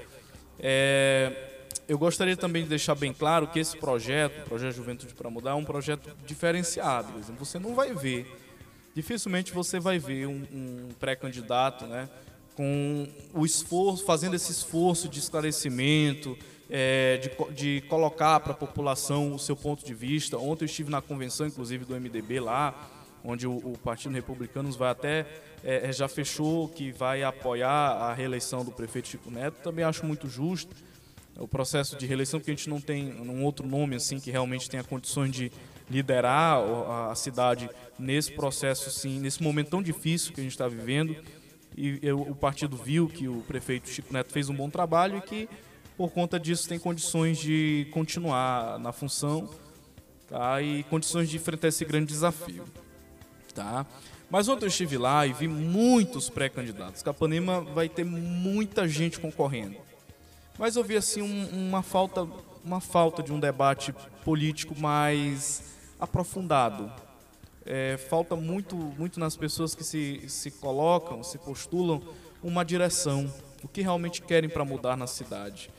É, 0.59 1.51
eu 1.89 1.99
gostaria 1.99 2.37
também 2.37 2.63
de 2.63 2.69
deixar 2.69 2.95
bem 2.95 3.13
claro 3.13 3.47
que 3.49 3.59
esse 3.59 3.77
projeto, 3.77 4.43
o 4.43 4.49
Projeto 4.49 4.75
Juventude 4.75 5.15
para 5.15 5.29
Mudar, 5.29 5.51
é 5.51 5.55
um 5.55 5.65
projeto 5.65 6.11
diferenciado. 6.25 7.09
Você 7.39 7.59
não 7.59 7.75
vai 7.75 7.93
ver, 7.93 8.27
dificilmente 8.95 9.53
você 9.53 9.79
vai 9.81 9.99
ver 9.99 10.27
um, 10.27 10.43
um 10.53 10.89
pré-candidato 10.99 11.87
né, 11.87 12.09
com 12.55 13.09
o 13.35 13.45
esforço, 13.45 14.05
fazendo 14.05 14.35
esse 14.35 14.53
esforço 14.53 15.09
de 15.09 15.19
esclarecimento, 15.19 16.37
é, 16.69 17.19
de, 17.19 17.55
de 17.55 17.81
colocar 17.89 18.41
para 18.41 18.53
a 18.53 18.57
população 18.57 19.35
o 19.35 19.39
seu 19.39 19.57
ponto 19.57 19.85
de 19.85 19.95
vista. 19.95 20.39
Ontem 20.39 20.65
eu 20.65 20.67
estive 20.67 20.91
na 20.91 21.01
convenção, 21.01 21.47
inclusive, 21.47 21.85
do 21.85 21.95
MDB 21.95 22.41
lá, 22.41 22.91
onde 23.25 23.47
o, 23.47 23.57
o 23.57 23.79
Partido 23.79 24.15
Republicano 24.15 24.71
vai 24.73 24.91
até 24.91 25.27
é, 25.65 25.93
já 25.93 26.09
fechou 26.09 26.69
que 26.69 26.91
vai 26.91 27.23
apoiar 27.23 27.71
a 27.71 28.13
reeleição 28.13 28.65
do 28.65 28.73
prefeito 28.73 29.09
Chico 29.09 29.31
Neto. 29.31 29.63
Também 29.63 29.85
acho 29.85 30.05
muito 30.05 30.29
justo 30.29 30.75
o 31.39 31.49
processo 31.49 31.97
de 31.97 32.07
reeleição, 32.07 32.41
porque 32.41 32.51
a 32.51 32.55
gente 32.55 32.69
não 32.69 32.81
tem 32.81 33.13
um 33.21 33.45
outro 33.45 33.67
nome 33.67 33.97
assim 33.97 34.21
que 34.21 34.31
realmente 34.31 34.69
tenha 34.69 34.85
condições 34.85 35.31
de 35.31 35.51
liderar 35.93 36.59
a 37.11 37.15
cidade 37.15 37.69
nesse 37.99 38.33
processo, 38.33 38.91
sim, 38.91 39.21
nesse 39.21 39.43
momento 39.43 39.71
tão 39.71 39.83
difícil 39.83 40.33
que 40.33 40.41
a 40.41 40.43
gente 40.43 40.53
está 40.53 40.67
vivendo. 40.67 41.17
E 41.77 41.99
eu, 42.03 42.21
o 42.21 42.35
partido 42.35 42.77
viu 42.77 43.09
que 43.09 43.29
o 43.29 43.43
prefeito 43.43 43.89
Chico 43.89 44.13
Neto 44.13 44.33
fez 44.33 44.49
um 44.49 44.55
bom 44.55 44.69
trabalho 44.69 45.19
e 45.19 45.21
que, 45.21 45.49
por 45.97 46.11
conta 46.11 46.39
disso, 46.39 46.69
tem 46.69 46.79
condições 46.79 47.39
de 47.39 47.87
continuar 47.93 48.79
na 48.79 48.93
função 48.93 49.49
tá? 50.29 50.61
e 50.61 50.83
condições 50.85 51.29
de 51.29 51.37
enfrentar 51.37 51.69
esse 51.69 51.85
grande 51.85 52.07
desafio. 52.07 52.65
Tá? 53.55 53.87
Mas 54.31 54.49
ontem 54.49 54.65
eu 54.65 54.69
estive 54.69 54.97
lá 54.99 55.27
e 55.27 55.33
vi 55.33 55.47
muitos 55.47 56.29
pré-candidatos. 56.29 57.03
Capanema 57.03 57.61
vai 57.61 57.89
ter 57.89 58.05
muita 58.05 58.89
gente 58.89 59.21
concorrendo 59.21 59.77
mas 60.59 60.77
eu 60.77 60.85
vi 60.85 60.97
assim 60.97 61.23
um, 61.23 61.69
uma 61.69 61.83
falta 61.83 62.27
uma 62.65 62.81
falta 62.81 63.23
de 63.23 63.33
um 63.33 63.41
debate 63.41 63.93
político 64.25 64.79
mais 64.79 65.63
aprofundado. 66.03 66.93
É, 67.65 67.97
falta 67.97 68.35
muito 68.35 68.75
muito 68.77 69.21
nas 69.21 69.37
pessoas 69.37 69.73
que 69.73 69.85
se, 69.85 70.25
se 70.29 70.51
colocam, 70.51 71.23
se 71.23 71.39
postulam 71.39 72.03
uma 72.43 72.65
direção, 72.65 73.33
o 73.63 73.69
que 73.69 73.83
realmente 73.83 74.21
querem 74.21 74.51
para 74.51 74.65
mudar 74.65 74.97
na 74.97 75.07
cidade. 75.07 75.71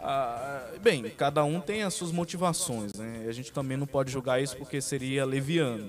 Ah, 0.00 0.72
bem, 0.82 1.08
cada 1.10 1.44
um 1.44 1.60
tem 1.60 1.84
as 1.84 1.94
suas 1.94 2.10
motivações, 2.10 2.92
né? 2.94 3.24
A 3.28 3.32
gente 3.32 3.52
também 3.52 3.76
não 3.76 3.86
pode 3.86 4.10
julgar 4.10 4.42
isso 4.42 4.56
porque 4.56 4.80
seria 4.80 5.24
leviano. 5.24 5.88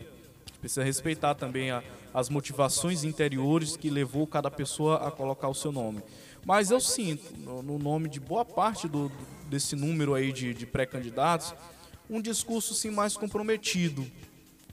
Precisa 0.60 0.84
respeitar 0.84 1.34
também 1.34 1.72
a, 1.72 1.84
as 2.14 2.30
motivações 2.30 3.04
interiores 3.04 3.76
que 3.76 3.90
levou 3.90 4.28
cada 4.28 4.52
pessoa 4.52 5.08
a 5.08 5.10
colocar 5.10 5.48
o 5.48 5.56
seu 5.56 5.72
nome. 5.72 6.04
Mas 6.46 6.70
eu 6.70 6.80
sinto, 6.80 7.36
no, 7.38 7.64
no 7.64 7.80
nome 7.80 8.08
de 8.08 8.20
boa 8.20 8.46
parte 8.46 8.88
do, 8.88 9.12
desse 9.48 9.76
número 9.76 10.14
aí 10.14 10.32
de, 10.32 10.54
de 10.54 10.66
pré-candidatos, 10.66 11.56
um 12.10 12.22
discurso 12.22 12.74
sim 12.74 12.90
mais 12.90 13.16
comprometido 13.16 14.06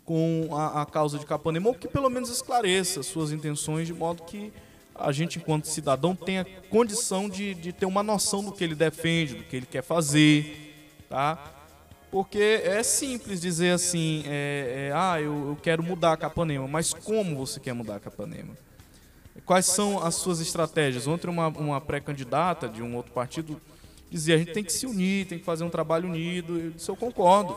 com 0.04 0.48
a, 0.52 0.82
a 0.82 0.86
causa 0.86 1.18
de 1.18 1.26
Capanema, 1.26 1.68
ou 1.68 1.74
que 1.74 1.88
pelo 1.88 2.08
menos 2.08 2.30
esclareça 2.30 3.02
suas 3.02 3.32
intenções 3.32 3.86
de 3.86 3.92
modo 3.92 4.22
que 4.22 4.52
a 4.94 5.12
gente, 5.12 5.38
enquanto 5.38 5.66
cidadão, 5.66 6.14
tenha 6.14 6.46
condição 6.70 7.28
de, 7.28 7.54
de 7.54 7.72
ter 7.72 7.84
uma 7.84 8.02
noção 8.02 8.42
do 8.42 8.52
que 8.52 8.64
ele 8.64 8.74
defende, 8.74 9.34
do 9.34 9.44
que 9.44 9.56
ele 9.56 9.66
quer 9.66 9.82
fazer, 9.82 11.04
tá? 11.08 11.52
Porque 12.10 12.62
é 12.64 12.82
simples 12.82 13.40
dizer 13.40 13.72
assim, 13.72 14.22
é, 14.26 14.88
é, 14.88 14.92
ah, 14.94 15.20
eu, 15.20 15.48
eu 15.48 15.58
quero 15.60 15.82
mudar 15.82 16.12
a 16.12 16.16
Capanema, 16.16 16.66
mas 16.66 16.94
como 16.94 17.36
você 17.36 17.60
quer 17.60 17.74
mudar 17.74 17.96
a 17.96 18.00
Capanema? 18.00 18.56
Quais 19.44 19.66
são 19.66 20.02
as 20.02 20.14
suas 20.14 20.40
estratégias? 20.40 21.06
Ontem 21.06 21.28
uma, 21.28 21.48
uma 21.48 21.80
pré-candidata 21.80 22.68
de 22.68 22.82
um 22.82 22.96
outro 22.96 23.12
partido 23.12 23.60
dizia, 24.16 24.34
a 24.34 24.38
gente 24.38 24.52
tem 24.52 24.64
que 24.64 24.72
se 24.72 24.86
unir, 24.86 25.26
tem 25.26 25.38
que 25.38 25.44
fazer 25.44 25.64
um 25.64 25.70
trabalho 25.70 26.08
unido. 26.08 26.58
Eu 26.58 26.70
disse, 26.72 26.88
eu 26.88 26.96
concordo. 26.96 27.56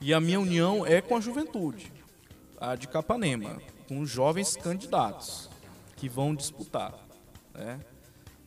E 0.00 0.14
a 0.14 0.20
minha 0.20 0.40
união 0.40 0.86
é 0.86 1.00
com 1.00 1.16
a 1.16 1.20
juventude, 1.20 1.92
a 2.60 2.76
de 2.76 2.86
Capanema, 2.86 3.60
com 3.88 4.00
os 4.00 4.08
jovens 4.08 4.56
candidatos 4.56 5.50
que 5.96 6.08
vão 6.08 6.34
disputar. 6.34 6.94
Né? 7.52 7.80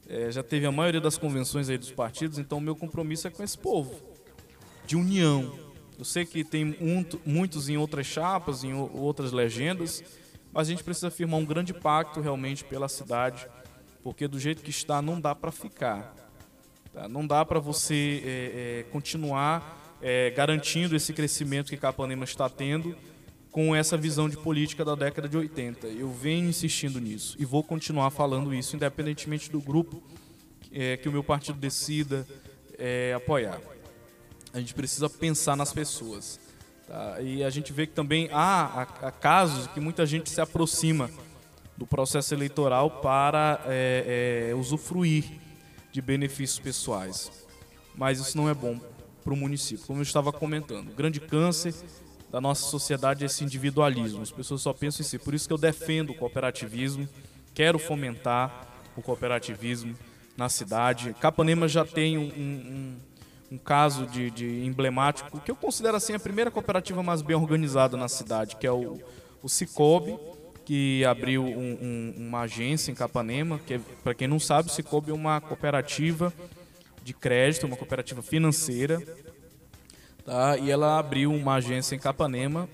É, 0.07 0.31
já 0.31 0.41
teve 0.41 0.65
a 0.65 0.71
maioria 0.71 1.01
das 1.01 1.17
convenções 1.17 1.69
aí 1.69 1.77
dos 1.77 1.91
partidos, 1.91 2.39
então 2.39 2.57
o 2.57 2.61
meu 2.61 2.75
compromisso 2.75 3.27
é 3.27 3.31
com 3.31 3.43
esse 3.43 3.57
povo, 3.57 3.95
de 4.85 4.95
união. 4.95 5.59
Eu 5.99 6.05
sei 6.05 6.25
que 6.25 6.43
tem 6.43 6.75
muitos 7.25 7.69
em 7.69 7.77
outras 7.77 8.07
chapas, 8.07 8.63
em 8.63 8.73
outras 8.73 9.31
legendas, 9.31 10.03
mas 10.53 10.67
a 10.67 10.71
gente 10.71 10.83
precisa 10.83 11.11
firmar 11.11 11.39
um 11.39 11.45
grande 11.45 11.73
pacto 11.73 12.21
realmente 12.21 12.63
pela 12.63 12.87
cidade, 12.87 13.47
porque 14.01 14.27
do 14.27 14.39
jeito 14.39 14.63
que 14.63 14.69
está 14.69 15.01
não 15.01 15.19
dá 15.19 15.35
para 15.35 15.51
ficar. 15.51 16.15
Tá? 16.93 17.07
Não 17.07 17.25
dá 17.25 17.45
para 17.45 17.59
você 17.59 18.21
é, 18.23 18.29
é, 18.79 18.83
continuar 18.91 19.97
é, 20.01 20.31
garantindo 20.31 20.95
esse 20.95 21.13
crescimento 21.13 21.69
que 21.69 21.77
Capanema 21.77 22.23
está 22.23 22.49
tendo 22.49 22.95
com 23.51 23.75
essa 23.75 23.97
visão 23.97 24.29
de 24.29 24.37
política 24.37 24.83
da 24.83 24.95
década 24.95 25.27
de 25.27 25.37
80. 25.37 25.87
Eu 25.87 26.11
venho 26.11 26.49
insistindo 26.49 26.99
nisso 26.99 27.35
e 27.39 27.45
vou 27.45 27.63
continuar 27.63 28.09
falando 28.09 28.53
isso, 28.53 28.75
independentemente 28.75 29.51
do 29.51 29.59
grupo 29.59 30.01
é, 30.71 30.97
que 30.97 31.09
o 31.09 31.11
meu 31.11 31.23
partido 31.23 31.59
decida 31.59 32.25
é, 32.77 33.13
apoiar. 33.13 33.59
A 34.53 34.59
gente 34.59 34.73
precisa 34.73 35.09
pensar 35.09 35.55
nas 35.55 35.73
pessoas. 35.73 36.39
Tá? 36.87 37.21
E 37.21 37.43
a 37.43 37.49
gente 37.49 37.71
vê 37.71 37.85
que 37.85 37.93
também 37.93 38.29
há, 38.31 38.87
há, 39.01 39.11
casos 39.11 39.67
que 39.67 39.79
muita 39.79 40.05
gente 40.05 40.29
se 40.29 40.41
aproxima 40.41 41.09
do 41.77 41.85
processo 41.85 42.33
eleitoral 42.33 43.01
para 43.01 43.61
é, 43.65 44.49
é, 44.49 44.55
usufruir 44.55 45.40
de 45.91 46.01
benefícios 46.01 46.59
pessoais. 46.59 47.31
Mas 47.95 48.19
isso 48.19 48.37
não 48.37 48.49
é 48.49 48.53
bom 48.53 48.79
para 49.23 49.33
o 49.33 49.37
município. 49.37 49.85
Como 49.85 49.99
eu 49.99 50.03
estava 50.03 50.31
comentando, 50.31 50.89
o 50.89 50.95
grande 50.95 51.19
câncer 51.19 51.73
da 52.31 52.39
nossa 52.39 52.63
sociedade 52.65 53.23
é 53.23 53.25
esse 53.25 53.43
individualismo. 53.43 54.21
As 54.21 54.31
pessoas 54.31 54.61
só 54.61 54.73
pensam 54.73 55.05
em 55.05 55.07
si. 55.07 55.19
Por 55.19 55.33
isso 55.33 55.47
que 55.47 55.53
eu 55.53 55.57
defendo 55.57 56.11
o 56.11 56.15
cooperativismo, 56.15 57.07
quero 57.53 57.77
fomentar 57.77 58.67
o 58.95 59.01
cooperativismo 59.01 59.95
na 60.37 60.47
cidade. 60.47 61.13
Capanema 61.19 61.67
já 61.67 61.85
tem 61.85 62.17
um, 62.17 62.23
um 62.23 62.95
um 63.51 63.57
caso 63.57 64.05
de, 64.05 64.31
de, 64.31 64.65
emblemático, 64.65 65.41
que 65.41 65.51
eu 65.51 65.55
considero 65.55 65.97
assim 65.97 66.13
a 66.13 66.19
primeira 66.19 66.49
cooperativa 66.49 67.03
mais 67.03 67.21
bem 67.21 67.35
organizada 67.35 67.97
na 67.97 68.07
cidade, 68.07 68.55
que 68.55 68.65
é 68.65 68.71
o, 68.71 68.97
o 69.43 69.49
Cicobi, 69.49 70.17
que 70.71 71.03
abriu 71.03 71.43
um, 71.43 71.77
um, 71.81 72.13
uma 72.15 72.43
agência 72.43 72.93
em 72.93 72.95
Capanema, 72.95 73.59
que 73.67 73.73
é, 73.73 73.79
para 74.05 74.13
quem 74.13 74.25
não 74.25 74.39
sabe, 74.39 74.71
Cicobi 74.71 75.11
é 75.11 75.13
uma 75.13 75.41
cooperativa 75.41 76.33
de 77.03 77.13
crédito, 77.13 77.67
uma 77.67 77.75
cooperativa 77.75 78.21
financeira, 78.21 79.03
tá? 80.23 80.57
e 80.57 80.71
ela 80.71 80.97
abriu 80.97 81.33
uma 81.33 81.55
agência 81.55 81.93
em 81.93 81.99
Capanema 81.99 82.69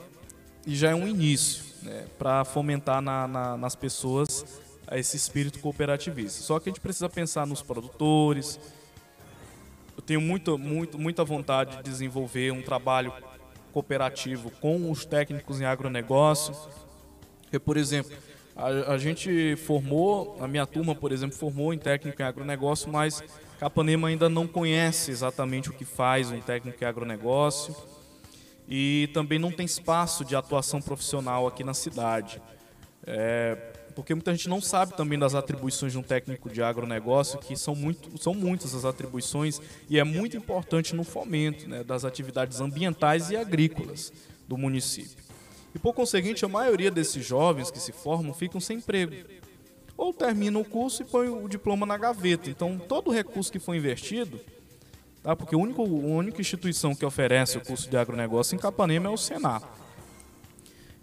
e 0.64 0.76
já 0.76 0.92
é 0.92 0.94
um 0.94 1.08
início 1.08 1.64
né, 1.82 2.06
para 2.20 2.46
fomentar 2.46 3.02
na, 3.02 3.28
na, 3.28 3.58
nas 3.58 3.76
pessoas 3.76 4.46
esse 4.92 5.18
espírito 5.18 5.58
cooperativista. 5.58 6.44
Só 6.44 6.60
que 6.60 6.70
a 6.70 6.72
gente 6.72 6.82
precisa 6.82 7.10
pensar 7.10 7.48
nos 7.48 7.64
produtores. 7.64 8.60
Eu 9.96 10.04
tenho 10.04 10.22
muito, 10.22 10.56
muito, 10.56 11.00
muita 11.00 11.26
vontade 11.26 11.78
de 11.78 11.82
desenvolver 11.82 12.52
um 12.52 12.62
trabalho 12.62 13.12
cooperativo 13.74 14.52
com 14.62 14.92
os 14.92 15.04
técnicos 15.04 15.60
em 15.60 15.66
agronegócio. 15.66 16.56
Porque, 17.48 17.60
por 17.60 17.78
exemplo, 17.78 18.16
a, 18.56 18.94
a, 18.94 18.98
gente 18.98 19.56
formou, 19.56 20.38
a 20.42 20.48
minha 20.48 20.66
turma, 20.66 20.94
por 20.94 21.14
exemplo, 21.14 21.36
formou 21.36 21.74
em 21.74 21.78
técnico 21.78 22.22
em 22.22 22.26
agronegócio, 22.26 22.92
mas 22.92 23.24
Capanema 23.58 24.10
ainda 24.10 24.28
não 24.28 24.46
conhece 24.46 25.12
exatamente 25.12 25.70
o 25.70 25.74
que 25.74 25.86
faz 25.86 26.30
um 26.30 26.42
técnico 26.42 26.84
em 26.84 26.88
agronegócio 26.88 27.76
e 28.68 29.10
também 29.14 29.40
não 29.40 29.52
tem 29.52 29.66
espaço 29.66 30.26
de 30.26 30.36
atuação 30.36 30.82
profissional 30.82 31.48
aqui 31.48 31.64
na 31.64 31.74
cidade. 31.74 32.42
É, 33.06 33.56
porque 33.96 34.14
muita 34.14 34.32
gente 34.36 34.50
não 34.50 34.60
sabe 34.60 34.96
também 34.96 35.18
das 35.18 35.34
atribuições 35.34 35.94
de 35.94 35.98
um 35.98 36.04
técnico 36.04 36.50
de 36.50 36.62
agronegócio, 36.62 37.40
que 37.40 37.56
são, 37.56 37.74
muito, 37.74 38.22
são 38.22 38.34
muitas 38.34 38.76
as 38.76 38.84
atribuições 38.84 39.62
e 39.90 39.98
é 39.98 40.04
muito 40.04 40.36
importante 40.36 40.94
no 40.94 41.06
fomento 41.06 41.68
né, 41.70 41.84
das 41.84 42.04
atividades 42.04 42.60
ambientais 42.60 43.32
e 43.32 43.38
agrícolas 43.38 44.12
do 44.48 44.58
município. 44.58 45.27
E 45.78 45.80
por 45.80 45.94
conseguinte, 45.94 46.44
a 46.44 46.48
maioria 46.48 46.90
desses 46.90 47.24
jovens 47.24 47.70
que 47.70 47.80
se 47.80 47.92
formam 47.92 48.34
ficam 48.34 48.60
sem 48.60 48.80
emprego. 48.80 49.14
Ou 49.96 50.12
terminam 50.12 50.62
o 50.62 50.66
curso 50.66 51.04
e 51.04 51.06
põem 51.06 51.30
o 51.30 51.48
diploma 51.48 51.86
na 51.86 51.96
gaveta. 51.96 52.50
Então, 52.50 52.80
todo 52.80 53.10
o 53.10 53.14
recurso 53.14 53.52
que 53.52 53.60
foi 53.60 53.78
investido, 53.78 54.40
tá? 55.22 55.36
porque 55.36 55.54
a 55.54 55.58
única, 55.58 55.80
a 55.80 55.86
única 55.86 56.42
instituição 56.42 56.96
que 56.96 57.06
oferece 57.06 57.60
o 57.60 57.62
curso 57.62 57.88
de 57.88 57.96
agronegócio 57.96 58.56
em 58.56 58.58
Capanema 58.58 59.08
é 59.08 59.12
o 59.12 59.18
Senar. 59.18 59.62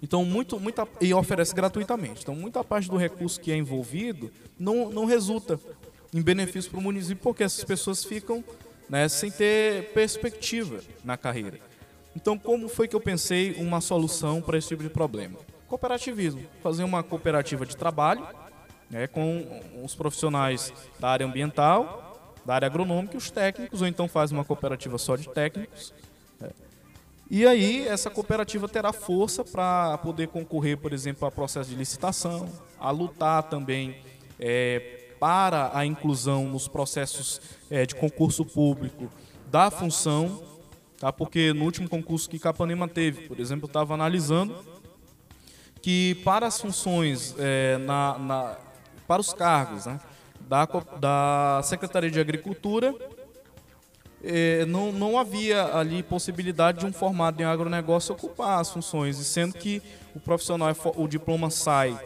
Então, 0.02 0.24
muito, 0.24 0.58
muita, 0.58 0.88
e 1.00 1.14
oferece 1.14 1.54
gratuitamente. 1.54 2.22
Então, 2.22 2.34
muita 2.34 2.64
parte 2.64 2.90
do 2.90 2.96
recurso 2.96 3.40
que 3.40 3.52
é 3.52 3.56
envolvido 3.56 4.28
não, 4.58 4.90
não 4.90 5.04
resulta 5.04 5.56
em 6.12 6.20
benefício 6.20 6.68
para 6.68 6.80
o 6.80 6.82
município, 6.82 7.22
porque 7.22 7.44
essas 7.44 7.62
pessoas 7.62 8.02
ficam 8.02 8.42
né, 8.88 9.08
sem 9.08 9.30
ter 9.30 9.92
perspectiva 9.92 10.80
na 11.04 11.16
carreira. 11.16 11.60
Então, 12.16 12.38
como 12.38 12.68
foi 12.68 12.86
que 12.86 12.94
eu 12.94 13.00
pensei 13.00 13.54
uma 13.54 13.80
solução 13.80 14.40
para 14.40 14.56
esse 14.56 14.68
tipo 14.68 14.82
de 14.82 14.88
problema? 14.88 15.38
Cooperativismo. 15.68 16.42
Fazer 16.62 16.84
uma 16.84 17.02
cooperativa 17.02 17.66
de 17.66 17.76
trabalho 17.76 18.26
né, 18.90 19.06
com 19.06 19.62
os 19.82 19.94
profissionais 19.94 20.72
da 21.00 21.08
área 21.08 21.26
ambiental, 21.26 22.32
da 22.44 22.54
área 22.54 22.66
agronômica 22.66 23.14
e 23.14 23.18
os 23.18 23.30
técnicos, 23.30 23.80
ou 23.80 23.88
então 23.88 24.06
faz 24.06 24.30
uma 24.30 24.44
cooperativa 24.44 24.98
só 24.98 25.16
de 25.16 25.28
técnicos 25.28 25.92
e 27.30 27.46
aí 27.46 27.88
essa 27.88 28.10
cooperativa 28.10 28.68
terá 28.68 28.92
força 28.92 29.42
para 29.42 29.96
poder 29.98 30.28
concorrer, 30.28 30.76
por 30.76 30.92
exemplo, 30.92 31.26
a 31.26 31.30
processo 31.30 31.70
de 31.70 31.76
licitação, 31.76 32.48
a 32.78 32.90
lutar 32.90 33.44
também 33.44 33.96
é, 34.38 35.08
para 35.18 35.70
a 35.76 35.86
inclusão 35.86 36.46
nos 36.46 36.68
processos 36.68 37.40
é, 37.70 37.86
de 37.86 37.94
concurso 37.94 38.44
público 38.44 39.10
da 39.50 39.70
função, 39.70 40.42
tá? 40.99 41.12
porque 41.12 41.53
no 41.53 41.64
último 41.64 41.88
concurso 41.88 42.28
que 42.28 42.38
Capanema 42.38 42.88
teve, 42.88 43.28
por 43.28 43.38
exemplo, 43.40 43.64
eu 43.64 43.68
estava 43.68 43.95
analisando 43.95 44.57
que 45.82 46.14
para 46.24 46.47
as 46.47 46.61
funções, 46.61 47.34
é, 47.38 47.76
na, 47.78 48.18
na, 48.18 48.57
para 49.07 49.20
os 49.20 49.32
cargos 49.34 49.86
né, 49.86 50.01
da, 50.40 50.66
da 50.99 51.61
Secretaria 51.62 52.11
de 52.11 52.18
Agricultura, 52.18 52.95
é, 54.22 54.64
não, 54.64 54.90
não 54.90 55.18
havia 55.18 55.76
ali 55.76 56.03
possibilidade 56.03 56.80
de 56.80 56.86
um 56.86 56.92
formado 56.92 57.40
em 57.40 57.45
agronegócio 57.45 58.14
ocupar 58.14 58.61
as 58.61 58.70
funções, 58.70 59.18
e 59.18 59.24
sendo 59.24 59.55
que 59.55 59.82
o 60.14 60.20
profissional, 60.20 60.70
é 60.70 60.76
o 60.97 61.07
diploma 61.07 61.51
sai 61.51 61.99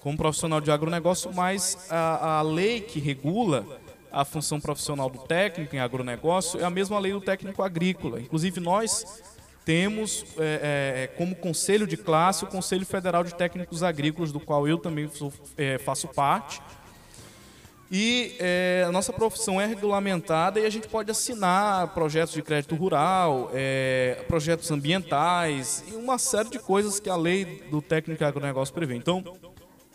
como 0.00 0.16
profissional 0.16 0.60
de 0.60 0.70
agronegócio, 0.70 1.30
mas 1.34 1.90
a, 1.90 2.38
a 2.38 2.42
lei 2.42 2.80
que 2.80 2.98
regula 2.98 3.66
a 4.10 4.24
função 4.24 4.60
profissional 4.60 5.08
do 5.10 5.18
técnico 5.18 5.74
em 5.74 5.78
agronegócio 5.78 6.60
é 6.60 6.64
a 6.64 6.70
mesma 6.70 6.98
lei 6.98 7.12
do 7.12 7.20
técnico 7.20 7.62
agrícola. 7.62 8.20
Inclusive, 8.20 8.60
nós 8.60 9.22
temos 9.64 10.24
é, 10.38 11.04
é, 11.04 11.06
como 11.18 11.36
conselho 11.36 11.86
de 11.86 11.96
classe 11.96 12.44
o 12.44 12.46
Conselho 12.46 12.86
Federal 12.86 13.22
de 13.22 13.34
Técnicos 13.34 13.82
Agrícolas, 13.82 14.32
do 14.32 14.40
qual 14.40 14.66
eu 14.66 14.78
também 14.78 15.08
sou, 15.08 15.32
é, 15.56 15.76
faço 15.78 16.08
parte. 16.08 16.62
E 17.90 18.34
é, 18.38 18.84
a 18.86 18.92
nossa 18.92 19.12
profissão 19.12 19.58
é 19.60 19.66
regulamentada 19.66 20.60
e 20.60 20.66
a 20.66 20.70
gente 20.70 20.88
pode 20.88 21.10
assinar 21.10 21.88
projetos 21.94 22.34
de 22.34 22.42
crédito 22.42 22.74
rural, 22.74 23.50
é, 23.52 24.24
projetos 24.28 24.70
ambientais 24.70 25.84
e 25.90 25.94
uma 25.96 26.18
série 26.18 26.50
de 26.50 26.58
coisas 26.58 27.00
que 27.00 27.08
a 27.08 27.16
lei 27.16 27.62
do 27.70 27.80
técnico 27.80 28.22
agronegócio 28.24 28.74
prevê. 28.74 28.94
Então, 28.94 29.22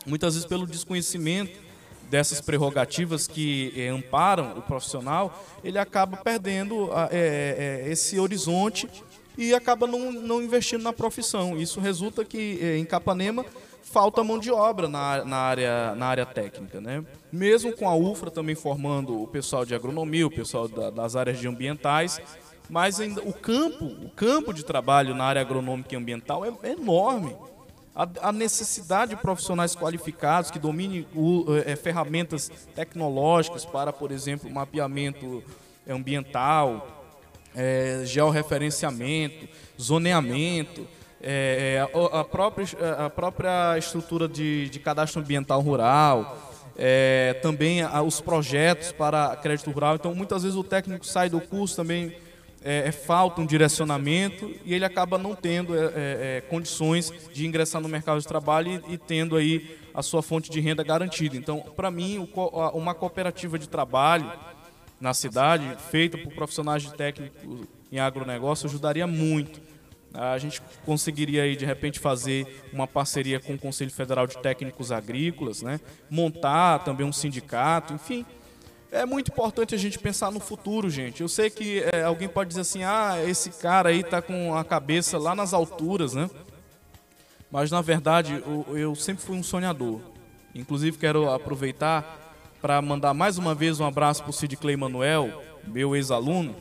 muitas 0.05 0.33
vezes 0.33 0.47
pelo 0.47 0.65
desconhecimento 0.65 1.72
dessas 2.13 2.39
prerrogativas 2.39 3.25
que 3.25 3.73
é, 3.75 3.87
amparam 3.87 4.55
o 4.55 4.61
profissional, 4.61 5.43
ele 5.63 5.79
acaba 5.79 6.15
perdendo 6.17 6.91
é, 7.09 7.85
esse 7.87 8.19
horizonte 8.19 8.87
e 9.35 9.51
acaba 9.51 9.87
não, 9.87 10.11
não 10.11 10.39
investindo 10.39 10.83
na 10.83 10.93
profissão. 10.93 11.57
Isso 11.57 11.79
resulta 11.79 12.23
que 12.23 12.59
em 12.77 12.85
Capanema 12.85 13.43
falta 13.81 14.23
mão 14.23 14.37
de 14.37 14.51
obra 14.51 14.87
na, 14.87 15.25
na, 15.25 15.37
área, 15.37 15.95
na 15.95 16.05
área 16.05 16.25
técnica. 16.27 16.79
Né? 16.79 17.03
Mesmo 17.31 17.75
com 17.75 17.89
a 17.89 17.95
UFRA 17.95 18.29
também 18.29 18.53
formando 18.53 19.19
o 19.19 19.27
pessoal 19.27 19.65
de 19.65 19.73
agronomia, 19.73 20.27
o 20.27 20.29
pessoal 20.31 20.67
da, 20.67 20.91
das 20.91 21.15
áreas 21.15 21.39
de 21.39 21.47
ambientais, 21.47 22.21
mas 22.69 22.99
ainda 22.99 23.23
o 23.23 23.33
campo, 23.33 23.85
o 23.85 24.11
campo 24.11 24.53
de 24.53 24.63
trabalho 24.63 25.15
na 25.15 25.23
área 25.23 25.41
agronômica 25.41 25.95
e 25.95 25.97
ambiental 25.97 26.45
é 26.45 26.71
enorme. 26.73 27.35
A, 27.95 28.31
necessidade 28.31 29.15
de 29.15 29.21
profissionais 29.21 29.75
qualificados 29.75 30.49
que 30.49 30.57
dominem 30.57 31.05
o, 31.13 31.45
é, 31.63 31.75
ferramentas 31.75 32.49
tecnológicas 32.73 33.65
para, 33.65 33.93
por 33.93 34.11
exemplo, 34.11 34.49
mapeamento 34.49 35.43
ambiental, 35.87 37.05
é, 37.55 38.01
georreferenciamento, 38.03 39.47
zoneamento, 39.79 40.87
é 41.21 41.87
a, 42.11 42.23
própria, 42.23 42.67
a 43.05 43.09
própria 43.09 43.77
estrutura 43.77 44.27
de, 44.27 44.67
de 44.69 44.79
cadastro 44.79 45.21
ambiental 45.21 45.61
rural, 45.61 46.51
é, 46.75 47.39
também 47.41 47.79
os 48.05 48.19
projetos 48.19 48.91
para 48.91 49.35
crédito 49.37 49.71
rural. 49.71 49.95
Então, 49.95 50.13
muitas 50.13 50.43
vezes 50.43 50.57
o 50.57 50.63
técnico 50.63 51.05
sai 51.05 51.29
do 51.29 51.39
curso 51.39 51.75
também 51.75 52.13
é, 52.63 52.87
é 52.87 52.91
falta 52.91 53.41
um 53.41 53.45
direcionamento 53.45 54.53
e 54.63 54.73
ele 54.73 54.85
acaba 54.85 55.17
não 55.17 55.35
tendo 55.35 55.75
é, 55.75 55.85
é, 55.85 55.91
é, 55.95 56.41
condições 56.49 57.11
de 57.33 57.45
ingressar 57.45 57.81
no 57.81 57.89
mercado 57.89 58.19
de 58.19 58.27
trabalho 58.27 58.83
e, 58.87 58.93
e, 58.93 58.97
tendo 58.97 59.35
aí 59.35 59.77
a 59.93 60.01
sua 60.01 60.23
fonte 60.23 60.49
de 60.49 60.59
renda 60.59 60.83
garantida. 60.83 61.37
Então, 61.37 61.59
para 61.75 61.91
mim, 61.91 62.17
o, 62.17 62.77
uma 62.77 62.93
cooperativa 62.93 63.59
de 63.59 63.67
trabalho 63.67 64.31
na 64.99 65.13
cidade, 65.13 65.65
feita 65.91 66.17
por 66.17 66.33
profissionais 66.33 66.83
de 66.83 66.93
técnico 66.93 67.67
em 67.91 67.99
agronegócio, 67.99 68.67
ajudaria 68.67 69.05
muito 69.05 69.61
a 70.13 70.37
gente 70.37 70.61
conseguiria 70.85 71.43
aí 71.43 71.55
de 71.55 71.65
repente 71.65 71.99
fazer 71.99 72.63
uma 72.71 72.85
parceria 72.85 73.39
com 73.39 73.55
o 73.55 73.57
Conselho 73.57 73.89
Federal 73.89 74.27
de 74.27 74.37
Técnicos 74.37 74.91
Agrícolas, 74.91 75.63
né? 75.63 75.79
montar 76.09 76.79
também 76.79 77.05
um 77.05 77.11
sindicato, 77.11 77.93
enfim. 77.93 78.25
É 78.93 79.07
muito 79.07 79.31
importante 79.31 79.73
a 79.73 79.77
gente 79.77 79.97
pensar 79.97 80.31
no 80.31 80.39
futuro, 80.39 80.87
gente. 80.87 81.21
Eu 81.21 81.27
sei 81.27 81.49
que 81.49 81.83
é, 81.91 82.03
alguém 82.03 82.29
pode 82.29 82.49
dizer 82.49 82.61
assim, 82.61 82.83
ah, 82.83 83.15
esse 83.27 83.49
cara 83.49 83.89
aí 83.89 84.01
está 84.01 84.21
com 84.21 84.55
a 84.55 84.63
cabeça 84.63 85.17
lá 85.17 85.33
nas 85.33 85.51
alturas, 85.51 86.13
né? 86.13 86.29
Mas 87.49 87.71
na 87.71 87.81
verdade 87.81 88.43
eu, 88.45 88.77
eu 88.77 88.95
sempre 88.95 89.23
fui 89.23 89.35
um 89.35 89.41
sonhador. 89.41 89.99
Inclusive 90.53 90.95
quero 90.99 91.27
aproveitar 91.31 92.37
para 92.61 92.79
mandar 92.83 93.15
mais 93.15 93.39
uma 93.39 93.55
vez 93.55 93.79
um 93.79 93.85
abraço 93.85 94.21
para 94.21 94.29
o 94.29 94.33
Sid 94.33 94.55
Clay 94.57 94.77
Manuel, 94.77 95.41
meu 95.65 95.95
ex-aluno, 95.95 96.55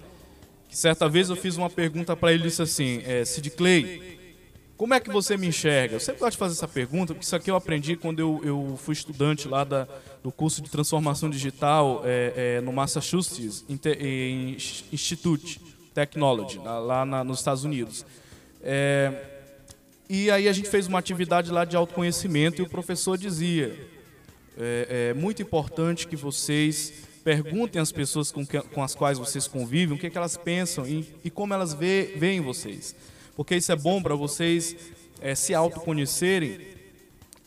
que 0.70 0.76
certa 0.76 1.10
vez 1.10 1.28
eu 1.28 1.36
fiz 1.36 1.58
uma 1.58 1.68
pergunta 1.68 2.16
para 2.16 2.32
ele 2.32 2.44
e 2.44 2.46
disse 2.46 2.62
assim, 2.62 3.02
é, 3.04 3.26
Sid 3.26 3.50
Clay, 3.50 4.18
como 4.78 4.94
é 4.94 5.00
que 5.00 5.10
você 5.10 5.36
me 5.36 5.48
enxerga? 5.48 5.96
Eu 5.96 6.00
sempre 6.00 6.20
gosto 6.20 6.32
de 6.32 6.38
fazer 6.38 6.54
essa 6.54 6.66
pergunta, 6.66 7.12
porque 7.12 7.26
isso 7.26 7.36
aqui 7.36 7.50
eu 7.50 7.56
aprendi 7.56 7.94
quando 7.94 8.20
eu, 8.20 8.40
eu 8.42 8.78
fui 8.78 8.94
estudante 8.94 9.46
lá 9.46 9.64
da, 9.64 9.86
do 10.22 10.30
curso 10.30 10.62
de 10.62 10.70
transformação 10.70 11.28
digital 11.28 12.02
é, 12.04 12.56
é, 12.56 12.60
no 12.60 12.72
Massachusetts 12.72 13.64
Institute 14.92 15.60
Technology, 15.94 16.58
lá 16.58 17.04
na, 17.04 17.24
nos 17.24 17.38
Estados 17.38 17.64
Unidos. 17.64 18.06
É, 18.62 19.30
e 20.08 20.30
aí 20.30 20.48
a 20.48 20.52
gente 20.52 20.68
fez 20.68 20.86
uma 20.86 20.98
atividade 20.98 21.50
lá 21.50 21.64
de 21.64 21.76
autoconhecimento 21.76 22.60
e 22.60 22.64
o 22.64 22.68
professor 22.68 23.18
dizia, 23.18 23.88
é, 24.56 25.10
é 25.10 25.14
muito 25.14 25.42
importante 25.42 26.06
que 26.06 26.16
vocês 26.16 27.10
Perguntem 27.24 27.80
às 27.80 27.92
pessoas 27.92 28.32
com, 28.32 28.44
que, 28.44 28.60
com 28.60 28.82
as 28.82 28.94
quais 28.94 29.16
vocês 29.16 29.46
convivem 29.46 29.96
o 29.96 29.98
que, 29.98 30.08
é 30.08 30.10
que 30.10 30.18
elas 30.18 30.36
pensam 30.36 30.86
e, 30.86 31.06
e 31.24 31.30
como 31.30 31.54
elas 31.54 31.72
veem 31.72 32.40
vocês. 32.40 32.96
Porque 33.36 33.54
isso 33.54 33.70
é 33.70 33.76
bom 33.76 34.02
para 34.02 34.16
vocês 34.16 34.76
é, 35.20 35.34
se 35.34 35.54
autoconhecerem 35.54 36.71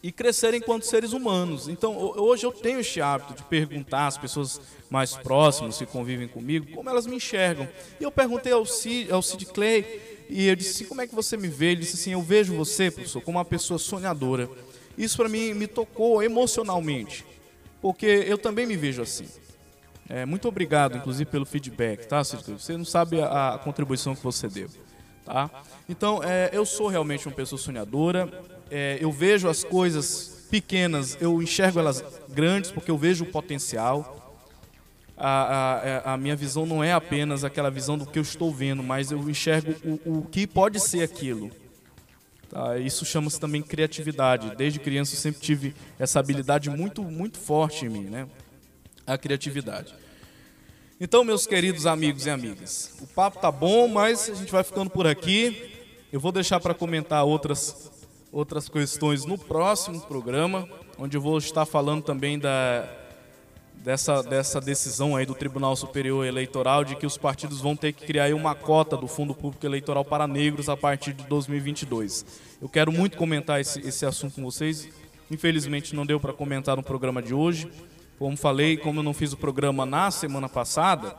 e 0.05 0.11
crescer 0.11 0.53
enquanto 0.53 0.83
seres 0.83 1.13
humanos. 1.13 1.67
Então, 1.67 1.97
hoje 1.97 2.45
eu 2.45 2.51
tenho 2.51 2.79
este 2.79 3.01
hábito 3.01 3.33
de 3.33 3.41
perguntar 3.41 4.05
às 4.05 4.15
pessoas 4.15 4.61
mais 4.87 5.15
próximas 5.15 5.79
que 5.79 5.85
convivem 5.87 6.27
comigo 6.27 6.67
como 6.75 6.87
elas 6.87 7.07
me 7.07 7.15
enxergam. 7.15 7.67
E 7.99 8.03
eu 8.03 8.11
perguntei 8.11 8.53
ao 8.53 8.67
Cid, 8.67 9.11
ao 9.11 9.23
Cid 9.23 9.47
Clay 9.47 9.83
e 10.29 10.45
eu 10.47 10.55
disse 10.55 10.85
como 10.85 11.01
é 11.01 11.07
que 11.07 11.15
você 11.15 11.35
me 11.35 11.47
vê? 11.47 11.71
Ele 11.71 11.81
disse 11.81 11.95
assim, 11.95 12.11
eu 12.11 12.21
vejo 12.21 12.55
você, 12.55 12.91
professor, 12.91 13.19
como 13.19 13.39
uma 13.39 13.45
pessoa 13.45 13.79
sonhadora. 13.79 14.47
Isso 14.95 15.17
para 15.17 15.27
mim 15.27 15.55
me 15.55 15.65
tocou 15.65 16.21
emocionalmente, 16.21 17.25
porque 17.81 18.05
eu 18.05 18.37
também 18.37 18.67
me 18.67 18.77
vejo 18.77 19.01
assim. 19.01 19.25
É, 20.07 20.23
muito 20.23 20.47
obrigado, 20.47 20.97
inclusive, 20.97 21.27
pelo 21.27 21.47
feedback, 21.47 22.05
tá, 22.05 22.23
Cid 22.23 22.43
Clay? 22.43 22.59
Você 22.59 22.77
não 22.77 22.85
sabe 22.85 23.19
a, 23.21 23.55
a 23.55 23.57
contribuição 23.57 24.15
que 24.15 24.23
você 24.23 24.47
deu. 24.47 24.69
Tá? 25.25 25.49
Então, 25.89 26.21
é, 26.23 26.51
eu 26.53 26.63
sou 26.63 26.89
realmente 26.89 27.27
uma 27.27 27.33
pessoa 27.33 27.57
sonhadora, 27.57 28.29
é, 28.69 28.97
eu 28.99 29.11
vejo 29.11 29.47
as 29.47 29.63
coisas 29.63 30.45
pequenas, 30.49 31.17
eu 31.19 31.41
enxergo 31.41 31.79
elas 31.79 32.03
grandes 32.29 32.71
porque 32.71 32.91
eu 32.91 32.97
vejo 32.97 33.23
o 33.23 33.27
potencial. 33.27 34.21
A, 35.17 35.79
a, 35.79 35.87
é, 35.87 36.01
a, 36.05 36.17
minha 36.17 36.35
visão 36.35 36.65
não 36.65 36.83
é 36.83 36.91
apenas 36.91 37.43
aquela 37.43 37.71
visão 37.71 37.97
do 37.97 38.05
que 38.05 38.19
eu 38.19 38.23
estou 38.23 38.53
vendo, 38.53 38.83
mas 38.83 39.11
eu 39.11 39.29
enxergo 39.29 39.73
o, 40.05 40.19
o 40.19 40.21
que 40.23 40.45
pode 40.45 40.79
ser 40.79 41.03
aquilo. 41.03 41.49
Tá? 42.49 42.77
Isso 42.77 43.05
chama-se 43.05 43.39
também 43.39 43.61
criatividade. 43.61 44.55
Desde 44.55 44.79
criança 44.79 45.13
eu 45.13 45.19
sempre 45.19 45.41
tive 45.41 45.73
essa 45.97 46.19
habilidade 46.19 46.69
muito, 46.69 47.01
muito 47.03 47.39
forte 47.39 47.85
em 47.85 47.89
mim, 47.89 48.03
né? 48.03 48.27
a 49.05 49.17
criatividade. 49.17 49.93
Então, 50.99 51.23
meus 51.23 51.45
queridos 51.45 51.85
amigos 51.85 52.25
e 52.25 52.29
amigas, 52.29 52.95
o 53.01 53.07
papo 53.07 53.39
tá 53.39 53.51
bom, 53.51 53.87
mas 53.87 54.29
a 54.29 54.33
gente 54.33 54.51
vai 54.51 54.63
ficando 54.63 54.89
por 54.89 55.05
aqui. 55.05 55.71
Eu 56.11 56.19
vou 56.19 56.31
deixar 56.31 56.59
para 56.59 56.73
comentar 56.73 57.25
outras 57.25 57.91
outras 58.35 58.67
questões 58.67 59.23
no 59.23 59.37
próximo 59.37 60.01
programa, 60.01 60.67
onde 60.99 61.15
eu 61.15 61.21
vou 61.21 61.37
estar 61.37 61.65
falando 61.65 62.03
também 62.03 62.37
da, 62.37 62.85
dessa, 63.77 64.21
dessa 64.21 64.59
decisão 64.59 65.15
aí 65.15 65.25
do 65.25 65.33
Tribunal 65.33 65.73
Superior 65.73 66.25
Eleitoral 66.25 66.83
de 66.83 66.97
que 66.97 67.05
os 67.05 67.17
partidos 67.17 67.61
vão 67.61 67.77
ter 67.77 67.93
que 67.93 68.05
criar 68.05 68.35
uma 68.35 68.53
cota 68.53 68.97
do 68.97 69.07
Fundo 69.07 69.33
Público 69.33 69.65
Eleitoral 69.65 70.03
para 70.03 70.27
negros 70.27 70.67
a 70.67 70.75
partir 70.75 71.13
de 71.13 71.23
2022. 71.23 72.25
Eu 72.61 72.67
quero 72.67 72.91
muito 72.91 73.15
comentar 73.15 73.61
esse, 73.61 73.79
esse 73.87 74.05
assunto 74.05 74.35
com 74.35 74.43
vocês. 74.43 74.89
Infelizmente 75.31 75.95
não 75.95 76.05
deu 76.05 76.19
para 76.19 76.33
comentar 76.33 76.75
no 76.75 76.83
programa 76.83 77.21
de 77.21 77.33
hoje. 77.33 77.71
Como 78.19 78.35
falei, 78.35 78.75
como 78.75 78.99
eu 78.99 79.03
não 79.03 79.13
fiz 79.13 79.31
o 79.31 79.37
programa 79.37 79.85
na 79.85 80.11
semana 80.11 80.49
passada, 80.49 81.15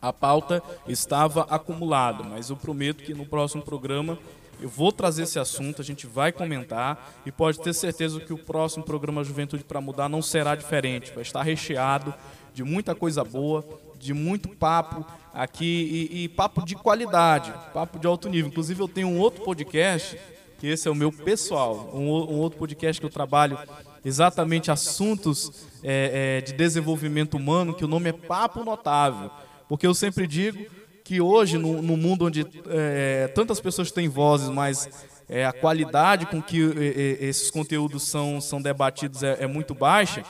a 0.00 0.12
pauta 0.12 0.62
estava 0.86 1.42
acumulada, 1.50 2.22
mas 2.22 2.48
eu 2.48 2.56
prometo 2.56 3.02
que 3.02 3.12
no 3.12 3.26
próximo 3.26 3.64
programa 3.64 4.16
eu 4.60 4.68
vou 4.68 4.90
trazer 4.90 5.22
esse 5.22 5.38
assunto, 5.38 5.80
a 5.80 5.84
gente 5.84 6.06
vai 6.06 6.32
comentar 6.32 7.20
e 7.24 7.30
pode 7.30 7.60
ter 7.60 7.72
certeza 7.72 8.20
que 8.20 8.32
o 8.32 8.38
próximo 8.38 8.84
programa 8.84 9.22
Juventude 9.22 9.62
para 9.62 9.80
Mudar 9.80 10.08
não 10.08 10.20
será 10.20 10.54
diferente. 10.54 11.12
Vai 11.12 11.22
estar 11.22 11.42
recheado 11.42 12.12
de 12.52 12.64
muita 12.64 12.94
coisa 12.94 13.22
boa, 13.22 13.64
de 13.98 14.12
muito 14.12 14.48
papo 14.48 15.06
aqui 15.32 16.08
e, 16.10 16.24
e 16.24 16.28
papo 16.28 16.64
de 16.64 16.74
qualidade, 16.74 17.52
papo 17.72 17.98
de 17.98 18.06
alto 18.06 18.28
nível. 18.28 18.50
Inclusive, 18.50 18.80
eu 18.80 18.88
tenho 18.88 19.08
um 19.08 19.18
outro 19.18 19.44
podcast, 19.44 20.18
que 20.58 20.66
esse 20.66 20.88
é 20.88 20.90
o 20.90 20.94
meu 20.94 21.12
pessoal, 21.12 21.90
um, 21.94 22.08
um 22.08 22.38
outro 22.38 22.58
podcast 22.58 23.00
que 23.00 23.06
eu 23.06 23.10
trabalho 23.10 23.56
exatamente 24.04 24.72
assuntos 24.72 25.68
é, 25.84 26.38
é, 26.38 26.40
de 26.40 26.52
desenvolvimento 26.52 27.36
humano, 27.36 27.74
que 27.74 27.84
o 27.84 27.88
nome 27.88 28.10
é 28.10 28.12
Papo 28.12 28.64
Notável. 28.64 29.30
Porque 29.68 29.86
eu 29.86 29.94
sempre 29.94 30.26
digo 30.26 30.66
que 31.08 31.22
hoje, 31.22 31.56
no, 31.56 31.80
no 31.80 31.96
mundo 31.96 32.26
onde 32.26 32.46
é, 32.68 33.28
tantas 33.28 33.58
pessoas 33.58 33.90
têm 33.90 34.10
vozes, 34.10 34.50
mas 34.50 34.86
é, 35.26 35.46
a 35.46 35.54
qualidade 35.54 36.26
com 36.26 36.42
que 36.42 36.60
é, 36.60 37.24
esses 37.24 37.50
conteúdos 37.50 38.02
são, 38.02 38.42
são 38.42 38.60
debatidos 38.60 39.22
é, 39.22 39.38
é, 39.44 39.46
muito 39.46 39.74
baixa, 39.74 40.22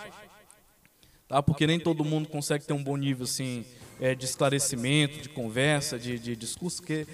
tá? 1.26 1.42
porque 1.42 1.66
nem 1.66 1.80
todo 1.80 2.04
mundo 2.04 2.28
consegue 2.28 2.64
ter 2.64 2.74
um 2.74 2.82
bom 2.82 2.96
nível 2.96 3.24
assim, 3.24 3.64
de 4.16 4.24
esclarecimento, 4.24 5.20
de 5.20 5.28
conversa, 5.28 5.98
de, 5.98 6.16
de 6.16 6.36
discurso, 6.36 6.80
que 6.80 7.04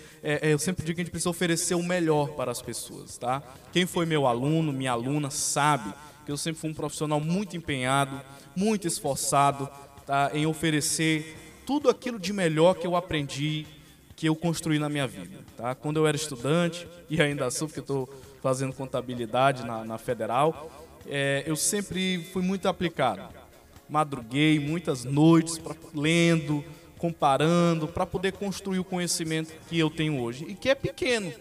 eu 0.42 0.58
sempre 0.58 0.84
digo 0.84 0.96
que 0.96 1.00
a 1.00 1.04
gente 1.04 1.10
precisa 1.10 1.30
oferecer 1.30 1.74
o 1.74 1.82
melhor 1.82 2.32
para 2.32 2.52
as 2.52 2.60
pessoas. 2.60 3.16
Tá? 3.16 3.42
Quem 3.72 3.86
foi 3.86 4.04
meu 4.04 4.26
aluno, 4.26 4.74
minha 4.74 4.92
aluna, 4.92 5.30
sabe 5.30 5.94
que 6.26 6.30
eu 6.30 6.36
sempre 6.36 6.60
fui 6.60 6.68
um 6.68 6.74
profissional 6.74 7.18
muito 7.18 7.56
empenhado, 7.56 8.20
muito 8.54 8.86
esforçado 8.86 9.66
tá? 10.04 10.30
em 10.34 10.44
oferecer 10.44 11.43
tudo 11.66 11.88
aquilo 11.88 12.18
de 12.18 12.32
melhor 12.32 12.74
que 12.74 12.86
eu 12.86 12.96
aprendi, 12.96 13.66
que 14.16 14.28
eu 14.28 14.36
construí 14.36 14.78
na 14.78 14.88
minha 14.88 15.06
vida. 15.06 15.38
Tá? 15.56 15.74
Quando 15.74 15.98
eu 15.98 16.06
era 16.06 16.16
estudante, 16.16 16.86
e 17.08 17.20
ainda 17.20 17.50
sou, 17.50 17.68
porque 17.68 17.80
estou 17.80 18.08
fazendo 18.42 18.72
contabilidade 18.72 19.64
na, 19.64 19.84
na 19.84 19.98
federal, 19.98 20.70
é, 21.06 21.42
eu 21.46 21.56
sempre 21.56 22.24
fui 22.32 22.42
muito 22.42 22.68
aplicado. 22.68 23.22
Madruguei 23.88 24.58
muitas 24.58 25.04
noites 25.04 25.58
pra, 25.58 25.74
lendo, 25.94 26.64
comparando, 26.98 27.86
para 27.86 28.06
poder 28.06 28.32
construir 28.32 28.78
o 28.78 28.84
conhecimento 28.84 29.52
que 29.68 29.78
eu 29.78 29.90
tenho 29.90 30.20
hoje, 30.20 30.46
e 30.48 30.54
que 30.54 30.68
é 30.68 30.74
pequeno, 30.74 31.32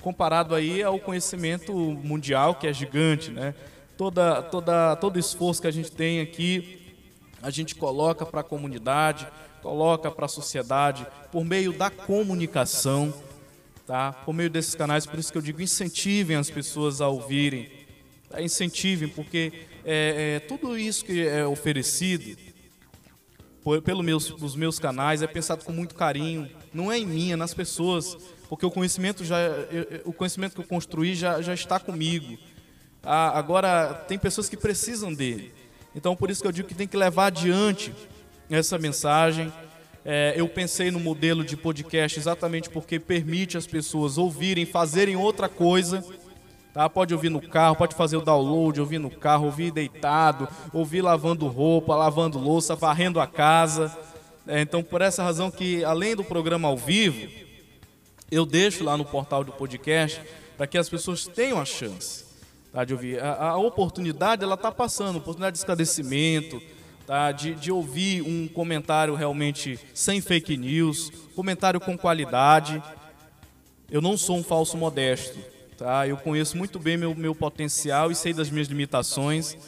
comparado 0.00 0.54
aí 0.54 0.82
ao 0.82 0.98
conhecimento 0.98 1.72
mundial, 1.74 2.54
que 2.54 2.66
é 2.66 2.72
gigante, 2.72 3.30
né? 3.30 3.54
Toda, 3.96 4.42
toda, 4.42 4.96
todo 4.96 5.18
esforço 5.18 5.60
que 5.60 5.68
a 5.68 5.72
gente 5.72 5.92
tem 5.92 6.20
aqui, 6.20 6.96
a 7.42 7.50
gente 7.50 7.74
coloca 7.74 8.24
para 8.24 8.40
a 8.40 8.44
comunidade, 8.44 9.26
coloca 9.62 10.10
para 10.10 10.26
a 10.26 10.28
sociedade 10.28 11.06
por 11.30 11.44
meio 11.44 11.72
da 11.72 11.88
comunicação, 11.88 13.14
tá? 13.86 14.12
Por 14.12 14.34
meio 14.34 14.50
desses 14.50 14.74
canais, 14.74 15.06
por 15.06 15.18
isso 15.18 15.30
que 15.30 15.38
eu 15.38 15.42
digo 15.42 15.62
incentivem 15.62 16.36
as 16.36 16.50
pessoas 16.50 17.00
a 17.00 17.08
ouvirem, 17.08 17.70
tá? 18.28 18.42
incentivem, 18.42 19.08
porque 19.08 19.52
é, 19.84 20.36
é, 20.36 20.40
tudo 20.40 20.76
isso 20.76 21.04
que 21.04 21.26
é 21.26 21.46
oferecido 21.46 22.36
por, 23.62 23.80
pelo 23.80 24.02
meus, 24.02 24.30
os 24.30 24.56
meus 24.56 24.78
canais 24.78 25.22
é 25.22 25.26
pensado 25.26 25.64
com 25.64 25.72
muito 25.72 25.94
carinho, 25.94 26.50
não 26.74 26.90
é 26.90 26.98
em 26.98 27.06
mim, 27.06 27.32
é 27.32 27.36
nas 27.36 27.54
pessoas, 27.54 28.16
porque 28.48 28.66
o 28.66 28.70
conhecimento 28.70 29.24
já, 29.24 29.36
o 30.04 30.12
conhecimento 30.12 30.54
que 30.54 30.60
eu 30.60 30.66
construí 30.66 31.14
já, 31.14 31.40
já 31.40 31.54
está 31.54 31.78
comigo. 31.78 32.36
Ah, 33.02 33.38
agora 33.38 33.94
tem 34.08 34.18
pessoas 34.18 34.48
que 34.48 34.56
precisam 34.56 35.14
dele. 35.14 35.52
Então 35.94 36.16
por 36.16 36.30
isso 36.30 36.42
que 36.42 36.48
eu 36.48 36.52
digo 36.52 36.68
que 36.68 36.74
tem 36.74 36.88
que 36.88 36.96
levar 36.96 37.26
adiante 37.26 37.92
essa 38.54 38.78
mensagem. 38.78 39.52
É, 40.04 40.34
eu 40.36 40.48
pensei 40.48 40.90
no 40.90 40.98
modelo 40.98 41.44
de 41.44 41.56
podcast 41.56 42.18
exatamente 42.18 42.68
porque 42.68 42.98
permite 42.98 43.56
as 43.56 43.66
pessoas 43.66 44.18
ouvirem, 44.18 44.66
fazerem 44.66 45.16
outra 45.16 45.48
coisa. 45.48 46.04
Tá? 46.74 46.88
Pode 46.88 47.14
ouvir 47.14 47.28
no 47.28 47.40
carro, 47.40 47.76
pode 47.76 47.94
fazer 47.94 48.16
o 48.16 48.22
download, 48.22 48.80
ouvir 48.80 48.98
no 48.98 49.10
carro, 49.10 49.46
ouvir 49.46 49.70
deitado, 49.70 50.48
ouvir 50.72 51.02
lavando 51.02 51.46
roupa, 51.46 51.94
lavando 51.94 52.38
louça, 52.38 52.74
varrendo 52.74 53.20
a 53.20 53.26
casa. 53.26 53.96
É, 54.46 54.60
então, 54.60 54.82
por 54.82 55.02
essa 55.02 55.22
razão 55.22 55.50
que, 55.50 55.84
além 55.84 56.16
do 56.16 56.24
programa 56.24 56.68
ao 56.68 56.76
vivo, 56.76 57.30
eu 58.30 58.46
deixo 58.46 58.82
lá 58.82 58.96
no 58.96 59.04
portal 59.04 59.44
do 59.44 59.52
podcast 59.52 60.20
para 60.56 60.66
que 60.66 60.78
as 60.78 60.88
pessoas 60.88 61.26
tenham 61.26 61.60
a 61.60 61.64
chance 61.64 62.24
tá, 62.72 62.84
de 62.84 62.92
ouvir. 62.92 63.22
A, 63.22 63.50
a 63.50 63.56
oportunidade, 63.58 64.42
ela 64.42 64.54
está 64.54 64.72
passando, 64.72 65.16
oportunidade 65.16 65.54
de 65.54 65.58
esclarecimento, 65.58 66.60
tá? 67.12 67.30
de, 67.30 67.54
de 67.54 67.70
ouvir 67.70 68.22
um 68.22 68.48
comentário 68.48 69.14
realmente 69.14 69.78
sem 69.92 70.22
fake 70.22 70.56
news, 70.56 71.12
comentário 71.36 71.78
com 71.78 71.94
qualidade. 71.94 72.82
Eu 73.90 74.00
não 74.00 74.16
sou 74.16 74.38
um 74.38 74.42
falso 74.42 74.78
modesto, 74.78 75.38
tá? 75.76 76.08
eu 76.08 76.16
conheço 76.16 76.56
muito 76.56 76.78
bem 76.78 76.96
meu, 76.96 77.14
meu 77.14 77.34
potencial 77.34 78.10
e 78.10 78.14
sei 78.14 78.32
das 78.32 78.48
minhas 78.48 78.68
limitações. 78.68 79.58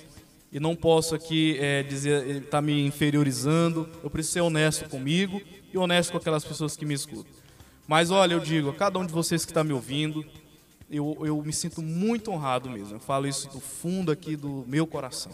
E 0.50 0.58
não 0.58 0.74
posso 0.74 1.14
aqui 1.14 1.58
é, 1.60 1.82
dizer, 1.82 2.26
estar 2.28 2.50
tá 2.50 2.62
me 2.62 2.86
inferiorizando. 2.86 3.90
Eu 4.02 4.08
preciso 4.08 4.32
ser 4.32 4.40
honesto 4.40 4.88
comigo 4.88 5.42
e 5.70 5.76
honesto 5.76 6.12
com 6.12 6.16
aquelas 6.16 6.46
pessoas 6.46 6.74
que 6.78 6.86
me 6.86 6.94
escutam. 6.94 7.30
Mas 7.86 8.10
olha, 8.10 8.32
eu 8.32 8.40
digo 8.40 8.70
a 8.70 8.74
cada 8.74 8.98
um 8.98 9.04
de 9.04 9.12
vocês 9.12 9.44
que 9.44 9.50
está 9.50 9.62
me 9.62 9.74
ouvindo, 9.74 10.24
eu, 10.90 11.18
eu 11.20 11.42
me 11.42 11.52
sinto 11.52 11.82
muito 11.82 12.30
honrado 12.30 12.70
mesmo. 12.70 12.94
Eu 12.94 13.00
falo 13.00 13.26
isso 13.26 13.50
do 13.50 13.60
fundo 13.60 14.10
aqui 14.10 14.34
do 14.34 14.64
meu 14.66 14.86
coração. 14.86 15.32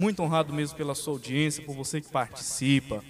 Muito 0.00 0.22
honrado 0.22 0.50
mesmo 0.50 0.78
pela 0.78 0.94
sua 0.94 1.12
audiência, 1.12 1.62
por 1.62 1.74
você 1.74 2.00
que 2.00 2.08
participa, 2.08 3.04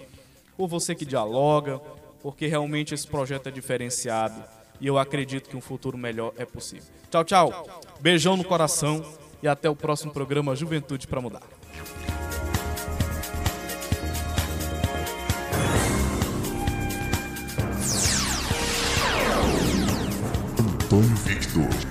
por 0.57 0.67
você 0.67 0.93
que 0.93 1.05
dialoga, 1.05 1.79
porque 2.21 2.47
realmente 2.47 2.93
esse 2.93 3.07
projeto 3.07 3.47
é 3.47 3.51
diferenciado 3.51 4.43
e 4.77 4.87
eu 4.87 4.97
acredito 4.97 5.49
que 5.49 5.55
um 5.55 5.61
futuro 5.61 5.97
melhor 5.97 6.33
é 6.37 6.43
possível. 6.43 6.89
Tchau, 7.09 7.23
tchau. 7.23 7.81
Beijão 8.01 8.35
no 8.35 8.43
coração 8.43 9.05
e 9.41 9.47
até 9.47 9.69
o 9.69 9.75
próximo 9.75 10.11
programa 10.11 10.53
Juventude 10.53 11.07
para 11.07 11.21
Mudar. 11.21 11.43
Antônio 20.59 21.15
Victor. 21.15 21.90